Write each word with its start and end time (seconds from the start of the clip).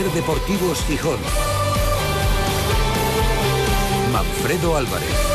Ser 0.00 0.10
Deportivos 0.12 0.82
Gijón. 0.86 1.18
Manfredo 4.10 4.74
Álvarez. 4.74 5.29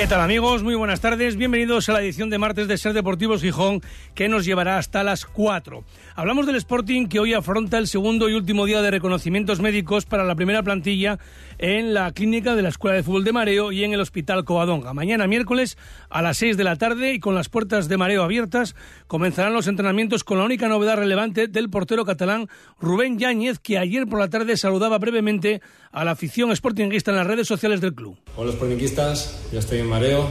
¿Qué 0.00 0.06
tal 0.06 0.22
amigos? 0.22 0.62
Muy 0.62 0.76
buenas 0.76 1.02
tardes. 1.02 1.36
Bienvenidos 1.36 1.90
a 1.90 1.92
la 1.92 2.00
edición 2.00 2.30
de 2.30 2.38
martes 2.38 2.66
de 2.68 2.78
Ser 2.78 2.94
Deportivos 2.94 3.42
Gijón 3.42 3.82
que 4.14 4.30
nos 4.30 4.46
llevará 4.46 4.78
hasta 4.78 5.04
las 5.04 5.26
4. 5.26 5.84
Hablamos 6.14 6.46
del 6.46 6.56
Sporting 6.56 7.06
que 7.06 7.20
hoy 7.20 7.34
afronta 7.34 7.76
el 7.76 7.86
segundo 7.86 8.30
y 8.30 8.32
último 8.32 8.64
día 8.64 8.80
de 8.80 8.90
reconocimientos 8.90 9.60
médicos 9.60 10.06
para 10.06 10.24
la 10.24 10.34
primera 10.34 10.62
plantilla 10.62 11.18
en 11.58 11.92
la 11.92 12.12
clínica 12.12 12.56
de 12.56 12.62
la 12.62 12.70
Escuela 12.70 12.96
de 12.96 13.02
Fútbol 13.02 13.24
de 13.24 13.34
Mareo 13.34 13.72
y 13.72 13.84
en 13.84 13.92
el 13.92 14.00
Hospital 14.00 14.46
Covadonga. 14.46 14.94
Mañana 14.94 15.26
miércoles 15.26 15.76
a 16.08 16.22
las 16.22 16.38
6 16.38 16.56
de 16.56 16.64
la 16.64 16.76
tarde 16.76 17.12
y 17.12 17.20
con 17.20 17.34
las 17.34 17.50
puertas 17.50 17.86
de 17.86 17.98
Mareo 17.98 18.22
abiertas 18.22 18.74
comenzarán 19.06 19.52
los 19.52 19.66
entrenamientos 19.66 20.24
con 20.24 20.38
la 20.38 20.44
única 20.44 20.66
novedad 20.66 20.96
relevante 20.96 21.46
del 21.46 21.68
portero 21.68 22.06
catalán 22.06 22.48
Rubén 22.80 23.18
Yáñez 23.18 23.58
que 23.58 23.76
ayer 23.76 24.06
por 24.06 24.18
la 24.18 24.30
tarde 24.30 24.56
saludaba 24.56 24.96
brevemente 24.96 25.60
a 25.92 26.06
la 26.06 26.12
afición 26.12 26.56
sportinguista 26.56 27.10
en 27.10 27.18
las 27.18 27.26
redes 27.26 27.46
sociales 27.46 27.82
del 27.82 27.94
club. 27.94 28.16
Hola 28.36 28.52
sportinguistas, 28.52 29.46
yo 29.52 29.58
estoy 29.58 29.80
en 29.80 29.89
Mareo, 29.90 30.24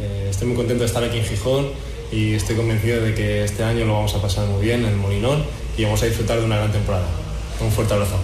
eh, 0.00 0.28
estoy 0.30 0.46
muy 0.46 0.56
contento 0.56 0.84
de 0.84 0.86
estar 0.86 1.02
aquí 1.02 1.18
en 1.18 1.24
Gijón 1.24 1.68
y 2.12 2.34
estoy 2.34 2.54
convencido 2.54 3.02
de 3.02 3.12
que 3.12 3.42
este 3.42 3.64
año 3.64 3.84
lo 3.84 3.94
vamos 3.94 4.14
a 4.14 4.22
pasar 4.22 4.46
muy 4.46 4.64
bien 4.64 4.84
en 4.84 4.90
el 4.90 4.96
Molinón 4.96 5.42
y 5.76 5.82
vamos 5.82 6.00
a 6.02 6.06
disfrutar 6.06 6.38
de 6.38 6.44
una 6.44 6.56
gran 6.56 6.70
temporada. 6.70 7.06
Un 7.60 7.72
fuerte 7.72 7.92
abrazo. 7.92 8.16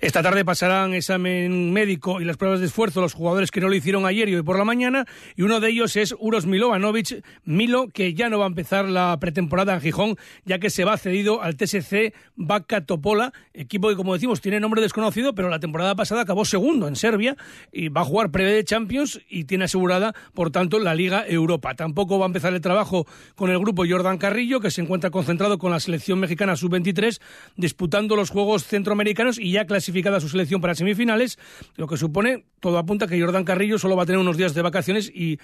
Esta 0.00 0.22
tarde 0.22 0.44
pasarán 0.44 0.94
examen 0.94 1.72
médico 1.72 2.20
y 2.20 2.24
las 2.24 2.36
pruebas 2.36 2.60
de 2.60 2.66
esfuerzo 2.66 3.00
los 3.00 3.14
jugadores 3.14 3.50
que 3.50 3.60
no 3.60 3.68
lo 3.68 3.74
hicieron 3.74 4.06
ayer 4.06 4.28
y 4.28 4.36
hoy 4.36 4.44
por 4.44 4.56
la 4.56 4.64
mañana, 4.64 5.06
y 5.34 5.42
uno 5.42 5.58
de 5.58 5.70
ellos 5.70 5.96
es 5.96 6.14
Uros 6.20 6.46
Milovanovic, 6.46 7.24
Milo, 7.44 7.88
que 7.88 8.14
ya 8.14 8.28
no 8.28 8.38
va 8.38 8.44
a 8.44 8.48
empezar 8.48 8.88
la 8.88 9.16
pretemporada 9.18 9.74
en 9.74 9.80
Gijón, 9.80 10.16
ya 10.44 10.60
que 10.60 10.70
se 10.70 10.84
va 10.84 10.96
cedido 10.98 11.42
al 11.42 11.56
TSC 11.56 12.14
Vaca 12.36 12.86
Topola, 12.86 13.32
equipo 13.52 13.88
que, 13.88 13.96
como 13.96 14.14
decimos, 14.14 14.40
tiene 14.40 14.60
nombre 14.60 14.80
desconocido, 14.80 15.34
pero 15.34 15.48
la 15.48 15.58
temporada 15.58 15.96
pasada 15.96 16.22
acabó 16.22 16.44
segundo 16.44 16.86
en 16.86 16.94
Serbia 16.94 17.36
y 17.72 17.88
va 17.88 18.02
a 18.02 18.04
jugar 18.04 18.30
pre 18.30 18.44
de 18.44 18.62
Champions 18.62 19.20
y 19.28 19.44
tiene 19.44 19.64
asegurada, 19.64 20.14
por 20.32 20.52
tanto, 20.52 20.78
la 20.78 20.94
Liga 20.94 21.24
Europa. 21.26 21.74
Tampoco 21.74 22.20
va 22.20 22.26
a 22.26 22.28
empezar 22.28 22.54
el 22.54 22.60
trabajo 22.60 23.04
con 23.34 23.50
el 23.50 23.58
grupo 23.58 23.82
Jordan 23.88 24.18
Carrillo, 24.18 24.60
que 24.60 24.70
se 24.70 24.80
encuentra 24.80 25.10
concentrado 25.10 25.58
con 25.58 25.72
la 25.72 25.80
selección 25.80 26.20
mexicana 26.20 26.54
sub-23, 26.54 27.20
disputando 27.56 28.14
los 28.14 28.30
Juegos 28.30 28.64
Centroamericanos 28.64 29.40
y 29.40 29.50
ya 29.50 29.66
clasificado 29.66 29.87
clasificada 29.88 30.20
su 30.20 30.28
selección 30.28 30.60
para 30.60 30.74
semifinales, 30.74 31.38
lo 31.76 31.86
que 31.86 31.96
supone, 31.96 32.44
todo 32.60 32.76
apunta 32.76 33.06
que 33.06 33.18
Jordan 33.18 33.44
Carrillo 33.44 33.78
solo 33.78 33.96
va 33.96 34.02
a 34.02 34.06
tener 34.06 34.18
unos 34.18 34.36
días 34.36 34.52
de 34.52 34.60
vacaciones 34.60 35.10
y 35.14 35.38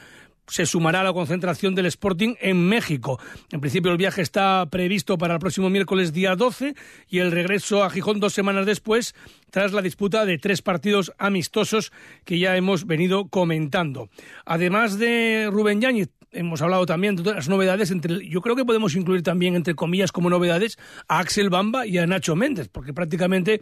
se 0.47 0.67
sumará 0.67 1.01
a 1.01 1.05
la 1.05 1.15
concentración 1.15 1.75
del 1.75 1.87
Sporting 1.87 2.35
en 2.43 2.69
México. 2.69 3.19
En 3.51 3.63
principio 3.63 3.91
el 3.91 3.97
viaje 3.97 4.21
está 4.21 4.67
previsto 4.71 5.17
para 5.17 5.33
el 5.33 5.41
próximo 5.41 5.71
miércoles 5.71 6.13
día 6.13 6.37
12 6.37 6.75
y 7.09 7.21
el 7.21 7.33
regreso 7.33 7.83
a 7.83 7.89
Gijón 7.89 8.21
dos 8.21 8.35
semanas 8.35 8.67
después 8.67 9.15
tras 9.51 9.73
la 9.73 9.81
disputa 9.81 10.27
de 10.27 10.37
tres 10.37 10.61
partidos 10.61 11.13
amistosos 11.17 11.91
que 12.27 12.39
ya 12.39 12.55
hemos 12.59 12.87
venido 12.87 13.29
comentando. 13.29 14.11
Además 14.45 14.99
de 14.99 15.49
Rubén 15.51 15.81
Yáñez, 15.81 16.11
hemos 16.35 16.63
hablado 16.63 16.87
también 16.87 17.17
de 17.17 17.23
todas 17.23 17.37
las 17.37 17.49
novedades. 17.49 17.91
Entre, 17.91 18.29
yo 18.29 18.41
creo 18.41 18.57
que 18.57 18.65
podemos 18.65 18.95
incluir 18.95 19.23
también, 19.23 19.55
entre 19.55 19.75
comillas, 19.75 20.13
como 20.13 20.31
novedades, 20.31 20.79
a 21.09 21.19
Axel 21.19 21.51
Bamba 21.51 21.87
y 21.87 21.99
a 21.99 22.07
Nacho 22.07 22.37
Méndez, 22.37 22.69
porque 22.69 22.93
prácticamente 22.93 23.61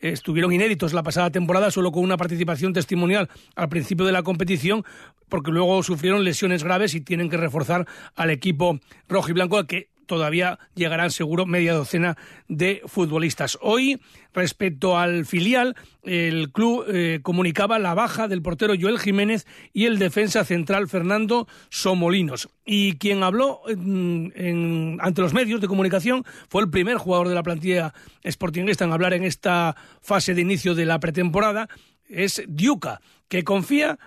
estuvieron 0.00 0.52
inéditos 0.52 0.92
la 0.92 1.02
pasada 1.02 1.30
temporada, 1.30 1.70
solo 1.70 1.92
con 1.92 2.02
una 2.02 2.16
participación 2.16 2.72
testimonial 2.72 3.28
al 3.54 3.68
principio 3.68 4.04
de 4.06 4.12
la 4.12 4.22
competición, 4.22 4.84
porque 5.28 5.50
luego 5.50 5.82
sufrieron 5.82 6.24
lesiones 6.24 6.64
graves 6.64 6.94
y 6.94 7.00
tienen 7.00 7.30
que 7.30 7.36
reforzar 7.36 7.86
al 8.14 8.30
equipo 8.30 8.80
rojo 9.08 9.30
y 9.30 9.32
blanco, 9.32 9.64
que 9.66 9.93
todavía 10.06 10.58
llegarán 10.74 11.10
seguro 11.10 11.46
media 11.46 11.74
docena 11.74 12.16
de 12.48 12.82
futbolistas. 12.86 13.58
Hoy, 13.60 14.00
respecto 14.32 14.98
al 14.98 15.26
filial, 15.26 15.76
el 16.02 16.50
club 16.52 16.84
eh, 16.88 17.20
comunicaba 17.22 17.78
la 17.78 17.94
baja 17.94 18.28
del 18.28 18.42
portero 18.42 18.74
Joel 18.78 18.98
Jiménez 18.98 19.46
y 19.72 19.86
el 19.86 19.98
defensa 19.98 20.44
central 20.44 20.88
Fernando 20.88 21.46
Somolinos. 21.70 22.48
Y 22.64 22.96
quien 22.96 23.22
habló 23.22 23.60
ante 23.66 25.20
los 25.20 25.34
medios 25.34 25.60
de 25.60 25.68
comunicación 25.68 26.24
fue 26.48 26.62
el 26.62 26.70
primer 26.70 26.96
jugador 26.96 27.28
de 27.28 27.34
la 27.34 27.42
plantilla 27.42 27.94
sportinguista 28.24 28.84
en 28.84 28.92
hablar 28.92 29.14
en 29.14 29.24
esta 29.24 29.76
fase 30.00 30.34
de 30.34 30.40
inicio 30.40 30.74
de 30.74 30.86
la 30.86 31.00
pretemporada, 31.00 31.68
es 32.08 32.42
Diuca, 32.48 33.00
que 33.28 33.44
confía 33.44 33.98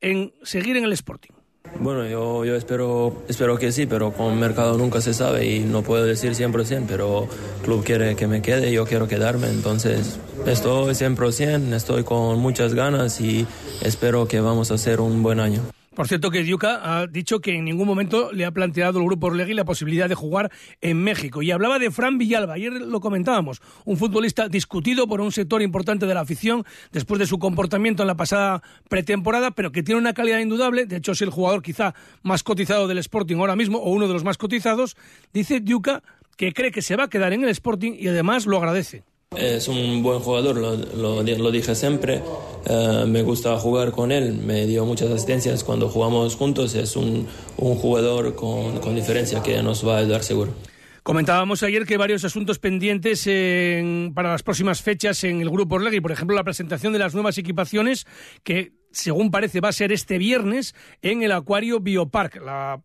en 0.00 0.32
seguir 0.42 0.76
en 0.76 0.84
el 0.84 0.92
Sporting. 0.92 1.35
Bueno, 1.78 2.06
yo, 2.06 2.44
yo 2.44 2.56
espero, 2.56 3.12
espero 3.28 3.58
que 3.58 3.70
sí, 3.70 3.86
pero 3.86 4.12
con 4.12 4.38
mercado 4.38 4.78
nunca 4.78 5.00
se 5.00 5.12
sabe 5.12 5.46
y 5.46 5.60
no 5.60 5.82
puedo 5.82 6.04
decir 6.04 6.32
100%, 6.32 6.84
pero 6.88 7.24
el 7.24 7.64
club 7.64 7.84
quiere 7.84 8.16
que 8.16 8.26
me 8.26 8.40
quede, 8.40 8.72
yo 8.72 8.86
quiero 8.86 9.06
quedarme, 9.08 9.48
entonces 9.48 10.18
estoy 10.46 10.94
100%, 10.94 11.74
estoy 11.74 12.04
con 12.04 12.38
muchas 12.38 12.74
ganas 12.74 13.20
y 13.20 13.46
espero 13.82 14.26
que 14.26 14.40
vamos 14.40 14.70
a 14.70 14.74
hacer 14.74 15.00
un 15.00 15.22
buen 15.22 15.38
año. 15.38 15.75
Por 15.96 16.08
cierto 16.08 16.30
que 16.30 16.42
Diuca 16.42 16.80
ha 16.82 17.06
dicho 17.06 17.40
que 17.40 17.56
en 17.56 17.64
ningún 17.64 17.86
momento 17.86 18.30
le 18.30 18.44
ha 18.44 18.50
planteado 18.50 18.98
el 18.98 19.06
grupo 19.06 19.28
Orlegui 19.28 19.54
la 19.54 19.64
posibilidad 19.64 20.10
de 20.10 20.14
jugar 20.14 20.52
en 20.82 21.02
México. 21.02 21.40
Y 21.40 21.50
hablaba 21.50 21.78
de 21.78 21.90
Fran 21.90 22.18
Villalba, 22.18 22.52
ayer 22.52 22.70
lo 22.70 23.00
comentábamos, 23.00 23.62
un 23.86 23.96
futbolista 23.96 24.46
discutido 24.46 25.08
por 25.08 25.22
un 25.22 25.32
sector 25.32 25.62
importante 25.62 26.04
de 26.04 26.12
la 26.12 26.20
afición 26.20 26.66
después 26.92 27.18
de 27.18 27.24
su 27.24 27.38
comportamiento 27.38 28.02
en 28.02 28.08
la 28.08 28.14
pasada 28.14 28.62
pretemporada, 28.90 29.52
pero 29.52 29.72
que 29.72 29.82
tiene 29.82 29.98
una 29.98 30.12
calidad 30.12 30.40
indudable, 30.40 30.84
de 30.84 30.96
hecho 30.96 31.12
es 31.12 31.22
el 31.22 31.30
jugador 31.30 31.62
quizá 31.62 31.94
más 32.22 32.42
cotizado 32.42 32.88
del 32.88 32.98
Sporting 32.98 33.36
ahora 33.36 33.56
mismo, 33.56 33.78
o 33.78 33.90
uno 33.90 34.06
de 34.06 34.12
los 34.12 34.22
más 34.22 34.36
cotizados, 34.36 34.98
dice 35.32 35.60
Diuca 35.60 36.02
que 36.36 36.52
cree 36.52 36.72
que 36.72 36.82
se 36.82 36.96
va 36.96 37.04
a 37.04 37.08
quedar 37.08 37.32
en 37.32 37.42
el 37.42 37.48
Sporting 37.48 37.94
y 37.98 38.08
además 38.08 38.44
lo 38.44 38.58
agradece. 38.58 39.04
Es 39.34 39.68
un 39.68 40.02
buen 40.02 40.20
jugador, 40.20 40.56
lo, 40.56 41.50
dije 41.50 41.74
siempre. 41.74 42.22
Eh, 42.64 43.04
me 43.06 43.22
gusta 43.22 43.58
jugar 43.58 43.90
con 43.92 44.10
él, 44.12 44.32
me 44.32 44.66
dio 44.66 44.86
muchas 44.86 45.10
asistencias 45.10 45.62
cuando 45.62 45.88
jugamos 45.88 46.36
juntos. 46.36 46.74
Es 46.74 46.96
un, 46.96 47.26
un 47.58 47.74
jugador 47.76 48.34
con, 48.34 48.94
diferencia 48.94 49.42
que 49.42 49.62
nos 49.62 49.86
va 49.86 49.96
a 49.96 49.98
ayudar 49.98 50.22
seguro. 50.22 50.54
Comentábamos 51.02 51.62
ayer 51.62 51.84
que 51.86 51.96
varios 51.96 52.24
asuntos 52.24 52.58
pendientes 52.58 53.26
en, 53.26 54.12
para 54.14 54.30
las 54.30 54.42
próximas 54.42 54.80
fechas 54.80 55.22
en 55.22 55.40
el 55.40 55.50
Grupo 55.50 55.76
Orlegui. 55.76 56.00
Por 56.00 56.12
ejemplo, 56.12 56.34
la 56.34 56.42
presentación 56.42 56.92
de 56.92 56.98
las 56.98 57.14
nuevas 57.14 57.36
equipaciones 57.36 58.06
que, 58.42 58.72
según 58.90 59.30
parece, 59.30 59.60
va 59.60 59.68
a 59.68 59.72
ser 59.72 59.92
este 59.92 60.18
viernes 60.18 60.74
en 61.02 61.22
el 61.22 61.32
Acuario 61.32 61.80
Biopark. 61.80 62.42
La 62.42 62.82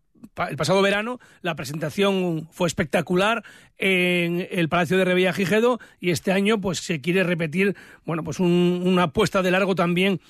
el 0.48 0.56
pasado 0.56 0.82
verano 0.82 1.18
la 1.40 1.54
presentación 1.54 2.48
fue 2.50 2.68
espectacular 2.68 3.42
en 3.78 4.46
el 4.50 4.68
Palacio 4.68 4.96
de 4.96 5.04
Revillagigedo 5.04 5.80
y 6.00 6.10
este 6.10 6.32
año 6.32 6.60
pues 6.60 6.78
se 6.78 7.00
quiere 7.00 7.24
repetir 7.24 7.76
bueno 8.04 8.24
pues 8.24 8.40
una 8.40 9.04
apuesta 9.04 9.42
de 9.42 9.50
largo 9.50 9.74
también 9.74 10.20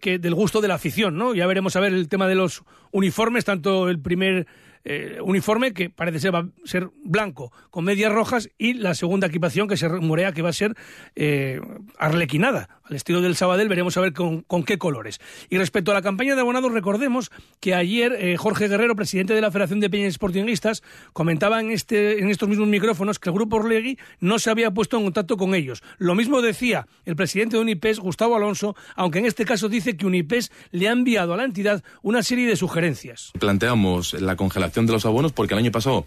que 0.00 0.18
del 0.18 0.34
gusto 0.34 0.60
de 0.60 0.68
la 0.68 0.74
afición 0.74 1.16
no 1.16 1.34
ya 1.34 1.46
veremos 1.46 1.76
a 1.76 1.80
ver 1.80 1.92
el 1.92 2.08
tema 2.08 2.26
de 2.26 2.34
los 2.34 2.62
uniformes 2.92 3.44
tanto 3.44 3.88
el 3.88 4.00
primer 4.00 4.46
eh, 4.86 5.18
uniforme 5.22 5.72
que 5.72 5.88
parece 5.88 6.18
ser 6.20 6.90
blanco 7.02 7.52
con 7.70 7.84
medias 7.84 8.12
rojas 8.12 8.50
y 8.58 8.74
la 8.74 8.94
segunda 8.94 9.28
equipación 9.28 9.66
que 9.66 9.78
se 9.78 9.88
rumorea 9.88 10.32
que 10.32 10.42
va 10.42 10.50
a 10.50 10.52
ser 10.52 10.74
eh, 11.16 11.58
arlequinada 11.98 12.68
al 12.84 12.96
estilo 12.96 13.20
del 13.20 13.36
Sabadell 13.36 13.68
veremos 13.68 13.96
a 13.96 14.00
ver 14.00 14.12
con, 14.12 14.44
qué 14.64 14.78
colores. 14.78 15.20
Y 15.48 15.58
respecto 15.58 15.90
a 15.90 15.94
la 15.94 16.02
campaña 16.02 16.34
de 16.34 16.40
abonados 16.40 16.72
recordemos 16.72 17.30
que 17.60 17.74
ayer 17.74 18.16
eh, 18.18 18.36
Jorge 18.36 18.68
Guerrero 18.68 18.94
presidente 18.94 19.34
de 19.34 19.40
la 19.40 19.50
Federación 19.50 19.80
de 19.80 19.90
Peñas 19.90 20.14
Sportinguistas 20.14 20.82
comentaba 21.12 21.60
en 21.60 21.70
este 21.70 22.20
en 22.20 22.30
estos 22.30 22.48
mismos 22.48 22.68
micrófonos 22.68 23.18
que 23.18 23.30
el 23.30 23.34
grupo 23.34 23.56
Orlegui 23.56 23.98
no 24.20 24.38
se 24.38 24.50
había 24.50 24.70
puesto 24.70 24.98
en 24.98 25.04
contacto 25.04 25.36
con 25.36 25.54
ellos. 25.54 25.82
Lo 25.98 26.14
mismo 26.14 26.42
decía 26.42 26.86
el 27.04 27.16
presidente 27.16 27.56
de 27.56 27.62
Unipes 27.62 27.98
Gustavo 27.98 28.36
Alonso 28.36 28.76
aunque 28.96 29.18
en 29.18 29.26
este 29.26 29.44
caso 29.44 29.68
dice 29.68 29.96
que 29.96 30.06
Unipes 30.06 30.52
le 30.70 30.88
ha 30.88 30.92
enviado 30.92 31.34
a 31.34 31.36
la 31.36 31.44
entidad 31.44 31.82
una 32.02 32.22
serie 32.22 32.46
de 32.46 32.56
sugerencias. 32.56 33.32
Planteamos 33.38 34.14
la 34.14 34.36
congelación 34.36 34.86
de 34.86 34.92
los 34.92 35.06
abonos 35.06 35.32
porque 35.32 35.54
el 35.54 35.58
año 35.58 35.72
pasado 35.72 36.04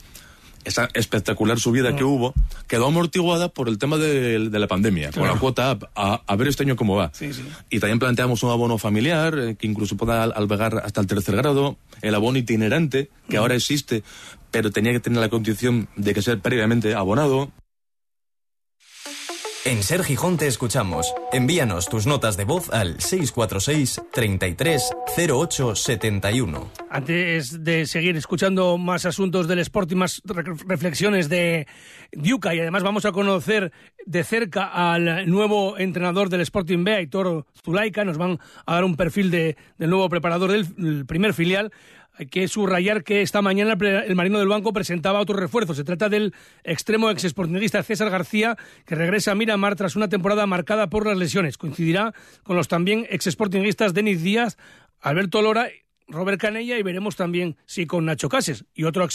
esa 0.64 0.90
espectacular 0.94 1.60
subida 1.60 1.96
que 1.96 2.04
mm. 2.04 2.08
hubo 2.08 2.34
quedó 2.68 2.88
amortiguada 2.88 3.50
por 3.50 3.70
el 3.70 3.78
tema 3.78 3.98
de, 3.98 4.40
la 4.40 4.68
pandemia, 4.68 5.12
por 5.12 5.28
la 5.28 5.40
cuota 5.40 5.78
a, 5.96 6.36
ver 6.36 6.48
este 6.48 6.64
año 6.64 6.76
cómo 6.76 6.96
va. 6.96 7.12
Y 7.70 7.80
también 7.80 8.00
planteamos 8.00 8.44
un 8.44 8.52
abono 8.52 8.78
familiar 8.78 9.38
eh, 9.38 9.56
que 9.56 9.68
incluso 9.68 9.98
pueda 9.98 10.24
albergar 10.24 10.82
hasta 10.84 11.02
el 11.02 11.08
tercer 11.08 11.36
grado, 11.36 11.78
el 12.02 12.16
abono 12.16 12.38
itinerante 12.38 13.10
que 13.30 13.38
mm. 13.38 13.40
ahora 13.40 13.56
existe, 13.56 14.04
pero 14.52 14.72
tenía 14.72 14.92
que 14.92 15.00
tener 15.00 15.20
la 15.20 15.30
condición 15.30 15.88
de 15.96 16.14
que 16.14 16.22
ser 16.22 16.40
previamente 16.40 16.94
abonado. 16.94 17.52
En 19.68 19.84
Ser 19.84 20.02
Gijón 20.02 20.38
te 20.38 20.48
escuchamos. 20.48 21.14
Envíanos 21.34 21.90
tus 21.90 22.08
notas 22.08 22.38
de 22.38 22.46
voz 22.46 22.70
al 22.70 23.02
646 23.02 24.02
33 24.14 24.92
08 25.30 25.76
71. 25.76 26.72
Antes 26.90 27.66
de 27.66 27.86
seguir 27.86 28.16
escuchando 28.16 28.78
más 28.78 29.06
asuntos 29.06 29.46
del 29.46 29.60
sport 29.60 29.92
y 29.92 29.96
más 29.96 30.22
reflexiones 30.66 31.28
de 31.28 31.68
Diuca, 32.14 32.56
y 32.56 32.62
además 32.62 32.84
vamos 32.84 33.04
a 33.04 33.12
conocer 33.12 33.74
de 34.06 34.24
cerca 34.24 34.68
al 34.68 35.30
nuevo 35.30 35.78
entrenador 35.78 36.30
del 36.30 36.40
Sporting 36.40 36.86
B, 36.86 36.96
Aitor 36.96 37.46
Zulaika, 37.62 38.06
nos 38.06 38.18
van 38.18 38.40
a 38.66 38.76
dar 38.76 38.86
un 38.86 38.96
perfil 38.96 39.30
de, 39.32 39.58
del 39.78 39.90
nuevo 39.90 40.08
preparador 40.08 40.52
del 40.54 41.06
primer 41.06 41.34
filial. 41.34 41.74
Hay 42.20 42.26
que 42.28 42.48
subrayar 42.48 43.04
que 43.04 43.22
esta 43.22 43.42
mañana 43.44 43.78
el 43.80 44.16
Marino 44.16 44.40
del 44.40 44.48
Banco 44.48 44.74
presentaba 44.74 45.20
otro 45.20 45.38
refuerzo. 45.38 45.76
Se 45.76 45.84
trata 45.84 46.10
del 46.10 46.34
extremo 46.64 47.12
ex 47.12 47.24
esportinguista 47.24 47.84
César 47.84 48.10
García, 48.10 48.58
que 48.86 48.96
regresa 48.96 49.32
a 49.32 49.36
Miramar 49.36 49.76
tras 49.76 49.96
una 49.96 50.10
temporada 50.10 50.48
marcada 50.48 50.90
por 50.90 51.06
las 51.06 51.18
lesiones. 51.18 51.58
Coincidirá 51.58 52.14
con 52.44 52.56
los 52.56 52.68
también 52.68 53.06
ex 53.10 53.28
esportinguistas 53.28 53.94
Denis 53.94 54.24
Díaz, 54.24 54.58
Alberto 55.00 55.42
Lora 55.42 55.68
Robert 56.08 56.40
Canella 56.40 56.78
y 56.78 56.84
veremos 56.84 57.16
también 57.16 57.58
si 57.66 57.86
con 57.86 58.06
Nacho 58.06 58.30
Cases. 58.30 58.66
Y 58.74 58.86
otro 58.86 59.04
ex 59.04 59.14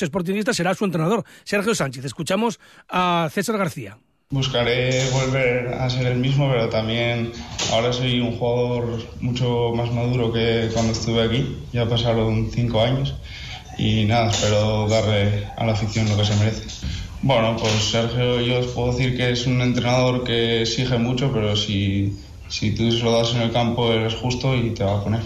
será 0.53 0.75
su 0.75 0.85
entrenador, 0.85 1.25
Sergio 1.45 1.75
Sánchez. 1.75 2.05
Escuchamos 2.05 2.61
a 2.89 3.29
César 3.33 3.59
García. 3.59 3.99
Buscaré 4.33 5.11
volver 5.11 5.75
a 5.75 5.91
ser 5.91 6.07
el 6.07 6.19
mismo, 6.19 6.49
pero 6.51 6.71
también 6.71 7.33
ahora 7.71 7.93
soy 7.93 8.19
un 8.19 8.39
jugador 8.39 8.99
mucho 9.21 9.75
más 9.77 9.93
maduro 9.93 10.33
que 10.33 10.71
cuando 10.73 10.93
estuve 10.93 11.23
aquí. 11.23 11.59
Ya 11.71 11.87
pasaron 11.87 12.49
cinco 12.51 12.81
años 12.81 13.15
y 13.77 14.05
nada, 14.07 14.31
espero 14.31 14.89
darle 14.89 15.49
a 15.55 15.67
la 15.67 15.73
afición 15.73 16.09
lo 16.09 16.17
que 16.17 16.25
se 16.25 16.35
merece. 16.37 16.63
Bueno, 17.21 17.59
pues 17.59 17.75
Sergio, 17.75 18.41
yo 18.41 18.61
os 18.61 18.69
puedo 18.69 18.93
decir 18.93 19.19
que 19.19 19.33
es 19.33 19.47
un 19.47 19.61
entrenador 19.61 20.25
que 20.25 20.63
exige 20.63 20.97
mucho, 20.97 21.31
pero 21.31 21.55
si, 21.55 22.17
si 22.49 22.75
tú 22.75 22.85
lo 23.05 23.13
das 23.13 23.35
en 23.35 23.43
el 23.43 23.53
campo 23.53 23.93
eres 23.93 24.15
justo 24.15 24.57
y 24.57 24.71
te 24.71 24.83
va 24.83 24.97
a 24.97 25.05
poner. 25.05 25.21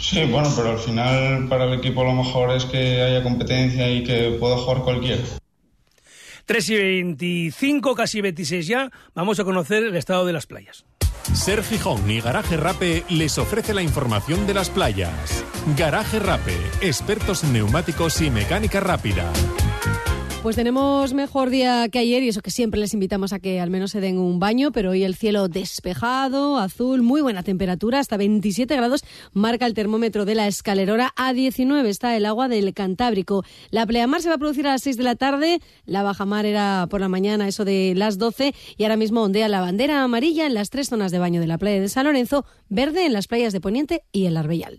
Sí, 0.00 0.24
bueno, 0.24 0.52
pero 0.56 0.70
al 0.70 0.78
final 0.78 1.46
para 1.48 1.66
el 1.66 1.74
equipo 1.74 2.02
lo 2.02 2.12
mejor 2.12 2.50
es 2.56 2.64
que 2.64 3.02
haya 3.02 3.22
competencia 3.22 3.88
y 3.88 4.02
que 4.02 4.36
pueda 4.40 4.56
jugar 4.56 4.82
cualquiera. 4.82 5.22
3 6.48 6.70
y 6.70 6.76
25, 6.76 7.94
casi 7.94 8.22
26 8.22 8.66
ya, 8.66 8.90
vamos 9.14 9.38
a 9.38 9.44
conocer 9.44 9.84
el 9.84 9.94
estado 9.94 10.24
de 10.24 10.32
las 10.32 10.46
playas. 10.46 10.86
Ser 11.34 11.62
Gijón 11.62 12.10
y 12.10 12.22
Garaje 12.22 12.56
Rape 12.56 13.04
les 13.10 13.36
ofrece 13.36 13.74
la 13.74 13.82
información 13.82 14.46
de 14.46 14.54
las 14.54 14.70
playas. 14.70 15.44
Garaje 15.76 16.18
Rape, 16.18 16.56
expertos 16.80 17.44
en 17.44 17.52
neumáticos 17.52 18.22
y 18.22 18.30
mecánica 18.30 18.80
rápida. 18.80 19.30
Pues 20.42 20.54
tenemos 20.54 21.14
mejor 21.14 21.50
día 21.50 21.88
que 21.88 21.98
ayer 21.98 22.22
y 22.22 22.28
eso 22.28 22.42
que 22.42 22.52
siempre 22.52 22.78
les 22.78 22.94
invitamos 22.94 23.32
a 23.32 23.40
que 23.40 23.60
al 23.60 23.70
menos 23.70 23.90
se 23.90 24.00
den 24.00 24.18
un 24.18 24.38
baño, 24.38 24.70
pero 24.70 24.90
hoy 24.90 25.02
el 25.02 25.16
cielo 25.16 25.48
despejado, 25.48 26.58
azul, 26.58 27.02
muy 27.02 27.20
buena 27.20 27.42
temperatura, 27.42 27.98
hasta 27.98 28.16
27 28.16 28.76
grados 28.76 29.02
marca 29.32 29.66
el 29.66 29.74
termómetro 29.74 30.24
de 30.24 30.36
la 30.36 30.46
escalerora, 30.46 31.12
a 31.16 31.32
19 31.32 31.90
está 31.90 32.16
el 32.16 32.24
agua 32.24 32.46
del 32.46 32.72
Cantábrico. 32.72 33.42
La 33.70 33.84
pleamar 33.84 34.22
se 34.22 34.28
va 34.28 34.36
a 34.36 34.38
producir 34.38 34.68
a 34.68 34.72
las 34.72 34.82
6 34.82 34.96
de 34.96 35.02
la 35.02 35.16
tarde, 35.16 35.60
la 35.86 36.04
bajamar 36.04 36.46
era 36.46 36.86
por 36.88 37.00
la 37.00 37.08
mañana, 37.08 37.48
eso 37.48 37.64
de 37.64 37.94
las 37.96 38.16
12, 38.16 38.54
y 38.76 38.84
ahora 38.84 38.96
mismo 38.96 39.22
ondea 39.22 39.48
la 39.48 39.60
bandera 39.60 40.04
amarilla 40.04 40.46
en 40.46 40.54
las 40.54 40.70
tres 40.70 40.88
zonas 40.88 41.10
de 41.10 41.18
baño 41.18 41.40
de 41.40 41.48
la 41.48 41.58
playa 41.58 41.80
de 41.80 41.88
San 41.88 42.04
Lorenzo, 42.04 42.46
verde 42.68 43.04
en 43.04 43.12
las 43.12 43.26
playas 43.26 43.52
de 43.52 43.60
Poniente 43.60 44.04
y 44.12 44.26
el 44.26 44.36
Arbellal. 44.36 44.78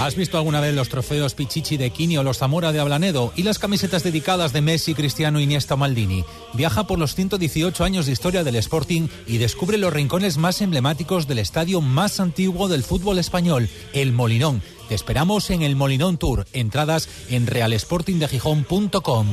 ¿Has 0.00 0.16
visto 0.16 0.38
alguna 0.38 0.62
vez 0.62 0.74
los 0.74 0.88
trofeos 0.88 1.34
Pichichi 1.34 1.76
de 1.76 1.90
Kini 1.90 2.16
o 2.16 2.22
los 2.22 2.38
Zamora 2.38 2.72
de 2.72 2.80
Ablanedo 2.80 3.34
y 3.36 3.42
las 3.42 3.58
camisetas 3.58 4.02
dedicadas 4.02 4.54
de 4.54 4.62
Messi, 4.62 4.94
Cristiano, 4.94 5.40
Iniesta 5.40 5.76
Maldini? 5.76 6.24
Viaja 6.54 6.86
por 6.86 6.98
los 6.98 7.14
118 7.14 7.84
años 7.84 8.06
de 8.06 8.12
historia 8.12 8.42
del 8.42 8.56
Sporting 8.56 9.08
y 9.26 9.36
descubre 9.36 9.76
los 9.76 9.92
rincones 9.92 10.38
más 10.38 10.62
emblemáticos 10.62 11.28
del 11.28 11.38
estadio 11.38 11.82
más 11.82 12.18
antiguo 12.18 12.66
del 12.66 12.82
fútbol 12.82 13.18
español, 13.18 13.68
el 13.92 14.12
Molinón. 14.12 14.62
Te 14.88 14.94
esperamos 14.94 15.50
en 15.50 15.60
el 15.60 15.76
Molinón 15.76 16.16
Tour. 16.16 16.46
Entradas 16.54 17.06
en 17.28 17.46
realsportingdegijón.com. 17.46 19.26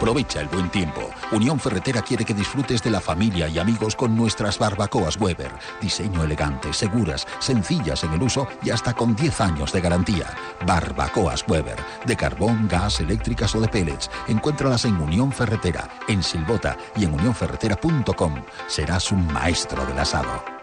Aprovecha 0.00 0.40
el 0.40 0.48
buen 0.48 0.70
tiempo. 0.70 1.10
Unión 1.30 1.60
Ferretera 1.60 2.00
quiere 2.00 2.24
que 2.24 2.32
disfrutes 2.32 2.82
de 2.82 2.88
la 2.88 3.02
familia 3.02 3.48
y 3.48 3.58
amigos 3.58 3.94
con 3.94 4.16
nuestras 4.16 4.58
barbacoas 4.58 5.20
Weber. 5.20 5.52
Diseño 5.78 6.24
elegante, 6.24 6.72
seguras, 6.72 7.26
sencillas 7.38 8.02
en 8.04 8.14
el 8.14 8.22
uso 8.22 8.48
y 8.62 8.70
hasta 8.70 8.94
con 8.94 9.14
10 9.14 9.42
años 9.42 9.74
de 9.74 9.82
garantía. 9.82 10.34
Barbacoas 10.66 11.44
Weber. 11.46 11.76
De 12.06 12.16
carbón, 12.16 12.66
gas, 12.66 13.00
eléctricas 13.00 13.54
o 13.54 13.60
de 13.60 13.68
pellets. 13.68 14.10
Encuéntralas 14.26 14.86
en 14.86 14.96
Unión 14.96 15.32
Ferretera, 15.32 15.86
en 16.08 16.22
Silbota 16.22 16.78
y 16.96 17.04
en 17.04 17.12
unionferretera.com. 17.12 18.36
Serás 18.68 19.12
un 19.12 19.30
maestro 19.30 19.84
del 19.84 19.98
asado. 19.98 20.59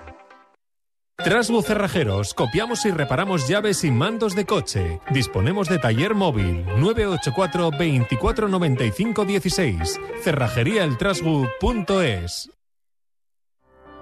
Trasbu 1.24 1.64
Cerrajeros, 1.64 2.36
copiamos 2.36 2.86
y 2.86 2.92
reparamos 2.92 3.48
llaves 3.48 3.84
y 3.84 3.90
mandos 3.90 4.36
de 4.36 4.46
coche. 4.46 5.02
Disponemos 5.10 5.68
de 5.68 5.80
taller 5.80 6.14
móvil 6.14 6.64
984 6.78 7.72
24 7.72 8.48
95 8.48 9.25
16. 9.25 10.00
Cerrajeríaeltrasbu.es. 10.24 12.52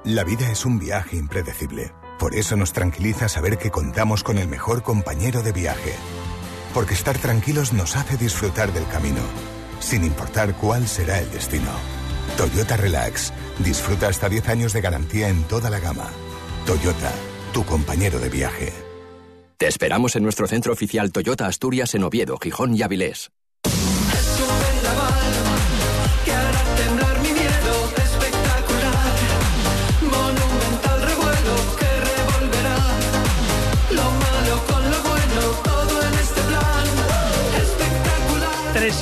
La 0.03 0.25
vida 0.25 0.51
es 0.51 0.65
un 0.65 0.77
viaje 0.77 1.15
impredecible. 1.15 1.94
Por 2.19 2.35
eso 2.35 2.57
nos 2.57 2.73
tranquiliza 2.73 3.29
saber 3.29 3.57
que 3.57 3.71
contamos 3.71 4.21
con 4.21 4.38
el 4.38 4.50
mejor 4.50 4.83
compañero 4.83 5.41
de 5.41 5.53
viaje. 5.53 5.94
Porque 6.73 6.95
estar 6.95 7.17
tranquilos 7.17 7.71
nos 7.71 7.95
hace 7.95 8.17
disfrutar 8.17 8.73
del 8.73 8.85
camino, 8.88 9.21
sin 9.79 10.03
importar 10.03 10.53
cuál 10.57 10.85
será 10.85 11.21
el 11.21 11.31
destino. 11.31 11.71
Toyota 12.35 12.75
Relax. 12.75 13.31
Disfruta 13.59 14.09
hasta 14.09 14.27
10 14.27 14.50
años 14.50 14.73
de 14.73 14.81
garantía 14.81 15.29
en 15.29 15.44
toda 15.44 15.69
la 15.69 15.79
gama. 15.79 16.09
Toyota, 16.65 17.13
tu 17.53 17.63
compañero 17.63 18.17
de 18.17 18.27
viaje. 18.27 18.73
Te 19.57 19.67
esperamos 19.67 20.15
en 20.15 20.23
nuestro 20.23 20.47
centro 20.47 20.73
oficial 20.73 21.12
Toyota 21.12 21.45
Asturias 21.45 21.94
en 21.94 22.03
Oviedo, 22.03 22.39
Gijón 22.39 22.75
y 22.75 22.81
Avilés. 22.81 23.29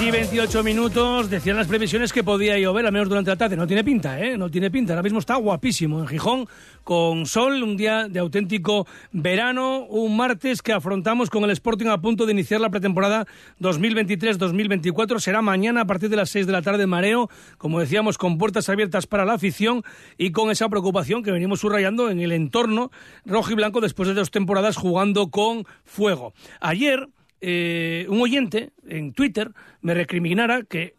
Y 0.01 0.11
28 0.11 0.63
minutos. 0.63 1.29
Decían 1.29 1.57
las 1.57 1.67
previsiones 1.67 2.13
que 2.13 2.23
podía 2.23 2.57
llover, 2.57 2.85
al 2.85 2.91
menos 2.91 3.09
durante 3.09 3.29
la 3.31 3.35
tarde. 3.35 3.55
No 3.55 3.67
tiene 3.67 3.83
pinta, 3.83 4.19
¿eh? 4.19 4.37
No 4.37 4.49
tiene 4.49 4.71
pinta. 4.71 4.93
Ahora 4.93 5.03
mismo 5.03 5.19
está 5.19 5.35
guapísimo 5.35 5.99
en 5.99 6.07
Gijón, 6.07 6.47
con 6.83 7.25
sol, 7.25 7.61
un 7.61 7.75
día 7.75 8.07
de 8.07 8.19
auténtico 8.19 8.87
verano, 9.11 9.85
un 9.85 10.15
martes 10.15 10.61
que 10.61 10.73
afrontamos 10.73 11.29
con 11.29 11.43
el 11.43 11.51
Sporting 11.51 11.87
a 11.87 11.99
punto 11.99 12.25
de 12.25 12.31
iniciar 12.31 12.61
la 12.61 12.69
pretemporada 12.69 13.25
2023-2024. 13.59 15.19
Será 15.19 15.41
mañana 15.41 15.81
a 15.81 15.85
partir 15.85 16.09
de 16.09 16.15
las 16.15 16.29
6 16.29 16.47
de 16.47 16.53
la 16.53 16.61
tarde 16.61 16.87
mareo, 16.87 17.29
como 17.57 17.79
decíamos, 17.79 18.17
con 18.17 18.37
puertas 18.37 18.69
abiertas 18.69 19.05
para 19.05 19.25
la 19.25 19.33
afición 19.33 19.83
y 20.17 20.31
con 20.31 20.49
esa 20.49 20.69
preocupación 20.69 21.23
que 21.23 21.31
venimos 21.31 21.59
subrayando 21.59 22.09
en 22.09 22.19
el 22.19 22.31
entorno 22.31 22.91
rojo 23.25 23.51
y 23.51 23.55
blanco 23.55 23.81
después 23.81 24.07
de 24.07 24.15
dos 24.15 24.31
temporadas 24.31 24.77
jugando 24.77 25.29
con 25.29 25.65
fuego. 25.83 26.33
Ayer 26.61 27.09
eh, 27.45 28.05
un 28.07 28.21
oyente 28.21 28.71
en 28.87 29.11
Twitter 29.11 29.51
me 29.81 29.93
recriminara 29.93 30.63
que 30.63 30.95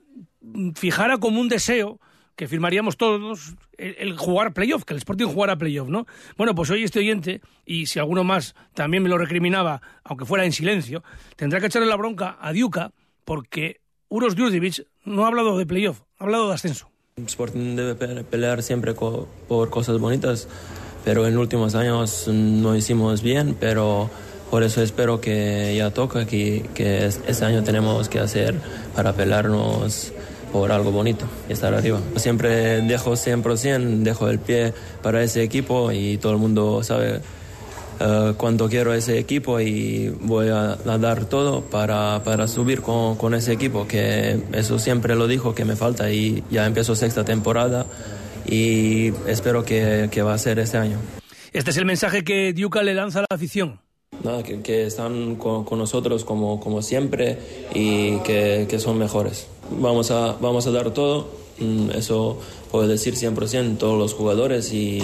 fijara 0.74 1.16
como 1.16 1.40
un 1.40 1.48
deseo 1.48 1.98
que 2.36 2.48
firmaríamos 2.48 2.98
todos 2.98 3.54
el, 3.78 4.18
jugar 4.18 4.52
playoff, 4.52 4.84
que 4.84 4.92
el 4.92 4.98
Sporting 4.98 5.24
jugara 5.24 5.56
playoff, 5.56 5.88
¿no? 5.88 6.06
Bueno, 6.36 6.54
pues 6.54 6.68
hoy 6.68 6.82
este 6.82 6.98
oyente, 6.98 7.40
y 7.64 7.86
si 7.86 7.98
alguno 7.98 8.24
más 8.24 8.54
también 8.74 9.02
me 9.02 9.08
lo 9.08 9.16
recriminaba, 9.16 9.80
aunque 10.02 10.26
fuera 10.26 10.44
en 10.44 10.52
silencio, 10.52 11.02
tendrá 11.36 11.60
que 11.60 11.66
echarle 11.66 11.88
la 11.88 11.96
bronca 11.96 12.36
a 12.38 12.52
Diuca 12.52 12.92
porque 13.24 13.80
Uros 14.08 14.36
Djurdjevic 14.36 14.86
no 15.06 15.24
ha 15.24 15.28
hablado 15.28 15.56
de 15.56 15.64
playoff, 15.64 16.02
ha 16.18 16.24
hablado 16.24 16.48
de 16.48 16.54
ascenso. 16.56 16.90
El 17.16 17.24
Sporting 17.24 17.74
debe 17.74 17.94
pelear 18.22 18.62
siempre 18.62 18.92
por 18.92 19.70
cosas 19.70 19.98
bonitas, 19.98 20.46
pero 21.06 21.26
en 21.26 21.38
últimos 21.38 21.74
años 21.74 22.28
no 22.28 22.76
hicimos 22.76 23.22
bien, 23.22 23.56
pero 23.58 24.10
por 24.54 24.62
eso 24.62 24.82
espero 24.82 25.20
que 25.20 25.74
ya 25.76 25.90
toca, 25.90 26.26
que, 26.26 26.64
que 26.76 27.06
este 27.06 27.44
año 27.44 27.64
tenemos 27.64 28.08
que 28.08 28.20
hacer 28.20 28.54
para 28.94 29.12
pelarnos 29.12 30.12
por 30.52 30.70
algo 30.70 30.92
bonito 30.92 31.24
y 31.48 31.54
estar 31.54 31.74
arriba. 31.74 31.98
Siempre 32.14 32.80
dejo 32.82 33.14
100%, 33.14 34.04
dejo 34.04 34.28
el 34.28 34.38
pie 34.38 34.72
para 35.02 35.24
ese 35.24 35.42
equipo 35.42 35.90
y 35.90 36.18
todo 36.18 36.30
el 36.30 36.38
mundo 36.38 36.84
sabe 36.84 37.20
uh, 37.98 38.34
cuánto 38.34 38.68
quiero 38.68 38.94
ese 38.94 39.18
equipo 39.18 39.58
y 39.58 40.10
voy 40.20 40.50
a, 40.50 40.74
a 40.74 40.98
dar 40.98 41.24
todo 41.24 41.62
para, 41.62 42.22
para 42.22 42.46
subir 42.46 42.80
con, 42.80 43.16
con, 43.16 43.34
ese 43.34 43.52
equipo, 43.52 43.88
que 43.88 44.40
eso 44.52 44.78
siempre 44.78 45.16
lo 45.16 45.26
dijo 45.26 45.52
que 45.52 45.64
me 45.64 45.74
falta 45.74 46.12
y 46.12 46.44
ya 46.48 46.64
empiezo 46.64 46.94
sexta 46.94 47.24
temporada 47.24 47.86
y 48.46 49.08
espero 49.26 49.64
que, 49.64 50.08
que 50.12 50.22
va 50.22 50.34
a 50.34 50.38
ser 50.38 50.60
este 50.60 50.76
año. 50.78 50.98
Este 51.52 51.72
es 51.72 51.76
el 51.76 51.86
mensaje 51.86 52.22
que 52.22 52.52
Diuca 52.52 52.84
le 52.84 52.94
lanza 52.94 53.18
a 53.18 53.22
la 53.22 53.34
afición. 53.34 53.83
Nada, 54.22 54.42
que, 54.42 54.62
que 54.62 54.86
están 54.86 55.36
con, 55.36 55.64
con, 55.64 55.78
nosotros 55.78 56.24
como, 56.24 56.60
como 56.60 56.80
siempre 56.82 57.38
y 57.74 58.18
que, 58.18 58.66
que, 58.68 58.78
son 58.78 58.98
mejores. 58.98 59.48
Vamos 59.70 60.10
a, 60.10 60.36
vamos 60.40 60.66
a 60.66 60.70
dar 60.70 60.92
todo, 60.92 61.28
mm, 61.58 61.90
eso 61.90 62.38
puedo 62.70 62.88
decir 62.88 63.14
100% 63.14 63.76
todos 63.76 63.98
los 63.98 64.14
jugadores 64.14 64.72
y, 64.72 65.02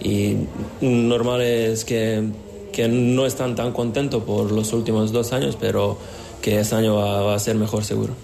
y 0.00 0.36
normal 0.80 1.40
es 1.42 1.84
que, 1.84 2.28
que, 2.72 2.88
no 2.88 3.24
están 3.24 3.54
tan 3.54 3.72
contentos 3.72 4.22
por 4.24 4.52
los 4.52 4.72
últimos 4.72 5.12
dos 5.12 5.32
años, 5.32 5.56
pero 5.58 5.98
que 6.42 6.60
este 6.60 6.74
año 6.74 6.96
va, 6.96 7.22
va 7.22 7.34
a 7.34 7.38
ser 7.38 7.56
mejor 7.56 7.84
seguro. 7.84 8.14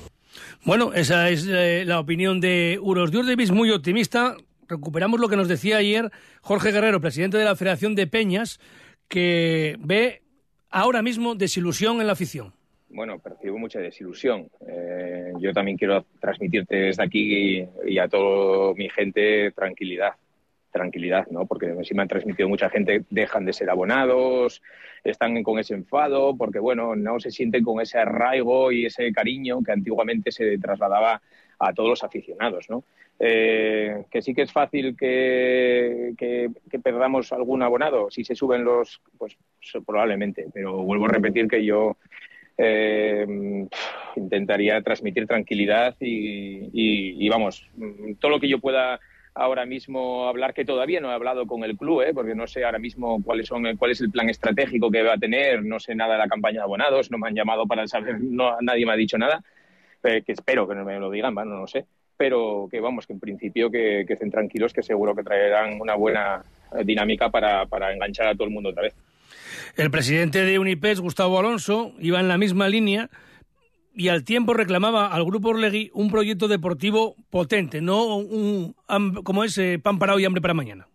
Bueno, 0.65 0.93
esa 0.93 1.31
es 1.31 1.47
eh, 1.49 1.85
la 1.87 1.99
opinión 1.99 2.41
de 2.41 2.79
Uros 2.83 3.11
Diurdevis, 3.11 3.53
muy 3.53 3.71
optimista. 3.71 4.37
Recuperamos 4.69 5.19
lo 5.19 5.29
que 5.29 5.37
nos 5.37 5.49
decía 5.49 5.79
ayer 5.79 6.11
Jorge 6.43 6.73
Guerrero, 6.73 7.01
presidente 7.01 7.39
de 7.39 7.45
la 7.45 7.57
Federación 7.57 7.95
de 7.95 8.07
Peñas, 8.07 8.61
que 9.09 9.77
ve 9.81 10.23
ahora 10.71 11.03
mismo 11.03 11.35
desilusión 11.35 12.01
en 12.01 12.07
la 12.07 12.13
afición. 12.13 12.53
Bueno, 12.91 13.19
percibo 13.19 13.59
mucha 13.59 13.81
desilusión. 13.81 14.49
Eh, 14.67 15.33
yo 15.41 15.53
también 15.53 15.77
quiero 15.77 16.05
transmitirte 16.21 16.77
desde 16.77 17.03
aquí 17.03 17.61
y, 17.61 17.69
y 17.87 17.99
a 17.99 18.09
toda 18.09 18.75
mi 18.75 18.89
gente 18.89 19.51
tranquilidad 19.53 20.13
tranquilidad, 20.71 21.27
¿no? 21.31 21.47
Porque 21.47 21.75
sí 21.83 21.95
me 21.95 22.03
han 22.03 22.09
transmitido 22.09 22.49
mucha 22.49 22.71
gente, 22.71 23.05
dejan 23.11 23.45
de 23.45 23.53
ser 23.53 23.71
abonados, 23.71 24.63
están 25.05 25.43
con 25.43 25.59
ese 25.59 25.75
enfado, 25.75 26.37
porque 26.37 26.59
bueno, 26.59 26.95
no 26.95 27.21
se 27.21 27.31
sienten 27.31 27.65
con 27.65 27.81
ese 27.81 27.99
arraigo 27.99 28.71
y 28.73 28.87
ese 28.87 29.11
cariño 29.13 29.63
que 29.63 29.73
antiguamente 29.73 30.31
se 30.31 30.59
trasladaba 30.59 31.23
a 31.59 31.73
todos 31.73 31.91
los 31.91 32.05
aficionados, 32.05 32.69
¿no? 32.71 32.85
Eh, 33.21 34.05
que 34.11 34.23
sí 34.23 34.33
que 34.33 34.43
es 34.43 34.53
fácil 34.53 34.97
que, 34.97 36.15
perdamos 36.85 37.33
algún 37.33 37.63
abonado 37.63 38.11
si 38.13 38.23
se 38.23 38.37
suben 38.37 38.63
los, 38.63 39.01
pues 39.19 39.37
probablemente, 39.85 40.47
pero 40.55 40.77
vuelvo 40.85 41.07
a 41.07 41.09
repetir 41.09 41.49
que 41.49 41.65
yo 41.65 41.97
eh, 42.57 43.27
intentaría 44.15 44.81
transmitir 44.83 45.27
tranquilidad 45.27 45.97
y, 45.99 46.71
y, 46.73 47.27
y, 47.27 47.29
vamos, 47.29 47.69
todo 48.21 48.31
lo 48.31 48.39
que 48.39 48.49
yo 48.49 48.61
pueda 48.61 49.01
ahora 49.35 49.67
mismo 49.67 50.27
hablar, 50.29 50.53
que 50.53 50.65
todavía 50.65 51.01
no 51.01 51.11
he 51.11 51.15
hablado 51.15 51.47
con 51.47 51.63
el 51.65 51.77
club, 51.77 52.03
¿eh? 52.03 52.13
porque 52.13 52.35
no 52.35 52.47
sé 52.47 52.65
ahora 52.65 52.79
mismo 52.79 53.23
cuáles 53.23 53.47
son, 53.47 53.77
cuál 53.77 53.93
es 53.93 54.01
el 54.01 54.11
plan 54.11 54.29
estratégico 54.29 54.91
que 54.91 55.03
va 55.03 55.15
a 55.15 55.19
tener, 55.19 55.65
no 55.65 55.79
sé 55.79 55.95
nada 55.95 56.15
de 56.15 56.19
la 56.19 56.29
campaña 56.29 56.59
de 56.59 56.65
abonados, 56.65 57.11
no 57.11 57.19
me 57.19 57.29
han 57.29 57.35
llamado 57.35 57.67
para 57.67 57.87
saber, 57.87 58.21
no, 58.21 58.57
nadie 58.61 58.85
me 58.85 58.93
ha 58.93 58.97
dicho 58.97 59.17
nada, 59.17 59.43
eh, 60.05 60.23
que 60.25 60.33
espero 60.33 60.67
que 60.69 60.75
no 60.75 60.85
me 60.85 60.99
lo 60.99 61.11
digan, 61.11 61.35
bueno, 61.35 61.59
no 61.59 61.67
sé, 61.67 61.87
pero 62.17 62.69
que 62.71 62.81
vamos, 62.81 63.07
que 63.07 63.13
en 63.13 63.21
principio 63.21 63.71
que, 63.71 64.05
que 64.07 64.15
estén 64.15 64.31
tranquilos, 64.31 64.73
que 64.73 64.83
seguro 64.83 65.15
que 65.15 65.23
traerán 65.23 65.81
una 65.81 65.95
buena 65.95 66.43
dinámica 66.85 67.31
para, 67.31 67.67
para 67.67 67.93
enganchar 67.93 68.29
a 68.29 68.35
todo 68.35 68.45
el 68.45 68.55
mundo 68.55 68.71
otra 68.71 68.83
vez. 68.83 68.95
El 69.77 69.91
presidente 69.91 70.45
de 70.45 70.59
Unipes, 70.59 71.01
Gustavo 71.01 71.39
Alonso, 71.39 71.93
iba 72.01 72.21
en 72.21 72.29
la 72.29 72.39
misma 72.39 72.69
línea 72.69 73.11
y 73.95 74.09
al 74.09 74.25
tiempo 74.25 74.55
reclamaba 74.55 75.09
al 75.09 75.25
Grupo 75.25 75.49
Orlegui 75.49 75.91
un 75.95 76.11
proyecto 76.11 76.49
deportivo 76.49 77.17
potente, 77.31 77.81
no 77.81 78.17
un, 78.17 78.75
como 79.25 79.45
ese 79.45 79.79
pan 79.79 79.99
parado 79.99 80.19
y 80.19 80.25
hambre 80.25 80.41
para 80.41 80.55
mañana. 80.55 80.89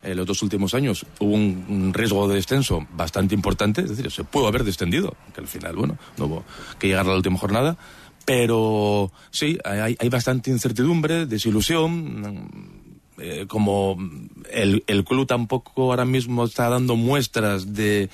En 0.00 0.16
los 0.16 0.26
dos 0.26 0.42
últimos 0.42 0.74
años 0.74 1.04
hubo 1.18 1.34
un 1.34 1.92
riesgo 1.92 2.28
de 2.28 2.36
descenso 2.36 2.86
bastante 2.92 3.34
importante, 3.34 3.80
es 3.80 3.88
decir, 3.88 4.10
se 4.12 4.22
pudo 4.22 4.46
haber 4.46 4.62
descendido, 4.62 5.16
que 5.34 5.40
al 5.40 5.48
final, 5.48 5.74
bueno, 5.74 5.98
no 6.16 6.26
hubo 6.26 6.44
que 6.78 6.86
llegar 6.86 7.06
a 7.06 7.08
la 7.08 7.16
última 7.16 7.38
jornada, 7.38 7.76
pero 8.28 9.10
sí, 9.30 9.58
hay, 9.64 9.96
hay 9.98 10.08
bastante 10.10 10.50
incertidumbre, 10.50 11.24
desilusión, 11.24 12.68
eh, 13.16 13.46
como 13.48 13.96
el, 14.50 14.84
el 14.86 15.04
club 15.04 15.26
tampoco 15.26 15.84
ahora 15.84 16.04
mismo 16.04 16.44
está 16.44 16.68
dando 16.68 16.94
muestras 16.94 17.72
de 17.72 18.10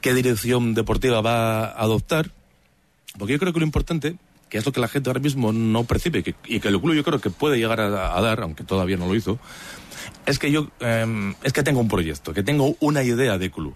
qué 0.00 0.12
dirección 0.12 0.74
deportiva 0.74 1.20
va 1.20 1.66
a 1.66 1.82
adoptar, 1.82 2.32
porque 3.16 3.34
yo 3.34 3.38
creo 3.38 3.52
que 3.52 3.60
lo 3.60 3.64
importante, 3.64 4.16
que 4.48 4.58
es 4.58 4.66
lo 4.66 4.72
que 4.72 4.80
la 4.80 4.88
gente 4.88 5.08
ahora 5.08 5.20
mismo 5.20 5.52
no 5.52 5.84
percibe, 5.84 6.24
y 6.46 6.58
que 6.58 6.68
el 6.68 6.80
club 6.80 6.94
yo 6.94 7.04
creo 7.04 7.20
que 7.20 7.30
puede 7.30 7.56
llegar 7.56 7.78
a, 7.78 8.20
dar, 8.20 8.40
aunque 8.40 8.64
todavía 8.64 8.96
no 8.96 9.06
lo 9.06 9.14
hizo, 9.14 9.38
es 10.26 10.40
que 10.40 10.50
yo 10.50 10.66
eh, 10.80 11.32
es 11.44 11.52
que 11.52 11.62
tengo 11.62 11.78
un 11.78 11.86
proyecto, 11.86 12.34
que 12.34 12.42
tengo 12.42 12.74
una 12.80 13.04
idea 13.04 13.38
de 13.38 13.52
club, 13.52 13.74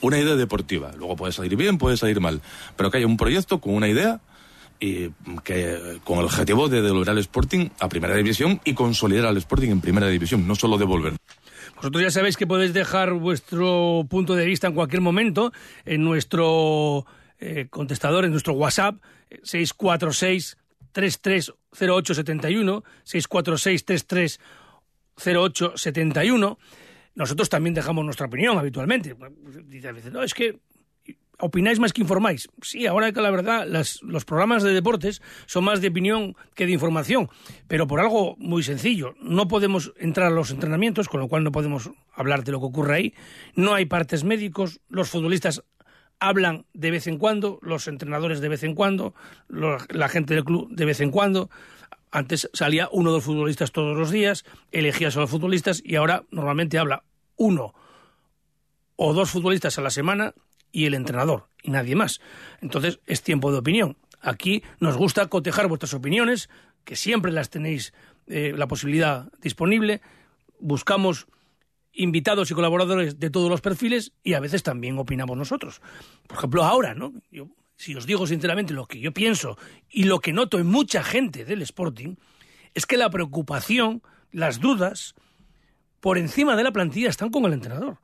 una 0.00 0.20
idea 0.20 0.36
deportiva. 0.36 0.92
Luego 0.96 1.16
puede 1.16 1.32
salir 1.32 1.56
bien, 1.56 1.76
puede 1.76 1.96
salir 1.96 2.20
mal, 2.20 2.40
pero 2.76 2.92
que 2.92 2.98
haya 2.98 3.06
un 3.08 3.16
proyecto 3.16 3.60
con 3.60 3.74
una 3.74 3.88
idea 3.88 4.20
y 4.80 5.10
que 5.44 5.98
con 6.04 6.18
el 6.18 6.26
objetivo 6.26 6.68
de 6.68 6.82
devolver 6.82 7.10
al 7.10 7.18
Sporting 7.18 7.68
a 7.80 7.88
primera 7.88 8.14
división 8.14 8.60
y 8.64 8.74
consolidar 8.74 9.26
al 9.26 9.36
Sporting 9.38 9.70
en 9.70 9.80
primera 9.80 10.08
división, 10.08 10.46
no 10.46 10.54
solo 10.54 10.78
devolver. 10.78 11.14
Vosotros 11.76 12.02
ya 12.02 12.10
sabéis 12.10 12.36
que 12.36 12.46
podéis 12.46 12.72
dejar 12.72 13.12
vuestro 13.12 14.06
punto 14.08 14.34
de 14.34 14.46
vista 14.46 14.66
en 14.66 14.74
cualquier 14.74 15.00
momento 15.00 15.52
en 15.84 16.02
nuestro 16.02 17.06
eh, 17.38 17.66
contestador, 17.70 18.24
en 18.24 18.32
nuestro 18.32 18.54
WhatsApp, 18.54 18.96
646 19.42 20.56
330871, 20.92 22.84
646 23.04 23.84
330871. 23.84 26.58
Nosotros 27.14 27.48
también 27.48 27.74
dejamos 27.74 28.04
nuestra 28.04 28.26
opinión 28.26 28.58
habitualmente. 28.58 29.16
Dice 29.64 29.88
a 29.88 29.92
veces, 29.92 30.12
no, 30.12 30.22
es 30.22 30.34
que 30.34 30.58
opináis 31.38 31.78
más 31.78 31.92
que 31.92 32.02
informáis. 32.02 32.48
Sí, 32.62 32.86
ahora 32.86 33.12
que 33.12 33.20
la 33.20 33.30
verdad 33.30 33.66
las, 33.66 34.02
los 34.02 34.24
programas 34.24 34.62
de 34.62 34.72
deportes 34.72 35.22
son 35.46 35.64
más 35.64 35.80
de 35.80 35.88
opinión 35.88 36.36
que 36.54 36.66
de 36.66 36.72
información, 36.72 37.28
pero 37.68 37.86
por 37.86 38.00
algo 38.00 38.36
muy 38.38 38.62
sencillo. 38.62 39.14
No 39.20 39.48
podemos 39.48 39.92
entrar 39.98 40.28
a 40.28 40.34
los 40.34 40.50
entrenamientos, 40.50 41.08
con 41.08 41.20
lo 41.20 41.28
cual 41.28 41.44
no 41.44 41.52
podemos 41.52 41.90
hablar 42.12 42.44
de 42.44 42.52
lo 42.52 42.60
que 42.60 42.66
ocurre 42.66 42.94
ahí. 42.94 43.14
No 43.54 43.74
hay 43.74 43.86
partes 43.86 44.24
médicos, 44.24 44.80
los 44.88 45.10
futbolistas 45.10 45.62
hablan 46.20 46.66
de 46.74 46.90
vez 46.90 47.06
en 47.06 47.18
cuando, 47.18 47.58
los 47.62 47.86
entrenadores 47.86 48.40
de 48.40 48.48
vez 48.48 48.64
en 48.64 48.74
cuando, 48.74 49.14
los, 49.46 49.82
la 49.90 50.08
gente 50.08 50.34
del 50.34 50.44
club 50.44 50.68
de 50.70 50.84
vez 50.84 51.00
en 51.00 51.10
cuando. 51.10 51.50
Antes 52.10 52.48
salía 52.54 52.88
uno 52.90 53.10
o 53.10 53.12
dos 53.12 53.24
futbolistas 53.24 53.70
todos 53.70 53.96
los 53.96 54.10
días, 54.10 54.44
elegías 54.72 55.16
a 55.16 55.20
los 55.20 55.30
futbolistas 55.30 55.82
y 55.84 55.96
ahora 55.96 56.24
normalmente 56.30 56.78
habla 56.78 57.04
uno 57.36 57.74
o 58.96 59.12
dos 59.12 59.30
futbolistas 59.30 59.78
a 59.78 59.82
la 59.82 59.90
semana 59.90 60.34
y 60.72 60.86
el 60.86 60.94
entrenador 60.94 61.48
y 61.62 61.70
nadie 61.70 61.96
más. 61.96 62.20
Entonces 62.60 63.00
es 63.06 63.22
tiempo 63.22 63.52
de 63.52 63.58
opinión. 63.58 63.96
Aquí 64.20 64.62
nos 64.80 64.96
gusta 64.96 65.26
cotejar 65.26 65.68
vuestras 65.68 65.94
opiniones, 65.94 66.48
que 66.84 66.96
siempre 66.96 67.32
las 67.32 67.50
tenéis 67.50 67.92
eh, 68.26 68.52
la 68.56 68.66
posibilidad 68.66 69.30
disponible. 69.40 70.00
Buscamos 70.58 71.26
invitados 71.92 72.50
y 72.50 72.54
colaboradores 72.54 73.18
de 73.18 73.30
todos 73.30 73.50
los 73.50 73.60
perfiles 73.60 74.12
y 74.22 74.34
a 74.34 74.40
veces 74.40 74.62
también 74.62 74.98
opinamos 74.98 75.36
nosotros. 75.36 75.80
Por 76.26 76.38
ejemplo, 76.38 76.64
ahora, 76.64 76.94
¿no? 76.94 77.12
Yo, 77.30 77.48
si 77.76 77.94
os 77.94 78.06
digo 78.06 78.26
sinceramente 78.26 78.72
lo 78.72 78.86
que 78.86 79.00
yo 79.00 79.12
pienso 79.12 79.58
y 79.88 80.04
lo 80.04 80.20
que 80.20 80.32
noto 80.32 80.58
en 80.58 80.66
mucha 80.66 81.02
gente 81.02 81.44
del 81.44 81.62
Sporting, 81.62 82.16
es 82.74 82.86
que 82.86 82.96
la 82.96 83.10
preocupación, 83.10 84.02
las 84.30 84.60
dudas, 84.60 85.14
por 86.00 86.18
encima 86.18 86.56
de 86.56 86.64
la 86.64 86.72
plantilla 86.72 87.08
están 87.08 87.30
con 87.30 87.44
el 87.44 87.52
entrenador. 87.52 87.98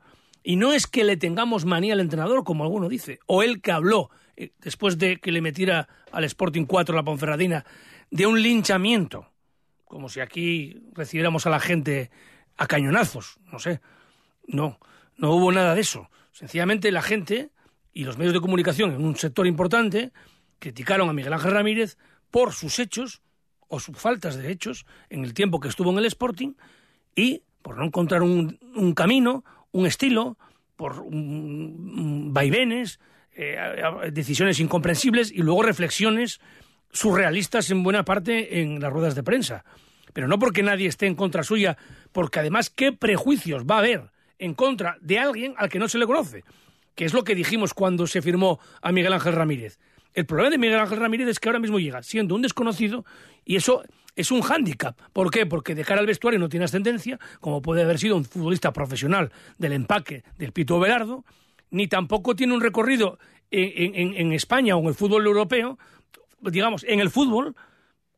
Y 0.47 0.57
no 0.57 0.73
es 0.73 0.85
que 0.85 1.03
le 1.03 1.17
tengamos 1.17 1.65
manía 1.65 1.93
al 1.93 1.99
entrenador, 1.99 2.43
como 2.43 2.63
alguno 2.63 2.87
dice, 2.87 3.19
o 3.25 3.41
él 3.41 3.63
que 3.63 3.71
habló 3.71 4.11
eh, 4.37 4.51
después 4.59 4.99
de 4.99 5.17
que 5.17 5.31
le 5.31 5.41
metiera 5.41 5.87
al 6.11 6.23
Sporting 6.23 6.65
4 6.65 6.95
la 6.95 7.03
Ponferradina, 7.03 7.65
de 8.11 8.27
un 8.27 8.39
linchamiento, 8.39 9.27
como 9.85 10.07
si 10.07 10.19
aquí 10.19 10.83
recibiéramos 10.93 11.47
a 11.47 11.49
la 11.49 11.59
gente 11.59 12.11
a 12.57 12.67
cañonazos, 12.67 13.39
no 13.51 13.57
sé. 13.57 13.81
No, 14.45 14.79
no 15.17 15.31
hubo 15.31 15.51
nada 15.51 15.73
de 15.73 15.81
eso. 15.81 16.11
Sencillamente 16.31 16.91
la 16.91 17.01
gente 17.01 17.49
y 17.91 18.03
los 18.03 18.19
medios 18.19 18.35
de 18.35 18.41
comunicación 18.41 18.93
en 18.93 19.03
un 19.03 19.15
sector 19.15 19.47
importante 19.47 20.11
criticaron 20.59 21.09
a 21.09 21.13
Miguel 21.13 21.33
Ángel 21.33 21.53
Ramírez 21.53 21.97
por 22.29 22.53
sus 22.53 22.77
hechos 22.77 23.23
o 23.67 23.79
sus 23.79 23.97
faltas 23.97 24.35
de 24.35 24.51
hechos 24.51 24.85
en 25.09 25.23
el 25.23 25.33
tiempo 25.33 25.59
que 25.59 25.69
estuvo 25.69 25.89
en 25.89 25.97
el 25.97 26.05
Sporting 26.05 26.53
y 27.15 27.41
por 27.63 27.77
no 27.77 27.85
encontrar 27.85 28.21
un, 28.21 28.59
un 28.75 28.93
camino, 28.93 29.43
un 29.75 29.85
estilo, 29.85 30.37
por 30.77 31.03
vaivenes, 31.09 33.01
eh, 33.35 33.57
decisiones 34.13 34.61
incomprensibles 34.61 35.31
y 35.31 35.39
luego 35.39 35.63
reflexiones 35.63 36.39
surrealistas 36.93 37.69
en 37.71 37.83
buena 37.83 38.05
parte 38.05 38.61
en 38.61 38.79
las 38.79 38.91
ruedas 38.91 39.15
de 39.15 39.23
prensa. 39.23 39.65
Pero 40.13 40.29
no 40.29 40.39
porque 40.39 40.63
nadie 40.63 40.87
esté 40.87 41.07
en 41.07 41.15
contra 41.15 41.43
suya, 41.43 41.77
porque 42.13 42.39
además 42.39 42.69
qué 42.69 42.93
prejuicios 42.93 43.65
va 43.65 43.75
a 43.75 43.79
haber 43.79 44.11
en 44.39 44.53
contra 44.53 44.97
de 45.01 45.19
alguien 45.19 45.53
al 45.57 45.67
que 45.67 45.79
no 45.79 45.89
se 45.89 45.97
le 45.97 46.05
conoce, 46.05 46.45
que 46.95 47.03
es 47.03 47.13
lo 47.13 47.25
que 47.25 47.35
dijimos 47.35 47.73
cuando 47.73 48.07
se 48.07 48.21
firmó 48.21 48.61
a 48.81 48.93
Miguel 48.93 49.11
Ángel 49.11 49.33
Ramírez. 49.33 49.77
El 50.13 50.25
problema 50.25 50.51
de 50.51 50.57
Miguel 50.57 50.79
Ángel 50.79 51.01
Ramírez 51.01 51.27
es 51.27 51.39
que 51.41 51.49
ahora 51.49 51.59
mismo 51.59 51.79
llega 51.79 52.01
siendo 52.01 52.33
un 52.33 52.43
desconocido 52.43 53.03
y 53.43 53.57
eso 53.57 53.83
es 54.15 54.31
un 54.31 54.41
hándicap. 54.41 54.97
¿Por 55.13 55.31
qué? 55.31 55.45
Porque 55.45 55.75
de 55.75 55.83
cara 55.83 56.01
al 56.01 56.07
vestuario 56.07 56.39
no 56.39 56.49
tiene 56.49 56.65
ascendencia, 56.65 57.19
como 57.39 57.61
puede 57.61 57.83
haber 57.83 57.99
sido 57.99 58.15
un 58.15 58.25
futbolista 58.25 58.71
profesional 58.73 59.31
del 59.57 59.73
empaque 59.73 60.23
del 60.37 60.51
Pito 60.51 60.79
Velardo, 60.79 61.25
ni 61.71 61.87
tampoco 61.87 62.35
tiene 62.35 62.53
un 62.53 62.61
recorrido 62.61 63.19
en, 63.51 64.33
España 64.33 64.75
o 64.75 64.81
en 64.81 64.87
el 64.87 64.95
fútbol 64.95 65.25
europeo, 65.25 65.77
digamos, 66.41 66.83
en 66.85 66.99
el 66.99 67.09
fútbol, 67.09 67.55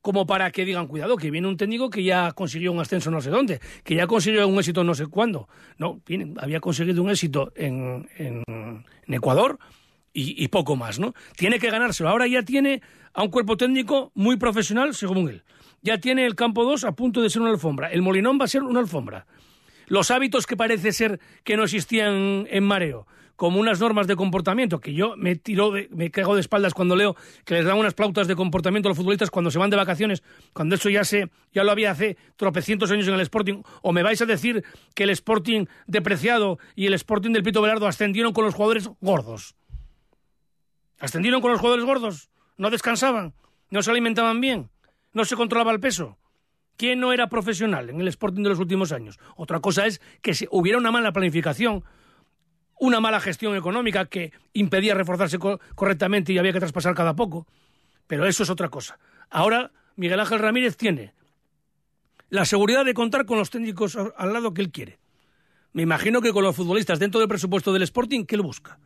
como 0.01 0.25
para 0.25 0.51
que 0.51 0.63
digan, 0.63 0.88
cuidado, 0.88 1.18
que 1.18 1.32
viene 1.32 1.48
un 1.48 1.58
técnico 1.58 1.89
que 1.89 2.04
ya 2.04 2.32
consiguió 2.32 2.72
un 2.72 2.80
ascenso 2.80 3.12
no 3.12 3.20
sé 3.20 3.30
dónde, 3.30 3.60
que 3.84 3.96
ya 3.96 4.08
consiguió 4.08 4.48
un 4.48 4.58
éxito 4.58 4.84
no 4.84 4.94
sé 4.94 5.08
cuándo. 5.08 5.50
No, 5.77 6.01
había 6.38 6.60
conseguido 6.60 7.04
un 7.04 7.10
éxito 7.10 7.51
en, 7.56 8.08
en 8.18 8.86
Ecuador, 9.08 9.60
y, 10.20 10.48
poco 10.48 10.75
más, 10.75 10.98
¿no? 11.00 11.13
Tiene 11.36 11.60
que 11.60 11.70
ganárselo. 11.70 12.10
Ahora 12.10 12.25
ya 12.25 12.42
tiene 12.42 12.82
a 13.13 13.22
un 13.22 13.30
cuerpo 13.30 13.56
técnico 13.56 14.12
muy 14.16 14.38
profesional, 14.38 14.96
según 14.96 15.30
él. 15.30 15.44
Ya 15.88 16.00
tiene 16.00 16.25
el 16.25 16.36
campo 16.36 16.65
2 16.65 16.84
a 16.84 16.91
punto 16.91 17.22
de 17.22 17.29
ser 17.29 17.41
una 17.41 17.51
alfombra. 17.51 17.89
El 17.89 18.01
Molinón 18.01 18.38
va 18.38 18.44
a 18.44 18.50
ser 18.50 18.62
una 18.62 18.82
alfombra. 18.82 19.25
Los 19.86 20.12
hábitos 20.12 20.46
que 20.46 20.58
parece 20.58 20.91
ser 20.91 21.22
que 21.46 21.56
no 21.56 21.63
existían 21.63 22.46
en 22.50 22.65
Mareo, 22.65 23.08
como 23.38 23.58
unas 23.58 23.79
normas 23.79 24.06
de 24.06 24.17
comportamiento, 24.17 24.82
que 24.82 24.94
yo 24.94 25.15
me 25.15 25.38
tiro, 25.38 25.72
me 25.91 26.12
cago 26.12 26.36
de 26.36 26.41
espaldas 26.41 26.74
cuando 26.74 26.98
leo 26.98 27.15
que 27.46 27.53
les 27.53 27.63
dan 27.63 27.77
unas 27.77 27.94
pautas 27.94 28.27
de 28.27 28.36
comportamiento 28.36 28.89
a 28.89 28.91
los 28.91 28.98
futbolistas 28.98 29.32
cuando 29.32 29.50
se 29.50 29.60
van 29.60 29.70
de 29.70 29.77
vacaciones, 29.77 30.24
cuando 30.51 30.75
eso 30.75 30.89
ya 30.89 31.06
se, 31.06 31.29
ya 31.53 31.63
lo 31.63 31.72
había 31.72 31.91
hace 31.91 32.17
tropecientos 32.36 32.91
años 32.91 33.08
en 33.08 33.13
el 33.13 33.22
Sporting, 33.22 33.62
o 33.82 33.94
me 33.94 34.03
vais 34.03 34.22
a 34.22 34.25
decir 34.25 34.65
que 34.94 35.06
el 35.06 35.10
Sporting 35.12 35.67
depreciado 35.86 36.60
y 36.75 36.88
el 36.88 36.96
Sporting 36.96 37.32
del 37.32 37.44
Pito 37.44 37.62
Velardo 37.62 37.88
ascendieron 37.88 38.34
con 38.34 38.44
los 38.44 38.56
jugadores 38.56 38.89
gordos. 39.00 39.56
Ascendieron 41.00 41.39
con 41.39 41.51
los 41.51 41.62
jugadores 41.62 41.86
gordos, 41.86 42.29
no 42.58 42.72
descansaban, 42.72 43.36
no 43.70 43.82
se 43.82 43.91
alimentaban 43.91 44.41
bien, 44.41 44.70
no 45.17 45.25
se 45.25 45.36
controlaba 45.36 45.71
el 45.71 45.79
peso. 45.79 46.17
¿Quién 46.77 47.00
no 47.00 47.12
era 47.12 47.27
profesional 47.27 47.89
en 47.89 48.00
el 48.00 48.07
Sporting 48.07 48.43
de 48.43 48.50
los 48.50 48.59
últimos 48.59 48.91
años? 48.91 49.19
Otra 49.36 49.59
cosa 49.59 49.86
es 49.86 50.00
que 50.21 50.33
si 50.33 50.47
hubiera 50.51 50.77
una 50.77 50.91
mala 50.91 51.12
planificación, 51.12 51.83
una 52.79 53.00
mala 53.00 53.19
gestión 53.19 53.55
económica 53.55 54.05
que 54.05 54.31
impedía 54.53 54.93
reforzarse 54.93 55.39
correctamente 55.39 56.31
y 56.31 56.38
había 56.38 56.53
que 56.53 56.59
traspasar 56.59 56.93
cada 56.93 57.15
poco. 57.15 57.47
Pero 58.05 58.25
eso 58.27 58.43
es 58.43 58.50
otra 58.50 58.69
cosa. 58.69 59.00
Ahora 59.29 59.71
Miguel 59.95 60.19
Ángel 60.19 60.39
Ramírez 60.39 60.77
tiene 60.77 61.13
la 62.29 62.45
seguridad 62.45 62.86
de 62.86 62.93
contar 62.93 63.25
con 63.25 63.39
los 63.39 63.50
técnicos 63.50 63.97
al 63.97 64.33
lado 64.33 64.53
que 64.53 64.62
él 64.62 64.71
quiere. 64.71 65.00
Me 65.74 65.81
imagino 65.81 66.21
que 66.21 66.31
con 66.31 66.43
los 66.43 66.55
futbolistas 66.55 67.00
dentro 67.00 67.19
del 67.19 67.27
presupuesto 67.29 67.74
del 67.74 67.81
Sporting, 67.81 68.25
que 68.25 68.36
él 68.36 68.41
busca 68.41 68.79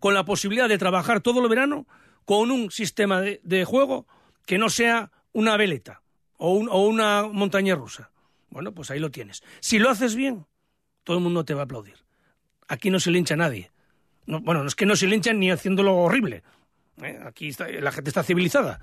con 0.00 0.14
la 0.14 0.24
posibilidad 0.24 0.68
de 0.68 0.78
trabajar 0.78 1.20
todo 1.20 1.40
el 1.42 1.48
verano 1.48 1.86
con 2.24 2.50
un 2.50 2.70
sistema 2.70 3.20
de, 3.20 3.64
juego 3.64 4.06
que 4.46 4.58
no 4.58 4.70
sea 4.70 5.10
una 5.32 5.56
veleta 5.56 6.02
o, 6.36 6.54
una 6.54 7.28
montaña 7.28 7.74
rusa. 7.74 8.10
Bueno, 8.50 8.72
pues 8.72 8.90
ahí 8.90 8.98
lo 8.98 9.10
tienes. 9.10 9.42
Si 9.60 9.78
lo 9.78 9.90
haces 9.90 10.14
bien, 10.14 10.46
todo 11.04 11.18
el 11.18 11.22
mundo 11.22 11.44
te 11.44 11.54
va 11.54 11.62
a 11.62 11.64
aplaudir. 11.64 11.96
Aquí 12.68 12.90
no 12.90 13.00
se 13.00 13.10
lincha 13.10 13.36
nadie. 13.36 13.70
bueno, 14.26 14.62
no 14.62 14.68
es 14.68 14.74
que 14.74 14.86
no 14.86 14.96
se 14.96 15.06
linchan 15.06 15.38
ni 15.38 15.50
haciéndolo 15.50 15.96
horrible. 15.96 16.42
¿eh? 17.02 17.20
Aquí 17.24 17.52
la 17.80 17.92
gente 17.92 18.10
está 18.10 18.22
civilizada. 18.22 18.80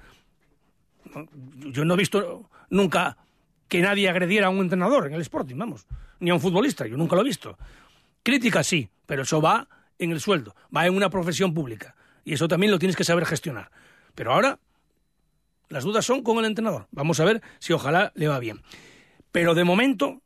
Yo 1.72 1.86
no 1.86 1.94
he 1.94 1.98
visto 1.98 2.50
nunca 2.70 3.18
que 3.68 3.82
nadie 3.82 4.10
agrediera 4.10 4.48
a 4.48 4.50
un 4.50 4.60
entrenador 4.60 5.08
en 5.08 5.14
el 5.14 5.22
Sporting, 5.22 5.56
vamos, 5.58 5.86
ni 6.20 6.30
a 6.30 6.34
un 6.34 6.40
futbolista, 6.40 6.86
yo 6.88 6.98
nunca 6.98 7.16
lo 7.16 7.22
he 7.22 7.26
visto. 7.26 7.58
Crítica 8.24 8.64
sí, 8.64 8.90
pero 9.06 9.24
eso 9.24 9.42
va 9.42 9.68
en 10.00 10.12
el 10.12 10.20
sueldo, 10.20 10.56
va 10.76 10.86
en 10.86 10.96
una 10.96 11.10
profesión 11.10 11.54
pública. 11.54 11.96
Y 12.24 12.34
eso 12.34 12.48
también 12.48 12.72
lo 12.72 12.80
tienes 12.80 12.96
que 12.96 13.04
saber 13.04 13.26
gestionar. 13.26 13.72
Pero 14.16 14.34
ahora 14.34 14.60
las 15.70 15.84
dudas 15.84 16.06
son 16.06 16.24
con 16.24 16.38
el 16.40 16.46
entrenador. 16.46 16.88
Vamos 16.92 17.20
a 17.20 17.26
ver 17.26 17.42
si 17.60 17.74
ojalá 17.74 18.12
le 18.16 18.28
va 18.28 18.40
bien. 18.40 18.62
Pero 19.32 19.54
de 19.54 19.64
momento, 19.64 20.22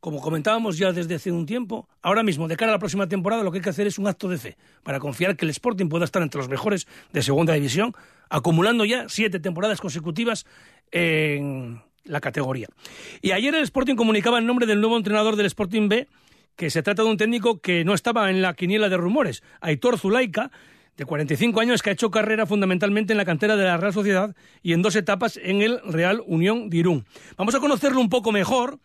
como 0.00 0.20
comentábamos 0.20 0.78
ya 0.78 0.92
desde 0.92 1.14
hace 1.14 1.30
un 1.30 1.46
tiempo, 1.46 1.88
ahora 2.00 2.22
mismo, 2.22 2.48
de 2.48 2.56
cara 2.56 2.72
a 2.72 2.74
la 2.74 2.78
próxima 2.78 3.08
temporada, 3.08 3.42
lo 3.42 3.52
que 3.52 3.58
hay 3.58 3.62
que 3.62 3.70
hacer 3.70 3.86
es 3.86 3.98
un 3.98 4.08
acto 4.08 4.28
de 4.28 4.38
fe 4.38 4.56
para 4.82 4.98
confiar 4.98 5.36
que 5.36 5.44
el 5.44 5.50
Sporting 5.50 5.88
pueda 5.88 6.04
estar 6.04 6.22
entre 6.22 6.38
los 6.38 6.48
mejores 6.48 6.88
de 7.12 7.22
segunda 7.22 7.54
división, 7.54 7.92
acumulando 8.28 8.84
ya 8.84 9.08
siete 9.08 9.38
temporadas 9.38 9.80
consecutivas 9.80 10.46
en 10.90 11.82
la 12.04 12.20
categoría. 12.20 12.66
Y 13.20 13.30
ayer 13.30 13.54
el 13.54 13.62
Sporting 13.62 13.94
comunicaba 13.94 14.38
el 14.38 14.46
nombre 14.46 14.66
del 14.66 14.80
nuevo 14.80 14.96
entrenador 14.96 15.36
del 15.36 15.46
Sporting 15.46 15.88
B, 15.88 16.08
que 16.56 16.70
se 16.70 16.82
trata 16.82 17.02
de 17.02 17.08
un 17.08 17.16
técnico 17.16 17.60
que 17.60 17.84
no 17.84 17.94
estaba 17.94 18.30
en 18.30 18.42
la 18.42 18.54
quiniela 18.54 18.88
de 18.88 18.96
rumores, 18.96 19.42
Aitor 19.60 19.98
Zulaika, 19.98 20.50
de 20.96 21.04
45 21.04 21.60
años, 21.60 21.82
que 21.82 21.90
ha 21.90 21.92
hecho 21.92 22.10
carrera 22.10 22.46
fundamentalmente 22.46 23.12
en 23.12 23.16
la 23.16 23.24
cantera 23.24 23.56
de 23.56 23.64
la 23.64 23.76
Real 23.76 23.92
Sociedad 23.92 24.34
y 24.62 24.72
en 24.72 24.82
dos 24.82 24.96
etapas 24.96 25.38
en 25.42 25.62
el 25.62 25.80
Real 25.84 26.22
Unión 26.26 26.70
de 26.70 26.78
Irún. 26.78 27.06
Vamos 27.36 27.54
a 27.54 27.60
conocerlo 27.60 28.00
un 28.00 28.10
poco 28.10 28.32
mejor 28.32 28.78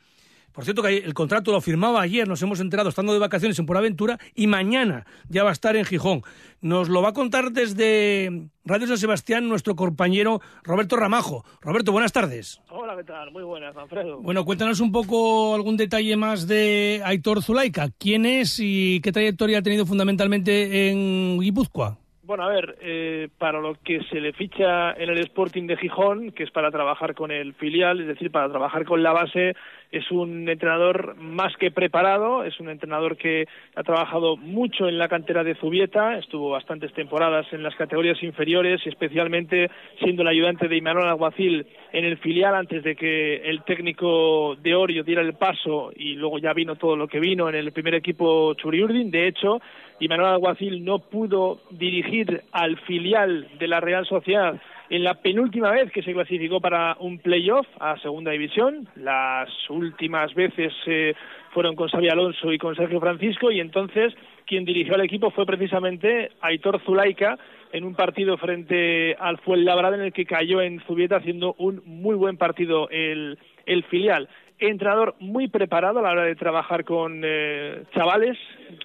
por 0.57 0.63
cierto 0.63 0.81
que 0.81 0.97
el 0.97 1.13
contrato 1.13 1.51
lo 1.51 1.61
firmaba 1.61 2.01
ayer, 2.01 2.27
nos 2.27 2.41
hemos 2.41 2.59
enterado 2.59 2.89
estando 2.89 3.13
de 3.13 3.19
vacaciones 3.19 3.59
en 3.59 3.67
Pura 3.67 3.77
Aventura 3.77 4.17
y 4.33 4.47
mañana 4.47 5.05
ya 5.29 5.43
va 5.43 5.51
a 5.51 5.53
estar 5.53 5.75
en 5.75 5.85
Gijón. 5.85 6.23
Nos 6.61 6.89
lo 6.89 7.03
va 7.03 7.09
a 7.09 7.13
contar 7.13 7.51
desde 7.51 8.49
Radio 8.65 8.87
San 8.87 8.97
Sebastián 8.97 9.47
nuestro 9.47 9.75
compañero 9.75 10.41
Roberto 10.63 10.95
Ramajo. 10.95 11.45
Roberto, 11.61 11.91
buenas 11.91 12.11
tardes. 12.11 12.59
Hola, 12.71 12.95
¿qué 12.97 13.03
tal? 13.03 13.29
Muy 13.29 13.43
buenas, 13.43 13.77
Alfredo. 13.77 14.19
Bueno, 14.19 14.45
cuéntanos 14.45 14.79
un 14.79 14.91
poco 14.91 15.53
algún 15.53 15.77
detalle 15.77 16.17
más 16.17 16.47
de 16.47 17.03
Aitor 17.05 17.43
Zulaika. 17.43 17.89
¿Quién 17.99 18.25
es 18.25 18.59
y 18.59 18.99
qué 19.01 19.11
trayectoria 19.11 19.59
ha 19.59 19.61
tenido 19.61 19.85
fundamentalmente 19.85 20.89
en 20.89 21.39
Guipúzcoa? 21.39 21.99
Bueno, 22.27 22.43
a 22.43 22.49
ver, 22.49 22.77
eh, 22.81 23.29
para 23.37 23.61
lo 23.61 23.75
que 23.75 24.01
se 24.09 24.19
le 24.19 24.33
ficha 24.33 24.91
en 24.91 25.09
el 25.09 25.19
Sporting 25.19 25.65
de 25.65 25.77
Gijón, 25.77 26.31
que 26.31 26.43
es 26.43 26.51
para 26.51 26.71
trabajar 26.71 27.15
con 27.15 27.31
el 27.31 27.53
filial, 27.53 28.01
es 28.01 28.07
decir, 28.07 28.31
para 28.31 28.49
trabajar 28.49 28.83
con 28.83 29.01
la 29.01 29.13
base, 29.13 29.55
es 29.91 30.11
un 30.11 30.49
entrenador 30.49 31.15
más 31.17 31.55
que 31.57 31.71
preparado, 31.71 32.43
es 32.43 32.59
un 32.59 32.69
entrenador 32.69 33.17
que 33.17 33.47
ha 33.75 33.83
trabajado 33.83 34.35
mucho 34.37 34.87
en 34.87 34.97
la 34.97 35.07
cantera 35.07 35.43
de 35.43 35.55
Zubieta, 35.55 36.17
estuvo 36.17 36.49
bastantes 36.51 36.93
temporadas 36.93 37.45
en 37.53 37.63
las 37.63 37.75
categorías 37.75 38.21
inferiores 38.21 38.81
especialmente 38.85 39.69
siendo 39.99 40.21
el 40.21 40.27
ayudante 40.27 40.67
de 40.67 40.77
Imanol 40.77 41.07
Alguacil 41.07 41.65
en 41.93 42.05
el 42.05 42.17
filial 42.17 42.55
antes 42.55 42.83
de 42.83 42.95
que 42.95 43.37
el 43.37 43.63
técnico 43.63 44.55
de 44.61 44.75
Orio 44.75 45.03
diera 45.03 45.21
el 45.21 45.33
paso 45.33 45.91
y 45.95 46.13
luego 46.15 46.39
ya 46.39 46.53
vino 46.53 46.75
todo 46.75 46.95
lo 46.95 47.07
que 47.07 47.19
vino 47.19 47.49
en 47.49 47.55
el 47.55 47.71
primer 47.71 47.95
equipo 47.95 48.53
Churiurdin. 48.55 49.11
De 49.11 49.27
hecho, 49.27 49.61
Imanol 49.99 50.25
Alguacil 50.25 50.83
no 50.83 50.99
pudo 50.99 51.61
dirigir 51.71 52.43
al 52.51 52.77
filial 52.81 53.47
de 53.57 53.67
la 53.67 53.79
Real 53.79 54.05
Sociedad 54.05 54.59
en 54.89 55.03
la 55.03 55.15
penúltima 55.15 55.71
vez 55.71 55.91
que 55.91 56.01
se 56.01 56.13
clasificó 56.13 56.61
para 56.61 56.95
un 56.99 57.19
playoff 57.19 57.67
a 57.79 57.97
segunda 57.99 58.31
división. 58.31 58.87
Las 58.95 59.49
últimas 59.69 60.33
veces 60.33 60.73
eh, 60.85 61.13
fueron 61.51 61.75
con 61.75 61.89
Xavi 61.89 62.09
Alonso 62.09 62.51
y 62.51 62.57
con 62.57 62.75
Sergio 62.75 62.99
Francisco 62.99 63.51
y 63.51 63.59
entonces 63.59 64.13
quien 64.45 64.65
dirigió 64.65 64.95
al 64.95 65.01
equipo 65.01 65.31
fue 65.31 65.45
precisamente 65.45 66.31
Aitor 66.41 66.81
Zulaika 66.83 67.37
en 67.73 67.83
un 67.83 67.95
partido 67.95 68.37
frente 68.37 69.15
al 69.19 69.37
Fuenlabrada 69.39 69.97
en 69.97 70.03
el 70.03 70.13
que 70.13 70.25
cayó 70.25 70.61
en 70.61 70.79
Zubieta 70.81 71.17
haciendo 71.17 71.55
un 71.57 71.81
muy 71.85 72.15
buen 72.15 72.37
partido 72.37 72.89
el, 72.89 73.37
el 73.65 73.83
filial 73.85 74.29
entrenador 74.59 75.15
muy 75.19 75.47
preparado 75.47 75.99
a 75.99 76.01
la 76.01 76.11
hora 76.11 76.23
de 76.23 76.35
trabajar 76.35 76.83
con 76.83 77.21
eh, 77.23 77.83
chavales, 77.93 78.37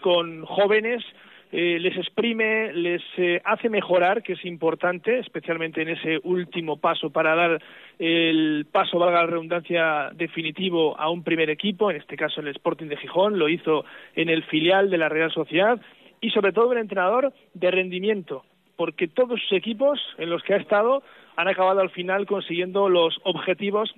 con 0.03 0.45
jóvenes, 0.45 1.03
eh, 1.55 1.79
les 1.79 1.95
exprime, 1.99 2.73
les 2.73 3.03
eh, 3.19 3.43
hace 3.45 3.69
mejorar, 3.69 4.23
que 4.23 4.33
es 4.33 4.45
importante, 4.47 5.19
especialmente 5.19 5.83
en 5.83 5.91
ese 5.91 6.19
último 6.23 6.79
paso 6.79 7.11
para 7.11 7.35
dar 7.35 7.63
el 7.99 8.67
paso, 8.73 8.99
valga 8.99 9.21
la 9.21 9.27
redundancia, 9.27 10.11
definitivo 10.15 10.99
a 10.99 11.11
un 11.11 11.23
primer 11.23 11.51
equipo, 11.51 11.91
en 11.91 11.99
este 11.99 12.17
caso 12.17 12.41
el 12.41 12.49
Sporting 12.49 12.87
de 12.87 12.97
Gijón, 12.97 13.39
lo 13.39 13.51
hizo 13.51 13.85
en 14.15 14.31
el 14.31 14.45
filial 14.45 14.89
de 14.89 14.97
la 14.97 15.11
Real 15.11 15.31
Sociedad, 15.31 15.79
y 16.23 16.31
sobre 16.31 16.53
todo 16.53 16.73
el 16.73 16.79
entrenador 16.79 17.35
de 17.53 17.71
rendimiento, 17.71 18.47
porque 18.77 19.07
todos 19.07 19.39
sus 19.43 19.53
equipos 19.53 20.01
en 20.17 20.31
los 20.31 20.43
que 20.45 20.55
ha 20.55 20.59
estado 20.59 21.03
han 21.37 21.49
acabado 21.49 21.81
al 21.81 21.91
final 21.91 22.25
consiguiendo 22.25 22.89
los 22.89 23.21
objetivos 23.25 23.95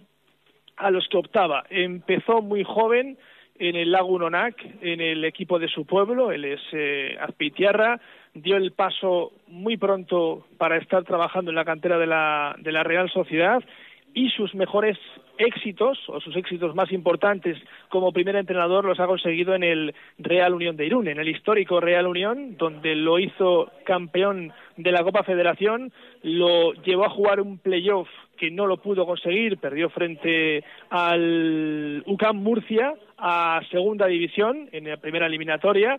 a 0.77 0.91
los 0.91 1.07
que 1.07 1.19
optaba. 1.19 1.65
Empezó 1.71 2.43
muy 2.43 2.65
joven, 2.65 3.17
en 3.59 3.77
el 3.77 3.93
Lago 3.93 4.09
Unonac, 4.09 4.57
en 4.81 5.01
el 5.01 5.25
equipo 5.25 5.59
de 5.59 5.69
su 5.69 5.85
pueblo, 5.85 6.33
él 6.33 6.45
es 6.45 6.61
eh, 6.73 7.17
Azpitierra, 7.21 8.01
dio 8.35 8.57
el 8.57 8.73
paso 8.73 9.33
muy 9.47 9.77
pronto 9.77 10.47
para 10.59 10.77
estar 10.77 11.05
trabajando 11.05 11.51
en 11.51 11.57
la 11.57 11.65
cantera 11.65 11.99
de 11.99 12.07
la, 12.07 12.57
de 12.59 12.73
la 12.73 12.83
Real 12.83 13.09
Sociedad 13.11 13.63
y 14.13 14.31
sus 14.31 14.55
mejores 14.55 14.97
éxitos 15.39 15.99
o 16.09 16.21
sus 16.21 16.37
éxitos 16.37 16.75
más 16.75 16.93
importantes 16.93 17.59
como 17.89 18.13
primer 18.13 18.37
entrenador 18.37 18.85
los 18.85 19.01
ha 19.01 19.07
conseguido 19.07 19.55
en 19.55 19.65
el 19.65 19.95
Real 20.19 20.55
Unión 20.55 20.77
de 20.77 20.87
Irún, 20.87 21.09
en 21.09 21.19
el 21.19 21.29
histórico 21.29 21.81
Real 21.81 22.07
Unión, 22.07 22.57
donde 22.57 22.95
lo 22.95 23.19
hizo 23.19 23.71
campeón 23.85 24.53
de 24.77 24.93
la 24.93 25.03
Copa 25.03 25.25
Federación, 25.25 25.93
lo 26.23 26.73
llevó 26.73 27.05
a 27.05 27.11
jugar 27.11 27.41
un 27.41 27.59
playoff 27.59 28.09
que 28.37 28.51
no 28.51 28.67
lo 28.67 28.77
pudo 28.77 29.07
conseguir, 29.07 29.59
perdió 29.59 29.91
frente 29.91 30.65
al 30.91 32.03
UCAM 32.07 32.37
Murcia 32.37 32.95
a 33.19 33.61
segunda 33.71 34.07
división 34.07 34.69
en 34.73 34.89
la 34.89 34.97
primera 34.97 35.27
eliminatoria, 35.27 35.99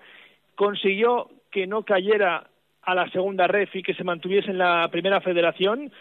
consiguió 0.56 1.30
que 1.52 1.68
no 1.68 1.84
cayera 1.84 2.48
a 2.82 2.96
la 2.96 3.10
segunda 3.10 3.48
ref 3.48 3.76
y 3.76 3.84
que 3.84 3.94
se 3.94 4.04
mantuviese 4.04 4.52
en 4.52 4.58
la 4.58 4.88
primera 4.92 5.22
federación. 5.22 5.92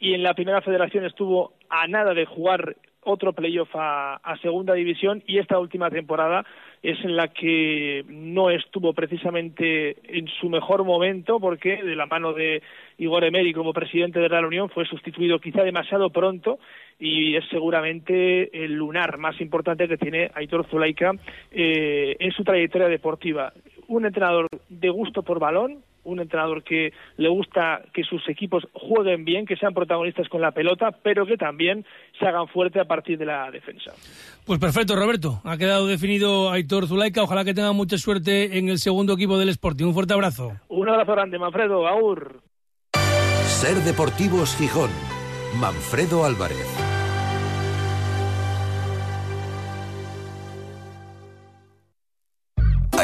Y 0.00 0.14
en 0.14 0.22
la 0.22 0.34
primera 0.34 0.62
federación 0.62 1.04
estuvo 1.04 1.54
a 1.68 1.86
nada 1.86 2.14
de 2.14 2.24
jugar 2.24 2.76
otro 3.02 3.32
playoff 3.32 3.68
a, 3.74 4.16
a 4.16 4.38
segunda 4.38 4.74
división. 4.74 5.22
Y 5.26 5.38
esta 5.38 5.58
última 5.58 5.90
temporada 5.90 6.44
es 6.82 6.98
en 7.04 7.16
la 7.16 7.28
que 7.28 8.04
no 8.08 8.50
estuvo 8.50 8.94
precisamente 8.94 9.96
en 10.04 10.28
su 10.28 10.48
mejor 10.48 10.84
momento 10.84 11.38
porque 11.40 11.82
de 11.82 11.96
la 11.96 12.06
mano 12.06 12.32
de 12.32 12.62
Igor 12.98 13.24
Emery 13.24 13.52
como 13.52 13.72
presidente 13.72 14.20
de 14.20 14.28
la 14.28 14.46
Unión 14.46 14.70
fue 14.70 14.86
sustituido 14.86 15.38
quizá 15.40 15.62
demasiado 15.62 16.10
pronto 16.10 16.58
y 17.00 17.34
es 17.34 17.44
seguramente 17.50 18.64
el 18.64 18.74
lunar 18.74 19.16
más 19.18 19.40
importante 19.40 19.88
que 19.88 19.96
tiene 19.96 20.30
Aitor 20.34 20.66
Zulaika 20.68 21.12
eh, 21.50 22.14
en 22.20 22.30
su 22.32 22.44
trayectoria 22.44 22.88
deportiva. 22.88 23.52
Un 23.88 24.04
entrenador 24.04 24.46
de 24.68 24.90
gusto 24.90 25.22
por 25.22 25.40
balón, 25.40 25.82
un 26.04 26.20
entrenador 26.20 26.62
que 26.62 26.92
le 27.16 27.28
gusta 27.28 27.82
que 27.92 28.04
sus 28.04 28.26
equipos 28.28 28.66
jueguen 28.72 29.24
bien, 29.24 29.46
que 29.46 29.56
sean 29.56 29.74
protagonistas 29.74 30.28
con 30.28 30.40
la 30.40 30.52
pelota, 30.52 30.92
pero 31.02 31.26
que 31.26 31.36
también 31.36 31.84
se 32.18 32.26
hagan 32.26 32.48
fuerte 32.48 32.80
a 32.80 32.84
partir 32.84 33.18
de 33.18 33.26
la 33.26 33.50
defensa. 33.50 33.92
Pues 34.46 34.60
perfecto, 34.60 34.94
Roberto. 34.94 35.40
Ha 35.44 35.56
quedado 35.56 35.86
definido 35.86 36.50
Aitor 36.50 36.86
Zulaika. 36.86 37.22
Ojalá 37.22 37.44
que 37.44 37.54
tenga 37.54 37.72
mucha 37.72 37.98
suerte 37.98 38.58
en 38.58 38.68
el 38.68 38.78
segundo 38.78 39.14
equipo 39.14 39.38
del 39.38 39.48
Sporting. 39.48 39.86
Un 39.86 39.94
fuerte 39.94 40.14
abrazo. 40.14 40.52
Un 40.68 40.88
abrazo 40.88 41.12
grande, 41.12 41.38
Manfredo. 41.38 41.86
Aur. 41.88 42.40
Ser 42.92 43.76
Deportivos 43.78 44.56
Gijón. 44.56 44.90
Manfredo 45.58 46.24
Álvarez. 46.24 46.89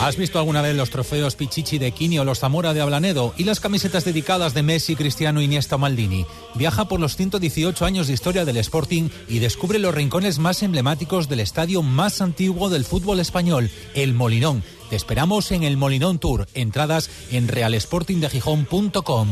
¿Has 0.00 0.16
visto 0.16 0.38
alguna 0.38 0.62
vez 0.62 0.76
los 0.76 0.90
trofeos 0.90 1.34
Pichichi 1.34 1.78
de 1.78 1.90
Kini 1.90 2.20
o 2.20 2.24
los 2.24 2.38
Zamora 2.38 2.72
de 2.72 2.80
Ablanedo 2.80 3.34
y 3.36 3.42
las 3.42 3.58
camisetas 3.58 4.04
dedicadas 4.04 4.54
de 4.54 4.62
Messi, 4.62 4.94
Cristiano, 4.94 5.42
Iniesta 5.42 5.74
o 5.74 5.78
Maldini? 5.78 6.24
Viaja 6.54 6.86
por 6.86 7.00
los 7.00 7.16
118 7.16 7.84
años 7.84 8.06
de 8.06 8.14
historia 8.14 8.44
del 8.44 8.58
Sporting 8.58 9.08
y 9.28 9.40
descubre 9.40 9.80
los 9.80 9.92
rincones 9.94 10.38
más 10.38 10.62
emblemáticos 10.62 11.28
del 11.28 11.40
estadio 11.40 11.82
más 11.82 12.20
antiguo 12.20 12.70
del 12.70 12.84
fútbol 12.84 13.18
español, 13.18 13.70
el 13.94 14.14
Molinón. 14.14 14.62
Te 14.88 14.94
esperamos 14.94 15.50
en 15.50 15.64
el 15.64 15.76
Molinón 15.76 16.20
Tour. 16.20 16.46
Entradas 16.54 17.10
en 17.32 17.48
realsportingdegijón.com. 17.48 19.28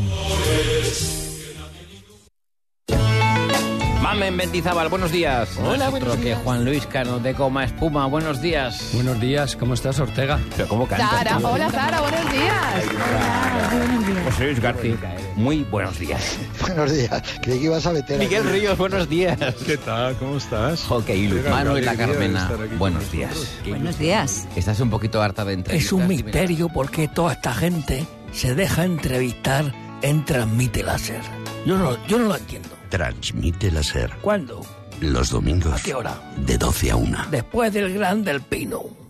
Mamen 4.07 4.37
Mendizábal, 4.37 4.87
buenos 4.87 5.11
días. 5.11 5.49
Hola, 5.57 5.89
buenos 5.89 6.07
otro 6.07 6.21
que 6.21 6.29
días. 6.29 6.41
Juan 6.41 6.63
Luis 6.63 6.85
Cano 6.85 7.19
de 7.19 7.33
Coma 7.33 7.65
Espuma, 7.65 8.05
buenos 8.05 8.41
días. 8.41 8.91
Buenos 8.93 9.19
días, 9.19 9.57
¿cómo 9.57 9.73
estás, 9.73 9.99
Ortega? 9.99 10.39
Pero 10.55 10.69
¿cómo 10.69 10.87
canta? 10.87 11.09
Sara, 11.09 11.37
tío? 11.37 11.49
hola, 11.49 11.69
Sara, 11.69 11.99
buenos 11.99 12.31
días. 12.31 12.85
José 14.23 14.45
Luis 14.45 14.59
García, 14.61 14.95
muy 15.35 15.63
buenos 15.63 15.99
días. 15.99 16.39
Buenos 16.61 16.89
días. 16.93 17.21
Creí 17.41 17.59
que 17.59 17.65
ibas 17.65 17.85
a 17.85 17.91
meter. 17.91 18.17
Miguel 18.17 18.49
Ríos, 18.49 18.77
buenos 18.77 19.09
días. 19.09 19.37
¿Qué 19.65 19.75
tal? 19.75 20.15
¿Cómo 20.15 20.37
estás? 20.37 20.83
Hockey, 20.83 21.27
Lu. 21.27 21.43
Qué 21.43 21.49
Manuel 21.49 21.83
La 21.83 21.97
Carmena, 21.97 22.47
aquí 22.47 22.75
buenos 22.77 23.11
días. 23.11 23.59
Buenos 23.67 23.99
días. 23.99 24.47
¿Estás 24.55 24.79
un 24.79 24.89
poquito 24.89 25.21
harta 25.21 25.43
de 25.43 25.51
entrevistas? 25.51 25.85
Es 25.85 25.91
un 25.91 26.07
misterio 26.07 26.69
por 26.69 26.89
qué 26.91 27.09
toda 27.09 27.33
esta 27.33 27.53
gente 27.53 28.05
se 28.31 28.55
deja 28.55 28.85
entrevistar 28.85 29.73
en 30.01 30.23
Transmite 30.23 30.81
Láser. 30.81 31.21
Yo 31.65 31.77
no, 31.77 31.97
yo 32.07 32.19
no 32.19 32.29
lo 32.29 32.37
entiendo. 32.37 32.76
Transmite 32.89 33.71
láser. 33.71 34.11
¿Cuándo? 34.21 34.65
Los 35.01 35.29
domingos. 35.29 35.79
¿A 35.79 35.83
qué 35.83 35.93
hora? 35.93 36.19
De 36.37 36.57
12 36.57 36.91
a 36.91 36.95
1. 36.95 37.17
Después 37.29 37.73
del 37.73 37.93
Gran 37.93 38.23
del 38.23 38.41
Pino. 38.41 39.07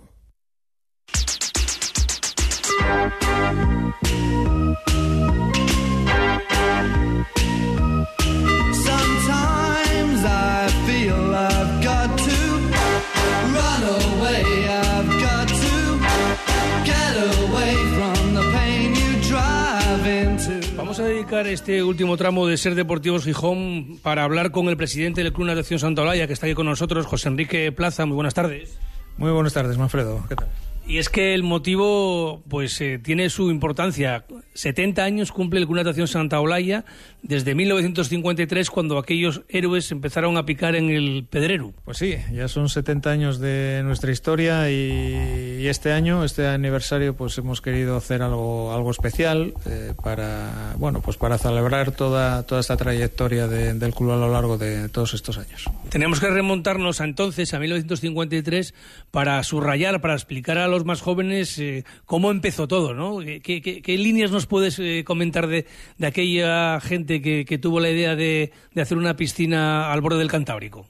Vamos 20.98 21.12
a 21.12 21.14
dedicar 21.14 21.46
este 21.46 21.84
último 21.84 22.18
tramo 22.18 22.48
de 22.48 22.58
Ser 22.58 22.74
Deportivos 22.74 23.24
Gijón 23.24 24.00
para 24.02 24.24
hablar 24.24 24.50
con 24.50 24.68
el 24.68 24.78
presidente 24.78 25.22
del 25.22 25.32
Club 25.32 25.46
Natación 25.46 25.78
Santa 25.78 26.02
Olaya, 26.02 26.26
que 26.26 26.34
está 26.34 26.48
aquí 26.48 26.56
con 26.56 26.66
nosotros, 26.66 27.06
José 27.06 27.30
Enrique 27.30 27.72
Plaza. 27.72 28.08
Muy 28.08 28.16
buenas 28.16 28.34
tardes. 28.34 28.80
Muy 29.16 29.30
buenas 29.30 29.54
tardes, 29.54 29.78
Manfredo. 29.78 30.26
¿Qué 30.28 30.36
tal? 30.36 30.48
Y 30.88 30.98
es 30.98 31.10
que 31.10 31.36
el 31.36 31.44
motivo, 31.44 32.42
pues, 32.50 32.82
eh, 32.82 32.98
tiene 32.98 33.30
su 33.30 33.52
importancia. 33.52 34.26
70 34.56 35.04
años 35.04 35.32
cumple 35.32 35.60
el 35.60 35.68
Club 35.68 35.78
Natación 35.78 36.08
Santa 36.08 36.40
Olaya 36.40 36.84
desde 37.24 37.56
1953, 37.56 38.70
cuando 38.70 38.98
aquellos 38.98 39.42
héroes 39.50 39.92
empezaron 39.92 40.38
a 40.38 40.46
picar 40.46 40.76
en 40.76 40.90
el 40.90 41.26
Pedrero. 41.30 41.74
Pues 41.84 41.98
sí, 41.98 42.16
ya 42.34 42.48
son 42.48 42.70
70 42.70 43.10
años 43.10 43.40
de 43.40 43.82
nuestra 43.84 44.12
historia 44.12 44.70
y, 44.72 45.58
y 45.62 45.68
este 45.68 45.92
año, 45.92 46.24
este 46.24 46.48
aniversario, 46.48 47.16
pues 47.16 47.38
hemos 47.38 47.62
querido 47.62 47.98
hacer 47.98 48.22
algo, 48.22 48.72
algo 48.74 48.92
especial 48.92 49.54
eh, 49.66 49.94
para, 50.04 50.74
bueno, 50.78 51.02
pues 51.02 51.18
para 51.18 51.38
celebrar 51.38 51.92
toda, 51.92 52.44
toda 52.44 52.62
esta 52.62 52.78
trayectoria 52.78 53.48
de- 53.48 53.74
del 53.74 53.94
club 53.94 54.12
a 54.12 54.16
lo 54.18 54.32
largo 54.32 54.58
de 54.58 54.88
todos 54.90 55.14
estos 55.14 55.38
años. 55.38 55.66
Tenemos 55.90 56.20
que 56.20 56.30
remontarnos 56.30 57.02
a 57.02 57.06
entonces, 57.06 57.54
a 57.54 57.60
1953, 57.60 58.74
para 59.12 59.42
subrayar, 59.44 60.02
para 60.02 60.14
explicar 60.14 60.58
a 60.58 60.68
los 60.68 60.86
más 60.86 61.02
jóvenes 61.02 61.58
eh, 61.60 61.84
cómo 62.06 62.32
empezó 62.32 62.68
todo, 62.68 62.94
¿no? 62.94 63.20
¿Qué, 63.20 63.42
qué- 63.42 63.82
qué 63.82 63.98
líneas 63.98 64.32
nos 64.32 64.46
puedes 64.46 64.80
eh, 64.80 65.04
comentar 65.06 65.48
de, 65.48 65.66
de 65.98 66.08
aquella 66.08 66.80
gente 66.80 67.17
que, 67.22 67.46
que 67.46 67.58
tuvo 67.58 67.80
la 67.80 67.90
idea 67.90 68.16
de, 68.16 68.52
de 68.74 68.82
hacer 68.82 68.98
una 68.98 69.16
piscina 69.16 69.92
al 69.92 70.02
borde 70.02 70.20
del 70.20 70.32
Cantábrico? 70.32 70.88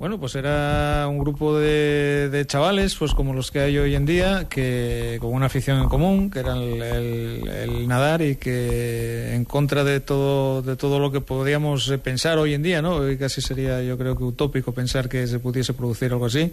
Bueno, 0.00 0.18
pues 0.18 0.34
era 0.34 1.06
un 1.10 1.18
grupo 1.18 1.58
de, 1.58 2.30
de 2.30 2.46
chavales, 2.46 2.94
pues 2.94 3.12
como 3.12 3.34
los 3.34 3.50
que 3.50 3.60
hay 3.60 3.76
hoy 3.76 3.94
en 3.94 4.06
día, 4.06 4.46
que 4.48 5.18
con 5.20 5.34
una 5.34 5.44
afición 5.44 5.78
en 5.78 5.90
común, 5.90 6.30
que 6.30 6.38
era 6.38 6.54
el, 6.54 6.80
el- 6.82 7.48
el 7.48 7.86
nadar 7.86 8.22
y 8.22 8.36
que 8.36 9.34
en 9.34 9.44
contra 9.44 9.84
de 9.84 10.00
todo 10.00 10.62
de 10.62 10.76
todo 10.76 11.00
lo 11.00 11.12
que 11.12 11.20
podíamos 11.20 11.90
eh, 11.90 11.98
pensar 11.98 12.38
hoy 12.38 12.54
en 12.54 12.62
día, 12.62 12.80
¿no? 12.80 12.94
Hoy 12.96 13.18
casi 13.18 13.42
sería, 13.42 13.82
yo 13.82 13.98
creo 13.98 14.16
que 14.16 14.24
utópico 14.24 14.72
pensar 14.72 15.06
que 15.06 15.26
se 15.26 15.38
pudiese 15.38 15.74
producir 15.74 16.10
algo 16.12 16.24
así. 16.24 16.50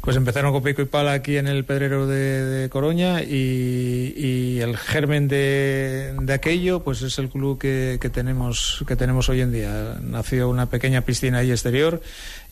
Pues 0.00 0.16
empezaron 0.16 0.50
con 0.52 0.64
pico 0.64 0.82
y 0.82 0.86
pala 0.86 1.12
aquí 1.12 1.36
en 1.36 1.46
el 1.46 1.64
Pedrero 1.64 2.08
de, 2.08 2.44
de 2.44 2.68
Coroña 2.68 3.22
y, 3.22 4.12
y 4.16 4.58
el 4.60 4.76
germen 4.76 5.28
de, 5.28 6.14
de 6.20 6.32
aquello, 6.32 6.80
pues 6.82 7.00
es 7.02 7.16
el 7.20 7.28
club 7.28 7.60
que, 7.60 7.98
que 8.00 8.10
tenemos 8.10 8.82
que 8.88 8.96
tenemos 8.96 9.28
hoy 9.28 9.40
en 9.40 9.52
día. 9.52 9.98
Nació 10.02 10.48
una 10.48 10.66
pequeña 10.66 11.02
piscina 11.02 11.38
ahí 11.38 11.52
exterior 11.52 12.00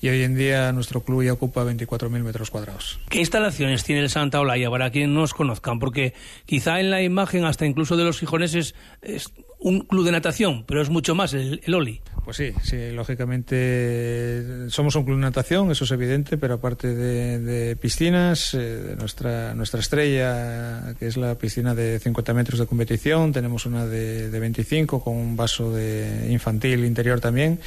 y 0.00 0.08
hoy 0.08 0.19
en 0.22 0.36
día 0.36 0.72
nuestro 0.72 1.02
club 1.02 1.22
ya 1.22 1.32
ocupa 1.32 1.64
24.000 1.64 2.08
metros 2.22 2.50
cuadrados. 2.50 3.00
¿Qué 3.08 3.18
instalaciones 3.18 3.84
tiene 3.84 4.02
el 4.02 4.10
Santa 4.10 4.40
Olaya 4.40 4.70
para 4.70 4.90
quienes 4.90 5.10
no 5.10 5.22
os 5.22 5.34
conozcan? 5.34 5.78
Porque 5.78 6.14
quizá 6.46 6.80
en 6.80 6.90
la 6.90 7.02
imagen, 7.02 7.44
hasta 7.44 7.66
incluso 7.66 7.96
de 7.96 8.04
los 8.04 8.18
gijoneses, 8.18 8.74
es 9.02 9.32
un 9.58 9.80
club 9.80 10.04
de 10.04 10.12
natación, 10.12 10.64
pero 10.66 10.82
es 10.82 10.90
mucho 10.90 11.14
más 11.14 11.34
el, 11.34 11.60
el 11.64 11.74
Oli. 11.74 12.00
Pues 12.30 12.36
sí, 12.36 12.52
sí, 12.62 12.92
lógicamente 12.92 14.68
somos 14.68 14.94
un 14.94 15.04
club 15.04 15.16
de 15.16 15.22
natación, 15.22 15.72
eso 15.72 15.82
es 15.82 15.90
evidente, 15.90 16.38
pero 16.38 16.54
aparte 16.54 16.94
de, 16.94 17.40
de 17.40 17.74
piscinas, 17.74 18.54
eh, 18.54 18.94
nuestra, 18.96 19.52
nuestra 19.56 19.80
estrella, 19.80 20.94
que 20.96 21.08
es 21.08 21.16
la 21.16 21.34
piscina 21.34 21.74
de 21.74 21.98
50 21.98 22.32
metros 22.32 22.60
de 22.60 22.66
competición, 22.66 23.32
tenemos 23.32 23.66
una 23.66 23.84
de, 23.84 24.30
de 24.30 24.38
25 24.38 25.02
con 25.02 25.16
un 25.16 25.36
vaso 25.36 25.72
de 25.72 26.28
infantil 26.30 26.84
interior 26.84 27.18
también, 27.20 27.58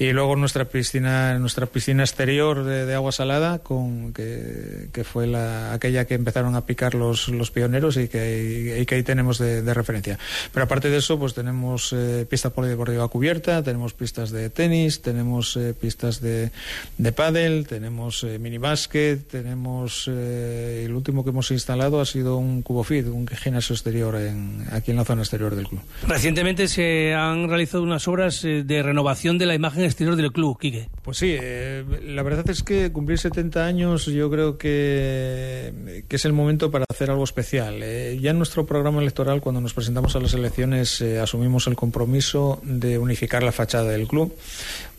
y 0.00 0.10
luego 0.10 0.34
nuestra 0.34 0.64
piscina, 0.64 1.38
nuestra 1.38 1.66
piscina 1.66 2.02
exterior 2.02 2.64
de, 2.64 2.86
de 2.86 2.94
agua 2.96 3.12
salada, 3.12 3.60
con, 3.60 4.12
que, 4.12 4.88
que 4.92 5.04
fue 5.04 5.28
la, 5.28 5.72
aquella 5.72 6.06
que 6.06 6.14
empezaron 6.14 6.56
a 6.56 6.66
picar 6.66 6.96
los, 6.96 7.28
los 7.28 7.52
pioneros 7.52 7.96
y 7.96 8.08
que, 8.08 8.78
y 8.80 8.84
que 8.84 8.96
ahí 8.96 9.04
tenemos 9.04 9.38
de, 9.38 9.62
referencia. 9.72 10.18
Pero 10.52 10.64
aparte 10.64 10.90
de 10.90 10.96
eso, 10.96 11.20
pues 11.20 11.34
tenemos 11.34 11.92
eh, 11.92 12.26
pista 12.28 12.50
polideportiva 12.50 13.06
cubierta, 13.06 13.62
tenemos 13.62 13.92
pistas 14.08 14.30
de 14.30 14.48
tenis, 14.48 15.02
tenemos 15.02 15.54
eh, 15.58 15.74
pistas 15.78 16.22
de, 16.22 16.50
de 16.96 17.12
pádel, 17.12 17.66
tenemos 17.66 18.24
eh, 18.24 18.38
minibásquet, 18.38 19.28
tenemos 19.28 20.08
eh, 20.10 20.84
el 20.86 20.94
último 20.94 21.24
que 21.24 21.30
hemos 21.30 21.50
instalado 21.50 22.00
ha 22.00 22.06
sido 22.06 22.38
un 22.38 22.62
cubofit, 22.62 23.06
un 23.08 23.26
gimnasio 23.26 23.74
exterior 23.74 24.16
en, 24.16 24.64
aquí 24.72 24.92
en 24.92 24.96
la 24.96 25.04
zona 25.04 25.20
exterior 25.20 25.54
del 25.54 25.68
club. 25.68 25.82
Recientemente 26.06 26.68
se 26.68 27.12
han 27.12 27.50
realizado 27.50 27.82
unas 27.82 28.08
obras 28.08 28.42
eh, 28.46 28.62
de 28.64 28.82
renovación 28.82 29.36
de 29.36 29.44
la 29.44 29.54
imagen 29.54 29.84
exterior 29.84 30.16
del 30.16 30.32
club, 30.32 30.58
Quique. 30.58 30.88
Pues 31.02 31.18
sí, 31.18 31.36
la 31.36 32.22
verdad 32.22 32.48
es 32.48 32.62
que 32.62 32.90
cumplir 32.90 33.18
70 33.18 33.66
años 33.66 34.06
yo 34.06 34.30
creo 34.30 34.56
que, 34.56 36.02
que 36.08 36.16
es 36.16 36.24
el 36.24 36.32
momento 36.32 36.70
para 36.70 36.86
hacer 36.98 37.10
algo 37.12 37.22
especial. 37.22 37.80
Eh, 37.84 38.18
ya 38.20 38.32
en 38.32 38.38
nuestro 38.38 38.66
programa 38.66 39.00
electoral, 39.00 39.40
cuando 39.40 39.60
nos 39.60 39.72
presentamos 39.72 40.16
a 40.16 40.20
las 40.20 40.34
elecciones, 40.34 41.00
eh, 41.00 41.20
asumimos 41.20 41.68
el 41.68 41.76
compromiso 41.76 42.58
de 42.64 42.98
unificar 42.98 43.44
la 43.44 43.52
fachada 43.52 43.90
del 43.90 44.08
club 44.08 44.34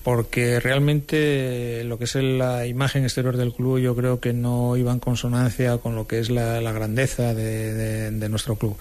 porque 0.10 0.60
realmente 0.60 1.84
lo 1.84 2.00
que 2.00 2.06
es 2.06 2.16
la 2.16 2.66
imagen 2.66 3.04
exterior 3.04 3.38
del 3.38 3.54
club 3.54 3.78
yo 3.78 3.96
creo 3.96 4.20
que 4.20 4.34
no 4.34 4.76
iba 4.76 4.92
en 4.92 4.98
consonancia 4.98 5.78
con 5.78 5.94
lo 5.94 6.08
que 6.08 6.18
es 6.18 6.32
la, 6.32 6.60
grandeza 6.72 7.36
de, 7.36 8.28
nuestro 8.28 8.56
club. 8.56 8.76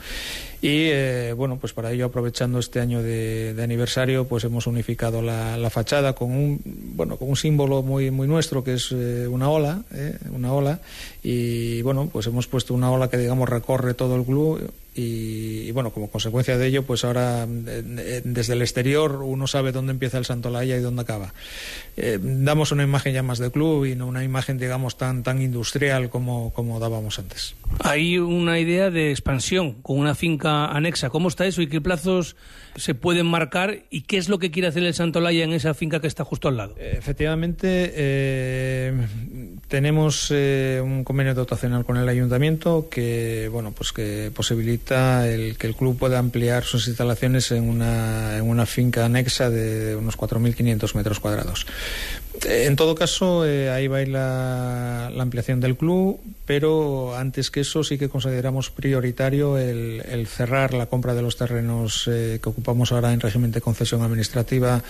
Y 0.63 0.89
eh, 0.89 1.35
bueno, 1.37 1.59
pues 1.59 1.75
para 1.75 1.93
ello, 1.93 2.07
aprovechando 2.07 2.59
este 2.59 2.81
año 2.81 3.03
de, 3.03 3.55
aniversario, 3.63 4.27
pues 4.27 4.45
hemos 4.45 4.67
unificado 4.67 5.21
la, 5.21 5.59
la, 5.59 5.69
fachada 5.69 6.15
con 6.15 6.31
un 6.31 6.63
bueno 6.65 7.19
con 7.19 7.29
un 7.29 7.37
símbolo 7.37 7.83
muy 7.83 8.11
muy 8.11 8.27
nuestro 8.27 8.65
que 8.65 8.73
es 8.73 8.89
eh, 8.93 9.29
una 9.29 9.51
ola, 9.51 9.83
eh, 9.93 10.17
una 10.33 10.55
ola, 10.55 10.81
y 11.23 11.83
bueno, 11.83 12.09
pues 12.11 12.27
hemos 12.27 12.47
puesto 12.47 12.73
una 12.73 12.91
ola 12.91 13.09
que 13.11 13.19
digamos 13.19 13.51
recorre 13.51 13.93
todo 13.93 14.17
el 14.17 14.25
club 14.25 14.73
y, 14.99 15.69
y, 15.69 15.71
bueno, 15.71 15.91
como 15.91 16.11
consecuencia 16.11 16.59
de 16.59 16.67
ello, 16.67 16.83
pues 16.83 17.05
ahora 17.05 17.47
eh, 17.49 18.23
desde 18.25 18.55
el 18.55 18.63
exterior 18.63 19.23
uno 19.23 19.47
sabe 19.47 19.71
dónde 19.71 19.93
empieza 19.93 20.19
el 20.19 20.25
Santolaya 20.25 20.77
y 20.77 20.81
dónde 20.81 21.03
acaba. 21.03 21.33
Eh, 21.97 22.19
damos 22.21 22.73
una 22.73 22.83
imagen 22.83 23.15
ya 23.15 23.23
más 23.23 23.39
de 23.39 23.51
club 23.51 23.85
y 23.85 23.95
no 23.95 24.07
una 24.07 24.25
imagen, 24.25 24.59
digamos, 24.59 24.99
tan, 24.99 25.23
tan 25.23 25.41
industrial 25.41 26.11
como, 26.11 26.53
como 26.53 26.81
dábamos 26.81 27.19
antes. 27.19 27.55
Hay 27.81 28.19
una 28.19 28.59
idea 28.59 28.91
de 28.91 29.11
expansión 29.11 29.75
con 29.83 29.99
una 29.99 30.15
finca 30.15 30.67
anexa. 30.67 31.11
¿Cómo 31.11 31.29
está 31.29 31.47
eso 31.47 31.63
y 31.63 31.69
qué 31.69 31.81
plazos 31.81 32.37
se 32.77 32.95
pueden 32.95 33.27
marcar 33.27 33.85
y 33.91 34.03
qué 34.03 34.19
es 34.19 34.29
lo 34.29 34.39
que 34.39 34.51
quiere 34.51 34.69
hacer 34.69 34.83
el 34.83 34.95
Santolaya 34.95 35.45
en 35.45 35.53
esa 35.53 35.75
finca 35.75 36.01
que 36.01 36.07
está 36.07 36.25
justo 36.25 36.49
al 36.49 36.57
lado? 36.57 36.75
Efectivamente, 36.79 37.93
eh, 37.95 38.93
tenemos 39.69 40.29
eh, 40.31 40.81
un 40.83 41.05
convenio 41.05 41.35
dotacional 41.35 41.85
con 41.85 41.99
el 41.99 42.09
ayuntamiento 42.09 42.89
que, 42.91 43.49
bueno, 43.53 43.73
pues 43.73 43.93
que 43.93 44.33
posibilita 44.35 45.29
el, 45.29 45.59
que 45.59 45.67
el 45.67 45.75
club 45.75 45.99
pueda 45.99 46.19
ampliar 46.19 46.65
sus 46.65 46.89
instalaciones 46.89 47.53
en 47.53 47.69
una, 47.69 48.67
finca 48.67 49.05
anexa 49.05 49.51
de 49.51 49.95
unos 49.95 50.17
4.500 50.17 50.95
metros 50.95 51.21
cuadrados. 51.21 51.67
En 52.49 52.77
todo 52.77 52.95
caso, 52.95 53.47
eh, 53.47 53.71
ahí 53.71 53.89
va 53.89 53.99
a 53.99 54.03
ir 54.03 54.09
la, 54.09 55.09
ampliación 55.19 55.61
del 55.61 55.77
club, 55.77 56.19
pero 56.49 57.15
antes 57.15 57.51
que 57.51 57.61
eso 57.61 57.85
sí 57.85 57.99
que 57.99 58.09
consideramos 58.09 58.71
prioritario 58.71 59.59
el, 59.59 60.27
cerrar 60.27 60.73
la 60.73 60.87
compra 60.87 61.13
de 61.13 61.21
los 61.21 61.37
terrenos 61.37 62.09
eh, 62.09 62.41
que 62.43 62.49
ocupamos 62.49 62.91
ahora 62.91 63.13
en 63.13 63.21
régimen 63.21 63.53
de 63.53 63.61
concesión 63.61 64.01
administrativa 64.01 64.83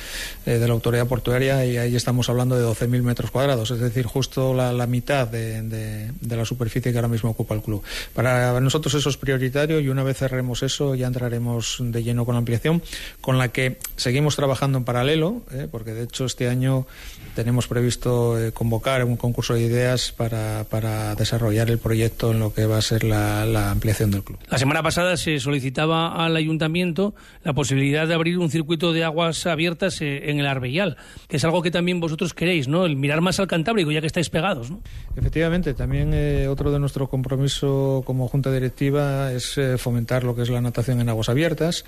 eh, 0.47 0.53
de 0.53 0.68
la 0.68 0.73
autoridad 0.73 1.09
portuaria 1.09 1.66
y 1.66 1.77
ahí 1.77 1.97
estamos 1.97 2.29
hablando 2.29 2.57
de 2.57 2.64
12.000 2.64 3.03
metros 3.03 3.33
cuadrados, 3.33 3.73
es 3.73 3.81
decir, 3.81 4.07
justo 4.07 4.55
la, 4.55 4.87
mitad 4.87 5.27
de, 5.27 6.12
la 6.29 6.44
superficie 6.44 6.92
que 6.92 6.99
ahora 6.99 7.09
mismo 7.09 7.31
ocupa 7.31 7.57
el 7.57 7.62
club. 7.62 7.83
Para 8.14 8.61
nosotros 8.61 8.94
eso 8.94 9.11
es 9.11 9.16
prioritario 9.16 9.81
y 9.81 9.88
una 9.88 10.05
vez 10.05 10.18
cerremos 10.18 10.62
eso 10.62 10.94
ya 10.94 11.09
entraremos 11.09 11.79
de 11.81 12.05
lleno 12.05 12.25
con 12.25 12.37
la 12.37 12.38
ampliación, 12.38 12.85
con 13.21 13.37
la 13.37 13.49
que 13.49 13.79
seguimos 13.97 14.37
trabajando 14.37 14.79
en 14.79 14.85
paralelo, 14.85 15.42
eh, 15.51 15.66
porque 15.68 15.92
de 15.92 16.05
hecho 16.05 16.25
este 16.25 16.49
año 16.49 16.87
tenemos 17.35 17.66
previsto 17.66 18.37
convocar 18.55 19.05
un 19.05 19.16
concurso 19.16 19.55
de 19.55 19.62
ideas 19.62 20.12
para, 20.12 21.14
desarrollar 21.16 21.47
el 21.50 21.78
proyecto 21.78 22.32
en 22.32 22.40
lo 22.40 22.52
que 22.52 22.66
va 22.66 22.78
a 22.78 22.82
ser 22.82 23.04
la, 23.04 23.44
la, 23.44 23.70
ampliación 23.70 24.11
del 24.11 24.22
club. 24.22 24.38
La 24.48 24.58
semana 24.58 24.82
pasada 24.82 25.16
se 25.16 25.38
solicitaba 25.40 26.24
al 26.24 26.37
ayuntamiento 26.37 27.14
la 27.42 27.52
posibilidad 27.52 28.06
de 28.06 28.14
abrir 28.14 28.38
un 28.38 28.50
circuito 28.50 28.92
de 28.92 29.04
aguas 29.04 29.46
abiertas 29.46 30.00
eh, 30.00 30.30
en 30.30 30.38
el 30.38 30.46
Arbellal, 30.46 30.96
que 31.28 31.37
es 31.37 31.44
algo 31.44 31.62
que 31.62 31.70
también 31.70 32.00
vosotros 32.00 32.34
queréis, 32.34 32.68
¿no? 32.68 32.87
El 32.87 32.96
mirar 32.96 33.20
más 33.20 33.40
al 33.40 33.46
Cantábrico, 33.46 33.90
ya 33.90 34.00
que 34.00 34.06
estáis 34.06 34.30
pegados, 34.30 34.70
¿no? 34.70 34.80
Efectivamente, 35.16 35.74
también 35.74 36.12
eh, 36.14 36.46
otro 36.48 36.70
de 36.70 36.78
nuestro 36.78 37.08
compromiso 37.08 38.02
como 38.04 38.28
junta 38.28 38.52
directiva 38.52 39.32
es 39.32 39.58
eh, 39.58 39.78
fomentar 39.78 40.24
lo 40.24 40.34
que 40.34 40.42
es 40.42 40.50
la 40.50 40.61
natación 40.61 41.00
en 41.00 41.08
aguas 41.08 41.28
abiertas. 41.28 41.84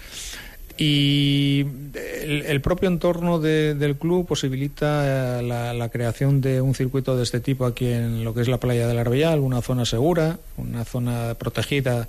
Y 0.82 1.66
el, 2.24 2.62
propio 2.62 2.88
entorno 2.88 3.38
de, 3.38 3.74
del 3.74 3.96
club 3.96 4.26
posibilita 4.26 5.40
eh, 5.40 5.42
la, 5.42 5.74
la, 5.74 5.90
creación 5.90 6.40
de 6.40 6.62
un 6.62 6.74
circuito 6.74 7.18
de 7.18 7.22
este 7.22 7.38
tipo 7.38 7.66
aquí 7.66 7.86
en 7.86 8.24
lo 8.24 8.32
que 8.32 8.40
es 8.40 8.48
la 8.48 8.56
playa 8.56 8.88
del 8.88 8.98
Arbellal, 8.98 9.40
una 9.40 9.60
zona 9.60 9.84
segura, 9.84 10.38
una 10.56 10.86
zona 10.86 11.34
protegida 11.38 12.08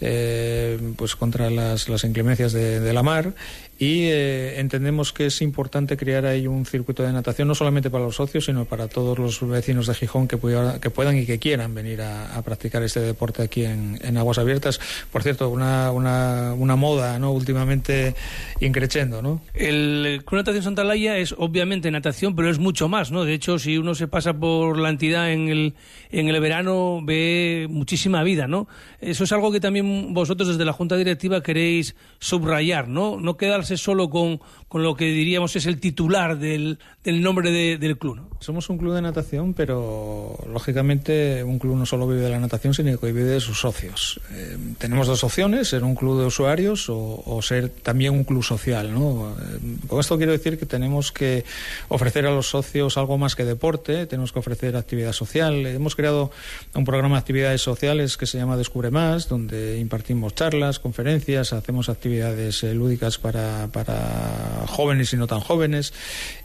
eh, 0.00 0.78
pues 0.96 1.16
contra 1.16 1.50
las, 1.50 1.88
las 1.88 2.04
inclemencias 2.04 2.52
de, 2.52 2.80
de, 2.80 2.92
la 2.92 3.02
mar. 3.02 3.34
Y 3.80 4.06
eh, 4.06 4.58
entendemos 4.58 5.12
que 5.12 5.26
es 5.26 5.40
importante 5.40 5.96
crear 5.96 6.26
ahí 6.26 6.48
un 6.48 6.66
circuito 6.66 7.04
de 7.04 7.12
natación 7.12 7.46
no 7.46 7.54
solamente 7.54 7.90
para 7.90 8.04
los 8.04 8.16
socios 8.16 8.44
sino 8.46 8.64
para 8.64 8.88
todos 8.88 9.18
los 9.18 9.48
vecinos 9.48 9.86
de 9.86 9.94
Gijón 9.94 10.26
que, 10.26 10.36
pueda, 10.36 10.80
que 10.80 10.90
puedan 10.90 11.16
y 11.16 11.26
que 11.26 11.38
quieran 11.38 11.74
venir 11.74 12.02
a, 12.02 12.36
a 12.36 12.42
practicar 12.42 12.82
este 12.82 12.98
deporte 12.98 13.42
aquí 13.42 13.64
en, 13.64 13.98
en, 14.02 14.16
aguas 14.16 14.38
abiertas. 14.38 14.80
Por 15.12 15.22
cierto 15.22 15.48
una, 15.48 15.92
una, 15.92 16.54
una 16.54 16.74
moda 16.74 17.20
no 17.20 17.30
últimamente 17.30 18.16
increciendo 18.58 19.22
no 19.22 19.40
el 19.54 20.22
Club 20.26 20.38
Natación 20.40 20.64
Santa 20.64 20.82
Laia 20.82 21.16
es 21.18 21.34
obviamente 21.38 21.88
natación 21.92 22.34
pero 22.34 22.50
es 22.50 22.58
mucho 22.58 22.88
más 22.88 23.12
no 23.12 23.24
de 23.24 23.34
hecho 23.34 23.60
si 23.60 23.78
uno 23.78 23.94
se 23.94 24.08
pasa 24.08 24.34
por 24.34 24.76
la 24.78 24.88
entidad 24.88 25.32
en 25.32 25.48
el, 25.48 25.74
en 26.10 26.28
el 26.28 26.40
verano 26.40 27.00
ve 27.04 27.68
muchísima 27.70 28.24
vida 28.24 28.48
no 28.48 28.66
eso 29.00 29.22
es 29.22 29.30
algo 29.30 29.52
que 29.52 29.60
también 29.60 29.87
vosotros 30.12 30.48
desde 30.48 30.64
la 30.64 30.72
Junta 30.72 30.96
Directiva 30.96 31.42
queréis 31.42 31.94
subrayar, 32.18 32.88
¿no? 32.88 33.18
No 33.18 33.36
quedarse 33.36 33.76
solo 33.76 34.10
con, 34.10 34.40
con 34.68 34.82
lo 34.82 34.94
que 34.94 35.06
diríamos 35.06 35.56
es 35.56 35.66
el 35.66 35.80
titular 35.80 36.38
del, 36.38 36.78
del 37.04 37.22
nombre 37.22 37.50
de, 37.50 37.78
del 37.78 37.98
club. 37.98 38.16
¿no? 38.16 38.28
Somos 38.40 38.68
un 38.70 38.78
club 38.78 38.94
de 38.94 39.02
natación, 39.02 39.54
pero 39.54 40.38
lógicamente 40.52 41.42
un 41.42 41.58
club 41.58 41.76
no 41.76 41.86
solo 41.86 42.06
vive 42.06 42.20
de 42.20 42.30
la 42.30 42.38
natación, 42.38 42.74
sino 42.74 42.98
que 42.98 43.06
vive 43.06 43.24
de 43.24 43.40
sus 43.40 43.60
socios. 43.60 44.20
Eh, 44.32 44.56
tenemos 44.78 45.06
dos 45.06 45.24
opciones, 45.24 45.68
ser 45.68 45.84
un 45.84 45.94
club 45.94 46.20
de 46.20 46.26
usuarios 46.26 46.88
o, 46.88 47.22
o 47.24 47.42
ser 47.42 47.68
también 47.68 48.12
un 48.12 48.24
club 48.24 48.42
social, 48.42 48.92
¿no? 48.92 49.34
Eh, 49.40 49.76
con 49.86 50.00
esto 50.00 50.16
quiero 50.16 50.32
decir 50.32 50.58
que 50.58 50.66
tenemos 50.66 51.12
que 51.12 51.44
ofrecer 51.88 52.26
a 52.26 52.30
los 52.30 52.48
socios 52.48 52.96
algo 52.96 53.18
más 53.18 53.34
que 53.34 53.44
deporte, 53.44 54.06
tenemos 54.06 54.32
que 54.32 54.38
ofrecer 54.38 54.76
actividad 54.76 55.12
social. 55.12 55.66
Hemos 55.66 55.96
creado 55.96 56.30
un 56.74 56.84
programa 56.84 57.16
de 57.16 57.20
actividades 57.20 57.62
sociales 57.62 58.16
que 58.16 58.26
se 58.26 58.38
llama 58.38 58.56
Descubre 58.56 58.90
Más, 58.90 59.28
donde 59.28 59.77
impartimos 59.78 60.34
charlas, 60.34 60.78
conferencias, 60.78 61.52
hacemos 61.52 61.88
actividades 61.88 62.62
eh, 62.62 62.74
lúdicas 62.74 63.18
para, 63.18 63.68
para 63.72 64.64
jóvenes 64.66 65.12
y 65.12 65.16
no 65.16 65.26
tan 65.26 65.40
jóvenes. 65.40 65.92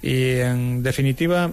Y 0.01 0.37
en 0.39 0.83
definitiva, 0.83 1.51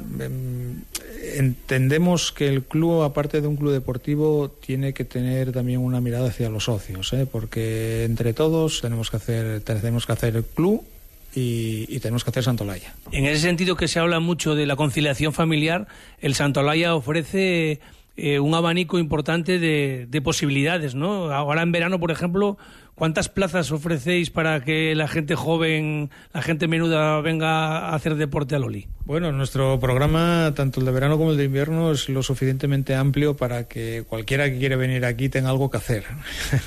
entendemos 1.34 2.32
que 2.32 2.48
el 2.48 2.62
club, 2.62 3.02
aparte 3.02 3.40
de 3.40 3.46
un 3.46 3.56
club 3.56 3.72
deportivo, 3.72 4.50
tiene 4.50 4.92
que 4.92 5.04
tener 5.04 5.52
también 5.52 5.80
una 5.80 6.00
mirada 6.00 6.28
hacia 6.28 6.48
los 6.48 6.64
socios, 6.64 7.12
¿eh? 7.12 7.26
porque 7.30 8.04
entre 8.04 8.32
todos 8.32 8.80
tenemos 8.80 9.10
que 9.10 9.16
hacer, 9.16 9.60
tenemos 9.62 10.06
que 10.06 10.12
hacer 10.12 10.36
el 10.36 10.44
club 10.44 10.84
y, 11.34 11.86
y, 11.88 12.00
tenemos 12.00 12.24
que 12.24 12.30
hacer 12.30 12.42
Santolaya. 12.42 12.94
En 13.12 13.24
ese 13.26 13.42
sentido 13.42 13.76
que 13.76 13.86
se 13.86 14.00
habla 14.00 14.18
mucho 14.18 14.56
de 14.56 14.66
la 14.66 14.74
conciliación 14.74 15.32
familiar, 15.32 15.86
el 16.20 16.34
Santolaya 16.34 16.94
ofrece 16.94 17.78
eh, 18.22 18.40
un 18.40 18.54
abanico 18.54 18.98
importante 18.98 19.58
de, 19.58 20.06
de, 20.08 20.22
posibilidades, 20.22 20.94
¿no? 20.94 21.32
Ahora 21.32 21.62
en 21.62 21.72
verano, 21.72 21.98
por 21.98 22.10
ejemplo, 22.10 22.58
¿Cuántas 23.00 23.30
plazas 23.30 23.72
ofrecéis 23.72 24.28
para 24.28 24.62
que 24.62 24.94
la 24.94 25.08
gente 25.08 25.34
joven, 25.34 26.10
la 26.34 26.42
gente 26.42 26.68
menuda 26.68 27.18
venga 27.22 27.78
a 27.78 27.94
hacer 27.94 28.16
deporte 28.16 28.54
al 28.54 28.64
Oli? 28.64 28.88
Bueno, 29.06 29.32
nuestro 29.32 29.80
programa, 29.80 30.52
tanto 30.54 30.80
el 30.80 30.86
de 30.86 30.92
verano 30.92 31.16
como 31.16 31.30
el 31.30 31.38
de 31.38 31.44
invierno, 31.44 31.92
es 31.92 32.10
lo 32.10 32.22
suficientemente 32.22 32.94
amplio 32.94 33.38
para 33.38 33.64
que 33.64 34.04
cualquiera 34.06 34.50
que 34.50 34.58
quiera 34.58 34.76
venir 34.76 35.06
aquí 35.06 35.30
tenga 35.30 35.48
algo 35.48 35.70
que 35.70 35.78
hacer. 35.78 36.04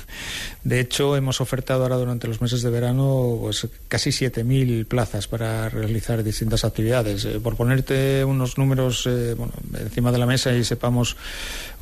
De 0.64 0.80
hecho, 0.80 1.14
hemos 1.14 1.40
ofertado 1.40 1.84
ahora 1.84 1.96
durante 1.96 2.26
los 2.26 2.40
meses 2.40 2.62
de 2.62 2.70
verano 2.70 3.38
pues, 3.40 3.68
casi 3.86 4.10
7.000 4.10 4.86
plazas 4.86 5.28
para 5.28 5.68
realizar 5.68 6.24
distintas 6.24 6.64
actividades. 6.64 7.24
Eh, 7.26 7.38
por 7.38 7.54
ponerte 7.54 8.24
unos 8.24 8.58
números 8.58 9.06
eh, 9.06 9.34
bueno, 9.36 9.52
encima 9.78 10.10
de 10.10 10.18
la 10.18 10.26
mesa 10.26 10.52
y 10.52 10.64
sepamos 10.64 11.16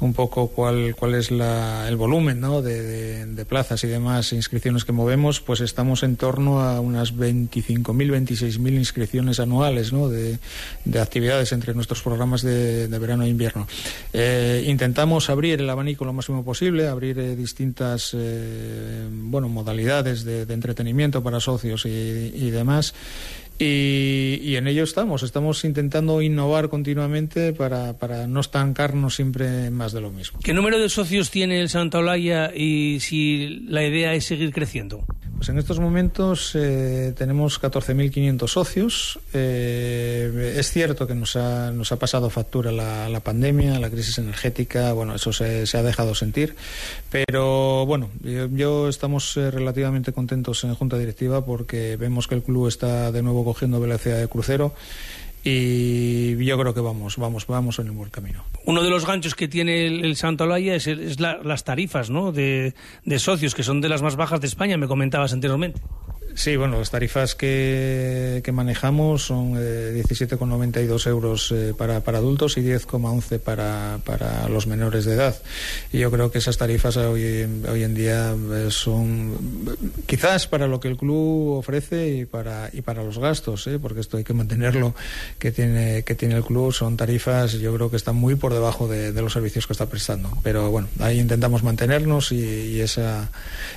un 0.01 0.15
poco 0.15 0.49
cuál, 0.49 0.97
cuál 0.97 1.15
es 1.15 1.31
la, 1.31 1.89
el 1.89 1.97
volumen 1.97 2.41
¿no? 2.41 2.61
de, 2.61 3.25
de, 3.25 3.45
plazas 3.45 3.85
y 3.85 3.87
demás 3.87 4.33
inscripciones 4.43 4.85
que 4.85 4.91
movemos, 4.91 5.41
pues 5.41 5.61
estamos 5.61 6.03
en 6.03 6.17
torno 6.17 6.61
a 6.61 6.81
unas 6.81 7.15
25.000, 7.15 7.85
26.000 7.87 8.73
inscripciones 8.75 9.39
anuales 9.39 9.93
de, 9.93 10.39
de, 10.85 11.01
actividades 11.01 11.53
entre 11.53 11.75
nuestros 11.75 12.03
programas 12.03 12.43
de, 12.43 12.89
verano 12.89 13.23
e 13.23 13.29
invierno. 13.29 13.69
Eh, 14.13 14.65
intentamos 14.67 15.31
abrir 15.31 15.61
el 15.61 15.71
abanico 15.71 16.05
lo 16.05 16.13
máximo 16.13 16.45
posible, 16.45 16.89
abrir 16.89 17.19
eh, 17.21 17.37
distintas 17.37 18.17
eh, 18.19 19.09
bueno, 19.11 19.49
modalidades 19.49 20.25
de, 20.25 20.43
entretenimiento 20.53 21.23
para 21.23 21.39
socios 21.39 21.87
y 21.87 22.51
demás. 22.51 22.95
Y, 23.59 24.41
y, 24.43 24.57
en 24.57 24.67
ello 24.67 24.83
estamos. 24.83 25.23
Estamos 25.23 25.65
intentando 25.65 26.21
innovar 26.21 26.69
continuamente 26.69 27.53
para, 27.53 27.93
para, 27.95 28.27
no 28.27 28.41
estancarnos 28.41 29.15
siempre 29.15 29.71
más 29.71 29.93
de 29.93 30.01
lo 30.01 30.11
mismo. 30.11 30.41
¿Qué 30.43 30.53
número 30.53 30.79
de 30.79 30.89
socios 30.89 31.31
tiene 31.31 31.61
el 31.61 31.69
Santa 31.69 31.99
Olaya 31.99 32.53
y 32.55 32.99
si 33.01 33.61
la 33.69 33.85
idea 33.85 34.15
es 34.15 34.25
seguir 34.25 34.53
creciendo? 34.53 35.05
Pues 35.43 35.49
en 35.49 35.59
estos 35.59 35.81
momentos 35.81 36.53
eh, 36.55 37.13
tenemos 37.19 37.61
14.500 37.61 38.47
socios. 38.47 39.19
Eh, 39.33 40.55
es 40.57 40.71
cierto 40.71 41.09
que 41.09 41.17
nos 41.17 41.35
ha, 41.35 41.73
nos 41.73 41.91
ha 41.91 41.99
pasado 41.99 42.31
factura 42.31 42.71
la, 42.71 43.09
la, 43.09 43.19
pandemia, 43.19 43.81
la 43.81 43.91
crisis 43.91 44.19
energética, 44.19 44.93
bueno, 44.93 45.17
eso 45.17 45.33
se, 45.33 45.67
se 45.67 45.77
ha 45.77 45.83
dejado 45.83 46.15
sentir. 46.15 46.55
Pero 47.11 47.85
bueno, 47.87 48.11
yo, 48.23 48.47
yo 48.53 48.89
estamos 48.89 49.37
eh, 49.37 49.51
relativamente 49.51 50.13
contentos 50.13 50.63
en 50.63 50.77
Junta 50.77 50.97
Directiva 50.97 51.45
porque 51.45 51.97
vemos 51.97 52.29
que 52.29 52.37
el 52.37 52.45
club 52.45 52.69
está 52.69 53.11
de 53.11 53.23
nuevo 53.23 53.42
cogiendo 53.45 53.81
velocidad 53.81 54.19
de 54.19 54.29
crucero 54.29 54.75
y 55.45 56.45
yo 56.45 56.57
creo 56.59 56.73
que 56.73 56.81
vamos, 56.81 57.17
vamos, 57.17 57.47
vamos 57.47 57.79
en 57.81 57.87
el 57.87 57.93
buen 57.93 58.11
camino. 58.11 58.45
Uno 58.65 58.83
de 58.83 58.91
los 58.91 59.07
ganchos 59.07 59.35
que 59.35 59.49
tiene 59.49 59.87
el, 59.87 60.15
Santo 60.17 60.45
Olaya 60.45 60.77
es, 60.77 60.87
es 60.87 61.19
la, 61.19 61.39
las 61.43 61.65
tarifas 61.65 62.11
¿no? 62.11 62.31
de, 62.31 62.75
de 63.05 63.19
socios, 63.19 63.55
que 63.55 63.65
son 63.65 63.81
de 63.81 63.89
las 63.89 64.03
más 64.03 64.15
bajas 64.15 64.41
de 64.41 64.47
España, 64.47 64.77
me 64.77 64.87
comentabas 64.87 65.33
anteriormente. 65.33 65.81
Sí, 66.35 66.57
bueno, 66.57 66.79
las 66.79 66.91
tarifas 66.91 67.35
que, 67.35 68.41
que 68.43 68.53
manejamos 68.53 69.23
son 69.23 69.55
eh, 69.59 70.03
17,92 70.09 71.07
euros 71.07 71.53
eh, 71.53 71.75
para, 71.77 72.01
para 72.01 72.19
adultos 72.19 72.57
y 72.57 72.63
10,11 72.63 73.39
para, 73.39 73.99
para 74.05 74.49
los 74.49 74.67
menores 74.67 75.05
de 75.05 75.15
edad. 75.15 75.37
Y 75.93 75.99
yo 75.99 76.11
creo 76.11 76.31
que 76.31 76.39
esas 76.39 76.57
tarifas 76.57 76.97
hoy, 76.97 77.47
hoy 77.69 77.83
en 77.83 77.95
día 77.95 78.35
eh, 78.53 78.69
son 78.71 79.37
quizás 80.07 80.47
para 80.47 80.67
lo 80.67 80.81
que 80.81 80.89
el 80.89 80.97
club 80.97 81.59
ofrece 81.59 82.09
y 82.09 82.25
para, 82.25 82.71
y 82.73 82.81
para 82.81 83.03
los 83.03 83.19
gastos, 83.19 83.67
¿eh? 83.67 83.79
porque 83.81 84.01
esto 84.01 84.17
hay 84.17 84.25
que 84.25 84.35
mantenerlo 84.35 84.95
que 85.39 85.53
tiene, 85.53 86.03
que 86.03 86.15
tiene 86.15 86.37
el 86.37 86.45
club. 86.45 86.73
Son 86.73 86.97
tarifas, 86.97 87.53
yo 87.53 87.75
creo 87.75 87.91
que 87.91 87.97
están 87.97 88.17
muy 88.17 88.37
por 88.37 88.55
debajo 88.55 88.89
de, 88.89 89.13
los 89.13 89.33
servicios 89.33 89.67
que 89.67 89.75
está 89.75 89.87
prestando. 89.87 90.31
Pero 90.43 90.71
bueno, 90.71 90.89
ahí 90.99 91.21
intentamos 91.21 91.63
mantenernos 91.63 92.33
y, 92.33 92.81
esa, 92.81 93.31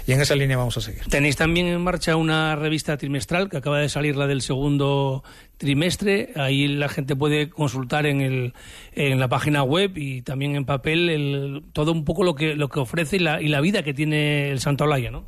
y 0.08 0.13
en 0.13 0.22
esa 0.22 0.36
línea 0.36 0.58
vamos 0.58 0.78
a 0.78 0.82
seguir. 0.82 1.02
Tenéis 1.10 1.36
también 1.36 1.68
en 1.68 1.82
marcha 1.82 2.15
una 2.15 2.44
revista 2.53 2.97
trimestral 2.97 3.49
que 3.49 3.58
acaba 3.58 3.79
de 3.79 3.89
salir 3.89 4.15
la 4.17 4.27
del 4.27 4.41
segundo 4.41 5.23
trimestre. 5.58 6.34
Ahí 6.36 6.67
la 6.67 6.89
gente 6.89 7.15
puede 7.15 7.49
consultar 7.49 8.05
en, 8.05 8.21
el, 8.21 8.53
en 8.93 9.19
la 9.19 9.29
página 9.29 9.63
web 9.63 9.97
y 9.97 10.21
también 10.21 10.55
en 10.55 10.65
papel 10.65 11.10
el, 11.10 11.63
todo 11.73 11.93
un 11.93 12.03
poco 12.03 12.23
lo 12.23 12.36
que, 12.36 12.55
lo 12.55 12.69
que 12.69 12.79
ofrece 12.79 13.15
y 13.15 13.19
la, 13.19 13.41
y 13.41 13.47
la 13.47 13.62
vida 13.62 13.84
que 13.84 13.93
tiene 13.93 14.51
el 14.51 14.60
Santa 14.60 14.84
Olaya, 14.84 15.12
¿no? 15.12 15.25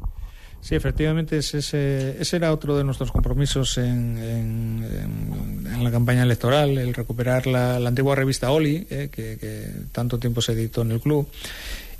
Sí, 0.59 0.75
efectivamente, 0.75 1.37
ese, 1.37 1.59
ese, 1.59 2.35
era 2.35 2.51
otro 2.51 2.75
de 2.75 2.83
nuestros 2.83 3.11
compromisos 3.11 3.77
en, 3.77 4.17
en, 4.17 5.65
en, 5.65 5.83
la 5.83 5.91
campaña 5.91 6.23
electoral, 6.23 6.77
el 6.77 6.93
recuperar 6.93 7.47
la, 7.47 7.79
la 7.79 7.89
antigua 7.89 8.15
revista 8.15 8.51
Oli, 8.51 8.85
eh, 8.89 9.09
que, 9.11 9.37
que 9.37 9.67
tanto 9.91 10.17
tiempo 10.17 10.41
se 10.41 10.53
editó 10.53 10.81
en 10.81 10.91
el 10.91 10.99
club 10.99 11.29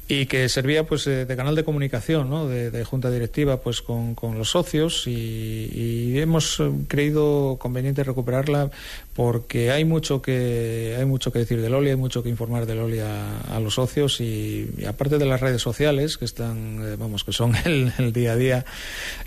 y 0.10 0.26
que 0.26 0.48
servía 0.48 0.86
pues 0.86 1.04
de, 1.06 1.26
de 1.26 1.36
canal 1.36 1.56
de 1.56 1.66
comunicación 1.66 2.30
¿no? 2.30 2.48
de, 2.48 2.84
junta 2.86 3.12
directiva 3.12 3.58
pues 3.58 3.82
con, 3.82 4.16
con 4.16 4.38
los 4.38 4.52
socios 4.52 5.06
y, 5.08 6.18
hemos 6.18 6.62
creído 6.88 7.58
conveniente 7.60 8.04
recuperarla 8.04 8.72
porque 9.14 9.72
hay 9.72 9.86
mucho 9.86 10.22
que 10.22 10.96
hay 10.98 11.06
mucho 11.06 11.32
que 11.32 11.40
decir 11.40 11.62
del 11.62 11.74
Oli, 11.74 11.90
hay 11.92 11.96
mucho 11.96 12.24
que 12.24 12.30
informar 12.30 12.66
del 12.66 12.80
Oli 12.80 13.00
a, 13.00 13.60
los 13.60 13.76
socios 13.76 14.20
y, 14.22 14.68
aparte 14.88 15.18
de 15.18 15.26
las 15.26 15.42
redes 15.42 15.62
sociales 15.62 16.18
que 16.18 16.26
están 16.26 16.82
eh, 16.82 16.96
vamos 16.98 17.24
que 17.24 17.34
son 17.34 17.54
el, 17.66 18.14
día 18.14 18.32
a 18.32 18.36
día 18.36 18.66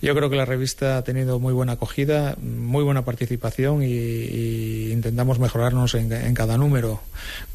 yo 0.02 0.14
creo 0.14 0.30
que 0.30 0.36
la 0.36 0.46
revista 0.46 0.96
ha 0.96 1.04
tenido 1.04 1.38
muy 1.38 1.52
buena 1.52 1.72
acogida 1.72 2.36
muy 2.40 2.82
buena 2.82 3.04
participación 3.04 3.82
y, 3.82 4.90
intentamos 4.90 5.38
mejorarnos 5.38 5.94
en 5.94 6.34
cada 6.34 6.56
número 6.56 7.00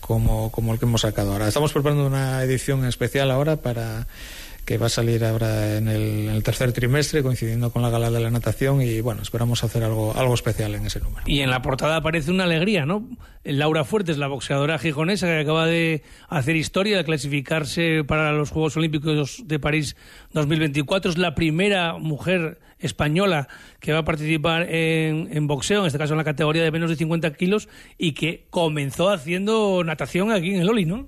como, 0.05 0.51
como 0.51 0.71
el 0.71 0.79
que 0.79 0.85
hemos 0.85 1.01
sacado. 1.01 1.31
Ahora 1.31 1.47
estamos 1.47 1.73
preparando 1.73 2.05
una 2.05 2.43
edición 2.43 2.85
especial 2.85 3.31
ahora 3.31 3.55
para 3.55 4.05
que 4.65 4.79
va 4.79 4.87
a 4.87 4.89
salir 4.89 5.23
ahora 5.23 5.77
en 5.77 5.87
el, 5.87 6.43
tercer 6.43 6.73
trimestre 6.73 7.21
coincidiendo 7.21 7.71
con 7.71 7.81
la 7.81 7.89
gala 7.89 8.09
de 8.09 8.19
la 8.19 8.31
natación 8.31 8.81
y 8.81 8.99
bueno, 8.99 9.21
esperamos 9.21 9.63
hacer 9.63 9.83
algo, 9.83 10.13
algo 10.15 10.33
especial 10.33 10.73
en 10.73 10.85
ese 10.85 10.99
número. 10.99 11.21
Y 11.27 11.41
en 11.41 11.51
la 11.51 11.61
portada 11.61 11.97
aparece 11.97 12.31
una 12.31 12.45
alegría, 12.45 12.85
¿no? 12.85 13.07
Laura 13.43 13.83
Fuertes, 13.83 14.17
la 14.17 14.27
boxeadora 14.27 14.79
gijonesa 14.79 15.27
que 15.27 15.39
acaba 15.39 15.67
de 15.67 16.01
hacer 16.29 16.55
historia, 16.55 16.97
de 16.97 17.03
clasificarse 17.03 18.03
para 18.03 18.31
los 18.33 18.49
Juegos 18.49 18.75
Olímpicos 18.75 19.43
de 19.45 19.59
París 19.59 19.95
2024, 20.33 21.11
es 21.11 21.17
la 21.19 21.35
primera 21.35 21.97
mujer 21.99 22.59
española 22.79 23.47
que 23.79 23.93
va 23.93 23.99
a 23.99 24.05
participar 24.05 24.63
en, 24.63 25.29
en 25.31 25.47
boxeo, 25.47 25.81
en 25.81 25.87
este 25.87 25.99
caso 25.99 26.13
en 26.13 26.17
la 26.17 26.23
categoría 26.23 26.63
de 26.63 26.71
menos 26.71 26.89
de 26.89 26.95
50 26.95 27.33
kilos 27.33 27.69
y 27.97 28.13
que 28.13 28.47
comenzó 28.49 29.09
haciendo 29.09 29.83
natación 29.83 30.31
aquí 30.31 30.55
en 30.55 30.61
el 30.61 30.69
Oli, 30.69 30.85
¿no? 30.85 31.07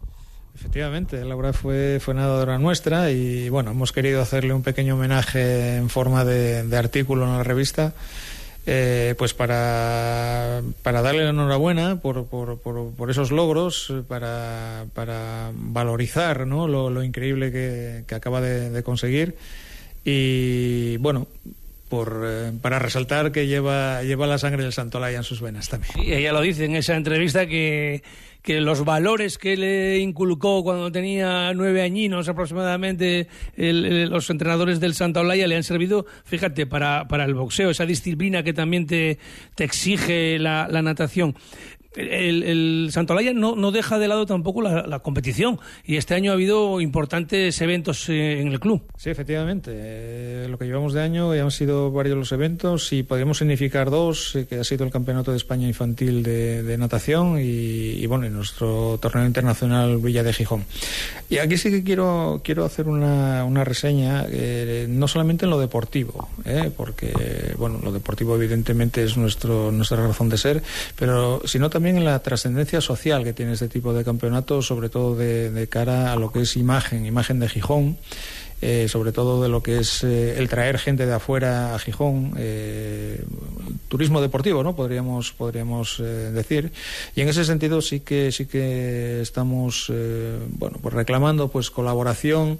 Efectivamente, 0.60 1.24
Laura 1.24 1.54
fue, 1.54 2.00
fue 2.02 2.16
nadadora 2.16 2.58
nuestra 2.58 3.12
y 3.12 3.48
bueno, 3.48 3.72
hemos 3.72 3.92
querido 3.92 4.24
hacerle 4.24 4.56
un 4.56 4.64
pequeño 4.64 4.96
homenaje 4.96 5.76
en 5.76 5.88
forma 5.88 6.26
de, 6.26 6.76
artículo 6.76 7.26
en 7.26 7.38
la 7.38 7.44
revista. 7.44 7.94
Eh, 8.66 9.14
pues 9.18 9.34
para, 9.36 10.62
para 10.82 11.02
darle 11.04 11.24
la 11.24 11.30
enhorabuena 11.30 12.02
por, 12.02 12.26
por, 12.26 12.60
por, 12.60 12.92
por 12.92 13.12
esos 13.12 13.32
logros, 13.32 13.94
para, 14.08 14.86
para 14.96 15.52
valorizar 15.54 16.48
¿no? 16.48 16.68
lo, 16.68 16.90
lo 16.90 17.04
increíble 17.04 17.52
que, 17.52 18.04
que 18.08 18.16
acaba 18.16 18.42
de, 18.42 18.72
de 18.72 18.84
conseguir 18.84 19.38
y 20.04 20.98
bueno, 20.98 21.28
por, 21.90 22.24
eh, 22.26 22.52
para 22.62 22.80
resaltar 22.80 23.32
que 23.32 23.48
lleva, 23.48 24.04
lleva 24.04 24.28
la 24.28 24.38
sangre 24.38 24.64
del 24.64 24.74
Santolaya 24.74 25.18
en 25.18 25.24
sus 25.24 25.42
venas 25.42 25.70
también. 25.70 25.94
Sí, 25.96 26.14
ella 26.14 26.34
lo 26.34 26.42
dice 26.42 26.66
en 26.66 26.76
esa 26.76 26.96
entrevista 26.96 27.48
que, 27.48 28.04
que 28.42 28.62
los 28.62 28.86
valores 28.86 29.38
que 29.38 29.58
le 29.58 30.00
inculcó 30.00 30.64
cuando 30.64 30.92
tenía 30.92 31.54
nueve 31.54 31.82
añinos 31.82 32.30
aproximadamente 32.30 33.28
los 33.56 34.30
entrenadores 34.30 34.80
del 34.80 34.94
Santa 34.94 35.22
Olaya 35.22 35.48
le 35.48 35.56
han 35.56 35.64
servido, 35.64 36.06
fíjate, 36.26 36.66
para, 36.66 37.08
para 37.08 37.26
el 37.26 37.34
boxeo, 37.34 37.70
esa 37.70 37.86
disciplina 37.86 38.44
que 38.44 38.54
también 38.54 38.86
te, 38.86 39.20
te 39.56 39.64
exige 39.64 40.40
la 40.40 40.68
natación 40.82 41.36
el, 41.98 42.44
el 42.44 42.90
Santolaya 42.92 43.34
no, 43.34 43.56
no, 43.56 43.72
deja 43.72 43.98
de 44.00 44.08
lado 44.08 44.26
tampoco 44.26 44.62
la, 44.62 44.86
la, 44.86 45.00
competición 45.00 45.60
y 45.86 45.98
este 45.98 46.14
año 46.14 46.32
ha 46.32 46.34
habido 46.36 46.80
importantes 46.80 47.60
eventos 47.62 48.08
eh, 48.10 48.40
en 48.40 48.50
el 48.50 48.60
club. 48.60 48.84
Sí, 48.98 49.10
efectivamente. 49.10 49.72
Eh, 49.74 50.48
lo 50.50 50.58
que 50.58 50.66
llevamos 50.66 50.94
de 50.94 51.02
año 51.02 51.32
han 51.32 51.52
sido 51.52 51.92
varios 51.92 52.18
los 52.18 52.32
eventos 52.32 52.94
y 52.94 53.04
podríamos 53.04 53.40
significar 53.40 53.90
dos, 53.90 54.36
eh, 54.36 54.46
que 54.48 54.56
ha 54.60 54.64
sido 54.64 54.86
el 54.86 54.92
Campeonato 54.92 55.32
de 55.32 55.38
España 55.38 55.68
Infantil 55.68 56.24
de, 56.24 56.64
de 56.64 56.78
Natación 56.78 57.40
y, 57.40 57.42
y, 57.44 58.06
bueno, 58.06 58.26
y 58.26 58.30
nuestro 58.30 58.98
torneo 59.02 59.26
internacional 59.26 59.98
Villa 59.98 60.24
de 60.24 60.34
Gijón. 60.34 60.66
Y 61.30 61.40
aquí 61.40 61.58
sí 61.58 61.70
que 61.72 61.84
quiero, 61.84 62.42
quiero 62.44 62.64
hacer 62.64 62.88
una, 62.88 63.44
una 63.44 63.64
reseña, 63.64 64.26
eh, 64.30 64.86
no 64.90 65.08
solamente 65.08 65.46
en 65.46 65.52
lo 65.52 65.60
deportivo, 65.60 66.30
porque 66.76 67.54
bueno, 67.58 67.80
lo 67.84 67.92
deportivo 67.92 68.36
evidentemente 68.36 69.04
es 69.04 69.18
nuestro, 69.18 69.72
nuestra 69.72 70.06
razón 70.06 70.30
de 70.30 70.38
ser, 70.38 70.64
pero 70.96 71.42
sino 71.46 71.70
también 71.70 71.87
en 71.96 72.06
la 72.06 72.20
trascendencia 72.20 72.82
social 72.82 73.24
que 73.24 73.34
tiene 73.34 73.54
este 73.54 73.70
tipo 73.70 73.94
de 73.94 74.04
campeonato, 74.04 74.62
sobre 74.62 74.90
todo 74.90 75.16
de, 75.16 75.52
de, 75.52 75.68
cara 75.68 76.12
a 76.12 76.16
lo 76.16 76.32
que 76.32 76.42
es 76.42 76.58
imagen, 76.58 77.06
imagen 77.06 77.40
de 77.40 77.48
Gijón, 77.50 77.98
eh, 78.60 78.88
sobre 78.88 79.12
todo 79.12 79.44
de 79.44 79.50
lo 79.50 79.62
que 79.62 79.78
es 79.78 80.04
eh, 80.04 80.40
el 80.40 80.50
traer 80.50 80.80
gente 80.80 81.06
de 81.06 81.14
afuera 81.14 81.76
a 81.76 81.80
Gijón, 81.80 82.34
eh, 82.38 83.24
turismo 83.88 84.20
deportivo, 84.20 84.64
¿no? 84.64 84.76
Podríamos, 84.76 85.32
podríamos 85.32 86.02
decir. 86.34 86.72
Y 87.16 87.22
en 87.22 87.30
ese 87.30 87.46
sentido 87.46 87.82
sí 87.82 88.00
que, 88.00 88.32
sí 88.32 88.48
que 88.48 89.22
estamos, 89.22 89.92
bueno, 90.50 90.80
pues 90.82 90.94
reclamando 90.94 91.50
pues 91.50 91.70
colaboración 91.70 92.60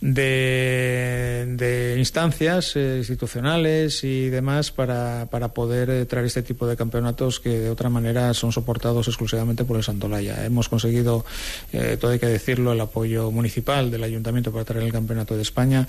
de, 0.00 1.44
de 1.56 1.96
instancias 1.98 2.74
eh, 2.76 2.96
institucionales 2.98 4.02
y 4.02 4.30
demás 4.30 4.70
para, 4.70 5.26
para 5.30 5.48
poder 5.48 5.90
eh, 5.90 6.06
traer 6.06 6.26
este 6.26 6.42
tipo 6.42 6.66
de 6.66 6.76
campeonatos 6.76 7.40
que 7.40 7.50
de 7.50 7.70
otra 7.70 7.90
manera 7.90 8.32
son 8.34 8.52
soportados 8.52 9.08
exclusivamente 9.08 9.64
por 9.64 9.76
el 9.76 9.82
Santolaya. 9.82 10.44
Hemos 10.44 10.68
conseguido, 10.68 11.24
eh, 11.72 11.96
todo 12.00 12.12
hay 12.12 12.18
que 12.18 12.26
decirlo, 12.26 12.72
el 12.72 12.80
apoyo 12.80 13.30
municipal 13.30 13.90
del 13.90 14.04
ayuntamiento 14.04 14.52
para 14.52 14.64
traer 14.64 14.84
el 14.84 14.92
campeonato 14.92 15.36
de 15.36 15.42
España 15.42 15.86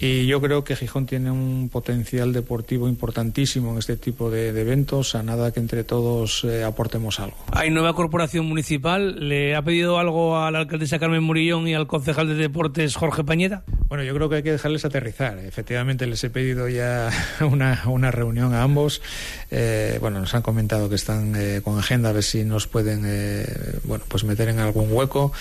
y 0.00 0.26
yo 0.26 0.40
creo 0.40 0.62
que 0.62 0.76
Gijón 0.76 1.06
tiene 1.06 1.30
un 1.30 1.68
potencial 1.72 2.32
deportivo 2.32 2.88
importantísimo 2.88 3.72
en 3.72 3.78
este 3.78 3.96
tipo 3.96 4.30
de, 4.30 4.52
de 4.52 4.60
eventos, 4.60 5.16
a 5.16 5.22
nada 5.24 5.52
que 5.52 5.58
entre 5.58 5.82
todos 5.82 6.44
eh, 6.44 6.62
aportemos 6.62 7.18
algo. 7.18 7.36
Hay 7.52 7.70
nueva 7.70 7.94
corporación 7.94 8.46
municipal. 8.46 9.28
¿Le 9.28 9.56
ha 9.56 9.62
pedido 9.62 9.98
algo 9.98 10.38
a 10.38 10.50
la 10.52 10.60
alcaldesa 10.60 11.00
Carmen 11.00 11.22
Murillón 11.22 11.66
y 11.66 11.74
al 11.74 11.88
concejal 11.88 12.28
de 12.28 12.34
deportes 12.34 12.94
Jorge 12.94 13.24
Bueno, 13.88 14.04
yo 14.04 14.14
creo 14.14 14.28
que 14.28 14.36
hay 14.36 14.42
que 14.42 14.52
dejarles 14.52 14.84
aterrizar. 14.84 15.38
Efectivamente, 15.38 16.06
les 16.06 16.22
he 16.24 16.30
pedido 16.30 16.68
ya 16.68 17.10
una, 17.40 17.82
una 17.86 18.10
reunión 18.10 18.54
a 18.54 18.62
ambos. 18.62 19.00
Eh, 19.50 19.98
bueno, 20.00 20.20
nos 20.20 20.34
han 20.34 20.42
comentado 20.42 20.88
que 20.88 20.94
están 20.94 21.34
eh, 21.36 21.60
con 21.62 21.78
agenda 21.78 22.10
a 22.10 22.12
ver 22.12 22.22
si 22.22 22.44
nos 22.44 22.66
pueden 22.66 23.02
eh, 23.06 23.46
bueno, 23.84 24.04
pues 24.08 24.24
meter 24.24 24.48
en 24.48 24.58
algún 24.58 24.92
hueco. 24.92 25.32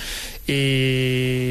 Y 0.48 0.54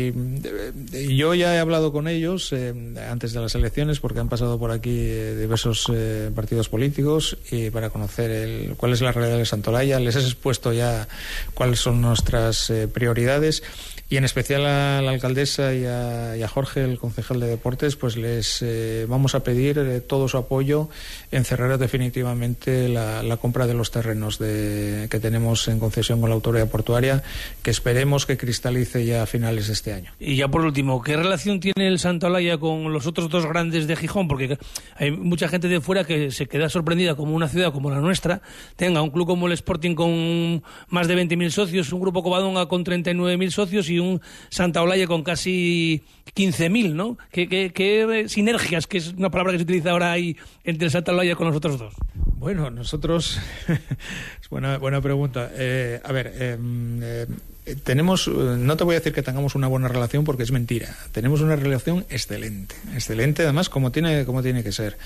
eh, 0.08 1.08
yo 1.10 1.34
ya 1.34 1.54
he 1.54 1.58
hablado 1.58 1.92
con 1.92 2.08
ellos 2.08 2.50
eh, 2.52 2.72
antes 3.10 3.34
de 3.34 3.40
las 3.40 3.54
elecciones 3.54 4.00
porque 4.00 4.20
han 4.20 4.30
pasado 4.30 4.58
por 4.58 4.70
aquí 4.70 4.98
eh, 4.98 5.36
diversos 5.36 5.92
partidos 6.34 6.70
políticos 6.70 7.36
y 7.50 7.68
para 7.68 7.90
conocer 7.90 8.30
el, 8.30 8.74
cuál 8.78 8.94
es 8.94 9.02
la 9.02 9.12
realidad 9.12 9.36
de 9.36 9.44
Santolaya. 9.44 10.00
Les 10.00 10.16
he 10.16 10.20
expuesto 10.20 10.72
ya 10.72 11.08
cuáles 11.52 11.80
son 11.80 12.00
nuestras 12.00 12.72
prioridades 12.94 13.62
y 14.08 14.16
en 14.16 14.24
especial 14.24 14.64
a 14.66 15.02
la 15.02 15.10
alcaldesa 15.10 15.74
y 15.74 15.84
a, 15.84 16.48
Jorge, 16.48 16.84
el 16.84 16.98
concejal 16.98 17.40
de 17.40 17.48
deportes, 17.48 17.96
pues 17.96 18.16
les 18.16 18.62
eh, 18.62 19.04
vamos 19.08 19.34
a 19.34 19.40
pedir 19.40 19.78
eh, 19.78 20.00
todo 20.00 20.28
su 20.28 20.38
apoyo 20.38 20.88
en 21.32 21.44
cerrar 21.44 21.76
definitivamente 21.76 22.88
la, 22.88 23.36
compra 23.40 23.66
de 23.66 23.74
los 23.74 23.90
terrenos 23.90 24.38
de, 24.38 25.08
que 25.10 25.18
tenemos 25.18 25.68
en 25.68 25.80
concesión 25.80 26.20
con 26.20 26.30
la 26.30 26.36
autoridad 26.36 26.70
portuaria, 26.70 27.22
que 27.62 27.70
esperemos 27.70 28.26
que 28.26 28.36
cristalice 28.36 29.04
ya 29.04 29.24
a 29.24 29.26
finales 29.26 29.66
de 29.66 29.72
este 29.72 29.92
año. 29.92 30.12
Y 30.20 30.36
ya 30.36 30.48
por 30.48 30.62
último, 30.62 31.02
¿qué 31.02 31.16
relación 31.16 31.60
tiene 31.60 31.88
el 31.88 31.98
Santolaya 31.98 32.58
con 32.58 32.92
los 32.92 33.06
otros 33.06 33.28
dos 33.28 33.44
grandes 33.44 33.86
de 33.86 33.96
Gijón? 33.96 34.28
Porque 34.28 34.56
hay 34.94 35.10
mucha 35.10 35.48
gente 35.48 35.68
de 35.68 35.80
fuera 35.80 36.04
que 36.04 36.30
se 36.30 36.46
queda 36.46 36.68
sorprendida 36.68 37.16
como 37.16 37.34
una 37.34 37.48
ciudad 37.48 37.72
como 37.72 37.90
la 37.90 38.00
nuestra 38.00 38.40
tenga 38.76 39.02
un 39.02 39.10
club 39.10 39.26
como 39.26 39.46
el 39.46 39.52
Sporting 39.52 39.94
con 39.94 40.62
más 40.88 41.08
de 41.08 41.16
20.000 41.16 41.50
socios, 41.50 41.92
un 41.92 42.00
grupo 42.00 42.22
Covadonga 42.22 42.66
con 42.66 42.84
39.000 42.84 43.50
socios 43.50 43.88
y 43.90 43.95
un 43.98 44.20
Santa 44.50 44.82
Olaya 44.82 45.06
con 45.06 45.22
casi 45.22 46.02
15.000, 46.34 46.92
¿no? 46.94 47.18
¿Qué, 47.30 47.48
qué, 47.48 48.24
sinergias, 48.28 48.86
que 48.86 48.98
es 48.98 49.12
una 49.12 49.30
palabra 49.30 49.52
que 49.52 49.58
se 49.58 49.64
utiliza 49.64 49.90
ahora 49.90 50.12
ahí 50.12 50.36
entre 50.64 50.86
el 50.86 50.90
Santa 50.90 51.12
Olaya 51.12 51.34
con 51.34 51.46
los 51.46 51.56
otros 51.56 51.78
dos? 51.78 51.94
Bueno, 52.14 52.70
nosotros. 52.70 53.40
es 53.68 54.48
buena, 54.48 54.78
buena 54.78 55.00
pregunta. 55.00 55.50
Eh, 55.54 56.00
a 56.04 56.12
ver. 56.12 56.32
eh, 56.34 56.58
eh, 57.02 57.26
tenemos, 57.74 58.28
eh, 58.28 58.30
no 58.30 58.76
te 58.76 58.84
voy 58.84 58.94
a 58.94 58.98
decir 59.00 59.12
que 59.12 59.22
tengamos 59.22 59.54
una 59.54 59.66
buena 59.66 59.88
relación 59.88 60.24
porque 60.24 60.42
es 60.44 60.52
mentira. 60.52 60.96
Tenemos 61.12 61.40
una 61.40 61.56
relación 61.56 62.06
excelente, 62.10 62.74
excelente 62.94 63.42
además 63.42 63.68
como 63.68 63.90
tiene, 63.92 64.24
como 64.24 64.42
tiene 64.42 64.62
que 64.62 64.72
ser. 64.72 64.96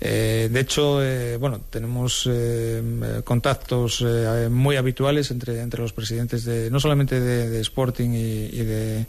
Eh, 0.00 0.48
de 0.50 0.60
hecho, 0.60 1.02
eh, 1.04 1.36
bueno, 1.36 1.60
tenemos 1.70 2.28
eh, 2.30 3.20
contactos 3.24 4.04
eh, 4.06 4.48
muy 4.50 4.76
habituales 4.76 5.30
entre, 5.30 5.60
entre 5.60 5.82
los 5.82 5.92
presidentes 5.92 6.44
de, 6.44 6.70
no 6.70 6.80
solamente 6.80 7.20
de, 7.20 7.60
Sporting 7.60 8.10
y, 8.10 8.46
y 8.46 8.64
de 8.64 9.06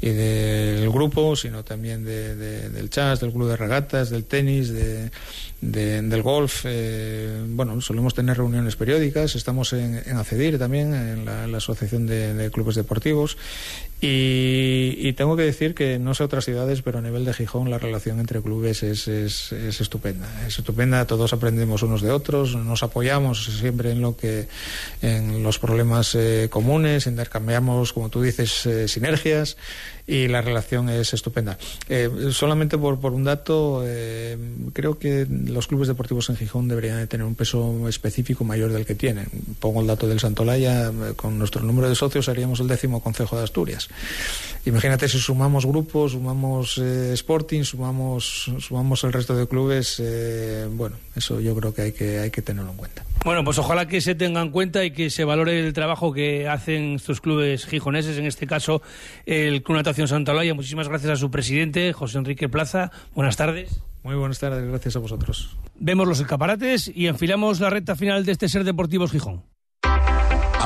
y 0.00 0.10
del 0.10 0.90
grupo, 0.90 1.34
sino 1.36 1.64
también 1.64 2.04
de, 2.04 2.36
de- 2.36 2.68
del 2.70 2.90
chas, 2.90 3.20
del 3.20 3.32
club 3.32 3.48
de 3.48 3.56
regatas, 3.56 4.10
del 4.10 4.24
tenis, 4.24 4.68
de, 4.70 5.10
de- 5.60 6.02
del 6.02 6.22
golf. 6.22 6.62
eh, 6.64 7.42
bueno, 7.48 7.80
solemos 7.80 8.14
tener 8.14 8.36
reuniones 8.36 8.76
periódicas. 8.76 9.34
Estamos 9.36 9.72
en, 9.72 10.02
en 10.06 10.16
ACEDIR 10.16 10.58
también, 10.58 10.94
en 10.94 11.24
la, 11.24 11.44
Asociación 11.58 12.06
de 12.06 12.50
Clubes 12.52 12.74
Deportivos. 12.76 13.36
Y, 14.00 15.12
tengo 15.14 15.36
que 15.36 15.44
decir 15.44 15.74
que 15.74 15.98
no 15.98 16.12
sé 16.12 16.24
otras 16.24 16.44
ciudades, 16.44 16.82
pero 16.82 16.98
a 16.98 17.02
nivel 17.02 17.24
de 17.24 17.32
Gijón 17.32 17.70
la 17.70 17.78
relación 17.78 18.20
entre 18.20 18.42
clubes 18.42 18.82
es, 18.82 19.08
es, 19.08 19.52
es 19.52 19.80
estupenda. 19.80 20.28
Es 20.46 20.58
estupenda, 20.58 21.06
todos 21.06 21.32
aprendemos 21.32 21.82
unos 21.82 22.02
de 22.02 22.10
otros, 22.10 22.54
nos 22.54 22.82
apoyamos 22.82 23.46
siempre 23.58 23.92
en 23.92 24.02
lo 24.02 24.16
que 24.16 24.48
en 25.00 25.42
los 25.42 25.58
problemas 25.58 26.14
eh, 26.14 26.48
comunes, 26.50 27.06
intercambiamos, 27.06 27.94
como 27.94 28.10
tú 28.10 28.20
dices, 28.20 28.66
eh, 28.66 28.88
sinergias 28.88 29.56
y 30.06 30.28
la 30.28 30.40
relación 30.40 30.88
es 30.88 31.12
estupenda. 31.14 31.58
Eh, 31.88 32.28
solamente 32.30 32.78
por, 32.78 33.00
por 33.00 33.12
un 33.12 33.24
dato, 33.24 33.82
eh, 33.84 34.38
creo 34.72 34.98
que 34.98 35.26
los 35.28 35.66
clubes 35.66 35.88
deportivos 35.88 36.30
en 36.30 36.36
Gijón 36.36 36.68
deberían 36.68 36.98
de 36.98 37.06
tener 37.06 37.26
un 37.26 37.34
peso 37.34 37.88
específico 37.88 38.44
mayor 38.44 38.72
del 38.72 38.86
que 38.86 38.94
tienen. 38.94 39.26
Pongo 39.58 39.80
el 39.80 39.86
dato 39.86 40.06
del 40.06 40.20
Santolaya, 40.20 40.92
con 41.16 41.38
nuestro 41.38 41.62
número 41.62 41.88
de 41.88 41.96
socios 41.96 42.26
seríamos 42.26 42.60
el 42.60 42.68
décimo 42.68 43.02
concejo 43.02 43.36
de 43.36 43.44
Asturias. 43.44 43.85
Imagínate 44.66 45.08
si 45.08 45.20
sumamos 45.20 45.64
grupos, 45.64 46.12
sumamos 46.12 46.78
eh, 46.78 47.12
Sporting, 47.12 47.62
sumamos, 47.62 48.50
sumamos 48.58 49.04
el 49.04 49.12
resto 49.12 49.36
de 49.36 49.46
clubes, 49.46 50.02
eh, 50.02 50.66
bueno, 50.68 50.96
eso 51.14 51.40
yo 51.40 51.54
creo 51.54 51.72
que 51.72 51.82
hay 51.82 51.92
que, 51.92 52.18
hay 52.18 52.32
que 52.32 52.42
tenerlo 52.42 52.72
en 52.72 52.76
cuenta. 52.76 53.04
Bueno, 53.24 53.44
pues 53.44 53.58
ojalá 53.58 53.86
que 53.86 54.00
se 54.00 54.16
tenga 54.16 54.42
en 54.42 54.50
cuenta 54.50 54.84
y 54.84 54.90
que 54.90 55.08
se 55.08 55.22
valore 55.22 55.64
el 55.64 55.72
trabajo 55.72 56.12
que 56.12 56.48
hacen 56.48 56.96
estos 56.96 57.20
clubes 57.20 57.64
gijoneses, 57.64 58.18
en 58.18 58.26
este 58.26 58.48
caso 58.48 58.82
el 59.24 59.62
Club 59.62 59.76
Natación 59.76 60.08
Santa 60.08 60.32
Olaya. 60.32 60.52
Muchísimas 60.52 60.88
gracias 60.88 61.12
a 61.12 61.16
su 61.16 61.30
presidente, 61.30 61.92
José 61.92 62.18
Enrique 62.18 62.48
Plaza. 62.48 62.90
Buenas 63.14 63.36
tardes. 63.36 63.80
Muy 64.02 64.16
buenas 64.16 64.40
tardes, 64.40 64.68
gracias 64.68 64.96
a 64.96 64.98
vosotros. 64.98 65.56
Vemos 65.76 66.08
los 66.08 66.18
escaparates 66.18 66.90
y 66.92 67.06
enfilamos 67.06 67.60
la 67.60 67.70
recta 67.70 67.94
final 67.94 68.24
de 68.24 68.32
este 68.32 68.48
Ser 68.48 68.64
Deportivos 68.64 69.12
Gijón. 69.12 69.44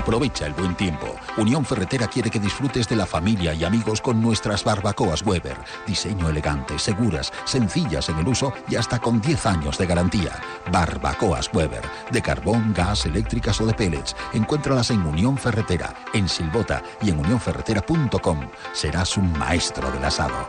Aprovecha 0.01 0.47
el 0.47 0.55
buen 0.55 0.75
tiempo. 0.77 1.15
Unión 1.37 1.63
Ferretera 1.63 2.07
quiere 2.07 2.31
que 2.31 2.41
disfrutes 2.41 2.89
de 2.89 2.97
la 2.97 3.05
familia 3.05 3.53
y 3.53 3.65
amigos 3.65 4.01
con 4.01 4.19
nuestras 4.23 4.65
barbacoas 4.65 5.21
Weber. 5.21 5.59
Diseño 5.87 6.31
elegante, 6.31 6.79
seguras, 6.79 7.31
sencillas 7.45 8.09
en 8.09 8.19
el 8.19 8.27
uso 8.27 8.51
y 8.71 8.77
hasta 8.77 8.99
con 8.99 9.21
10 9.21 9.45
años 9.45 9.77
de 9.77 9.85
garantía. 9.87 10.41
Barbacoas 10.73 11.51
Weber. 11.53 11.83
De 12.11 12.23
carbón, 12.23 12.73
gas, 12.75 13.05
eléctricas 13.05 13.61
o 13.61 13.67
de 13.67 13.75
pellets. 13.75 14.17
Encuéntralas 14.33 14.91
en 14.91 15.03
Unión 15.03 15.37
Ferretera, 15.37 15.95
en 16.15 16.31
Silbota 16.31 16.83
y 17.03 17.11
en 17.11 17.19
unionferretera.com. 17.19 18.41
Serás 18.73 19.19
un 19.19 19.31
maestro 19.39 19.91
del 19.91 20.05
asado. 20.07 20.49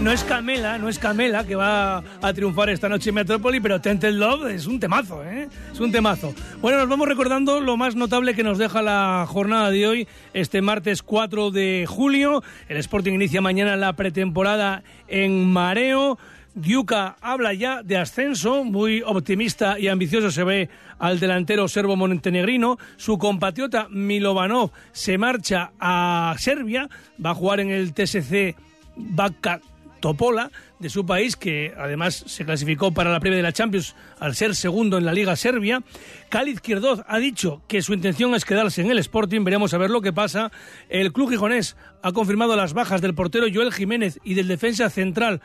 No 0.00 0.12
es 0.12 0.24
Camela, 0.24 0.78
no 0.78 0.88
es 0.88 0.98
Camela 0.98 1.44
que 1.44 1.54
va 1.56 1.98
a 1.98 2.32
triunfar 2.32 2.70
esta 2.70 2.88
noche 2.88 3.10
en 3.10 3.16
Metrópoli, 3.16 3.60
pero 3.60 3.80
Tented 3.80 4.12
Love 4.12 4.46
es 4.50 4.66
un 4.66 4.80
temazo, 4.80 5.24
¿eh? 5.24 5.48
Es 5.72 5.80
un 5.80 5.92
temazo. 5.92 6.34
Bueno, 6.60 6.78
nos 6.78 6.88
vamos 6.88 7.08
recordando 7.08 7.60
lo 7.60 7.76
más 7.76 7.94
notable 7.94 8.34
que 8.34 8.42
nos 8.42 8.58
deja 8.58 8.82
la 8.82 9.24
jornada 9.28 9.70
de 9.70 9.86
hoy, 9.86 10.08
este 10.32 10.62
martes 10.62 11.02
4 11.02 11.50
de 11.50 11.86
julio. 11.88 12.42
El 12.68 12.78
Sporting 12.78 13.12
inicia 13.12 13.40
mañana 13.40 13.76
la 13.76 13.92
pretemporada 13.94 14.82
en 15.06 15.52
Mareo. 15.52 16.18
Diuca 16.54 17.16
habla 17.20 17.52
ya 17.52 17.82
de 17.82 17.96
ascenso, 17.96 18.64
muy 18.64 19.02
optimista 19.02 19.78
y 19.78 19.88
ambicioso 19.88 20.30
se 20.30 20.44
ve 20.44 20.68
al 20.98 21.20
delantero 21.20 21.68
serbo 21.68 21.96
montenegrino. 21.96 22.78
Su 22.96 23.18
compatriota 23.18 23.88
Milovanov 23.90 24.70
se 24.92 25.18
marcha 25.18 25.72
a 25.78 26.34
Serbia, 26.38 26.88
va 27.24 27.30
a 27.30 27.34
jugar 27.34 27.60
en 27.60 27.70
el 27.70 27.92
TSC 27.92 28.56
Bacca 28.96 29.60
Topola 30.04 30.50
de 30.80 30.90
su 30.90 31.06
país, 31.06 31.34
que 31.34 31.72
además 31.78 32.24
se 32.26 32.44
clasificó 32.44 32.92
para 32.92 33.10
la 33.10 33.20
previa 33.20 33.38
de 33.38 33.42
la 33.42 33.54
Champions 33.54 33.96
al 34.18 34.34
ser 34.34 34.54
segundo 34.54 34.98
en 34.98 35.06
la 35.06 35.14
Liga 35.14 35.34
Serbia. 35.34 35.82
Khalid 36.28 36.58
Kirdoz 36.58 37.00
ha 37.08 37.18
dicho 37.18 37.62
que 37.68 37.80
su 37.80 37.94
intención 37.94 38.34
es 38.34 38.44
quedarse 38.44 38.82
en 38.82 38.90
el 38.90 38.98
Sporting, 38.98 39.44
veremos 39.44 39.72
a 39.72 39.78
ver 39.78 39.88
lo 39.88 40.02
que 40.02 40.12
pasa. 40.12 40.52
El 40.90 41.14
club 41.14 41.30
gijonés 41.30 41.78
ha 42.02 42.12
confirmado 42.12 42.54
las 42.54 42.74
bajas 42.74 43.00
del 43.00 43.14
portero 43.14 43.46
Joel 43.50 43.72
Jiménez 43.72 44.20
y 44.24 44.34
del 44.34 44.46
defensa 44.46 44.90
central 44.90 45.40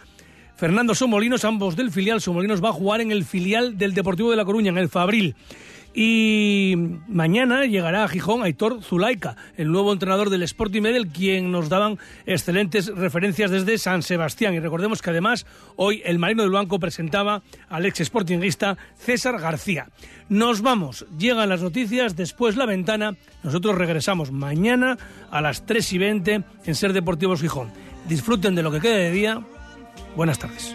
Fernando 0.58 0.94
Somolinos, 0.94 1.46
ambos 1.46 1.78
del 1.78 1.90
filial. 1.90 2.20
Somolinos 2.20 2.62
va 2.62 2.68
a 2.68 2.74
jugar 2.74 3.00
en 3.00 3.14
el 3.14 3.24
filial 3.24 3.78
del 3.78 3.94
Deportivo 3.94 4.30
de 4.30 4.36
La 4.36 4.44
Coruña, 4.44 4.72
en 4.72 4.78
el 4.78 4.90
Fabril. 4.90 5.38
Y 6.02 6.76
mañana 7.10 7.66
llegará 7.66 8.06
a 8.06 8.08
Gijón 8.08 8.42
Aitor 8.42 8.82
Zulaika, 8.82 9.36
el 9.58 9.70
nuevo 9.70 9.92
entrenador 9.92 10.30
del 10.30 10.44
Sporting 10.44 10.82
Medel, 10.82 11.10
quien 11.10 11.52
nos 11.52 11.68
daban 11.68 12.00
excelentes 12.26 12.88
referencias 12.96 13.52
desde 13.52 13.78
San 13.78 14.02
Sebastián. 14.02 14.54
Y 14.54 14.62
recordemos 14.62 15.02
que 15.02 15.10
además 15.10 15.46
hoy 15.76 16.02
el 16.06 16.18
Marino 16.18 16.44
del 16.44 16.54
Banco 16.54 16.80
presentaba 16.80 17.42
al 17.68 17.86
ex 17.86 17.98
sportinguista 18.00 18.78
César 18.98 19.42
García. 19.42 19.90
Nos 20.30 20.62
vamos, 20.62 21.06
llegan 21.18 21.50
las 21.50 21.62
noticias, 21.62 22.16
después 22.16 22.56
la 22.56 22.66
ventana. 22.66 23.18
Nosotros 23.44 23.78
regresamos 23.78 24.32
mañana 24.32 24.98
a 25.32 25.42
las 25.42 25.66
3 25.66 25.92
y 25.92 25.98
20 25.98 26.44
en 26.64 26.76
Ser 26.76 26.94
Deportivos 26.94 27.42
Gijón. 27.42 27.74
Disfruten 28.08 28.56
de 28.56 28.64
lo 28.64 28.72
que 28.72 28.80
quede 28.80 29.04
de 29.04 29.12
día. 29.12 29.42
Buenas 30.16 30.40
tardes. 30.40 30.74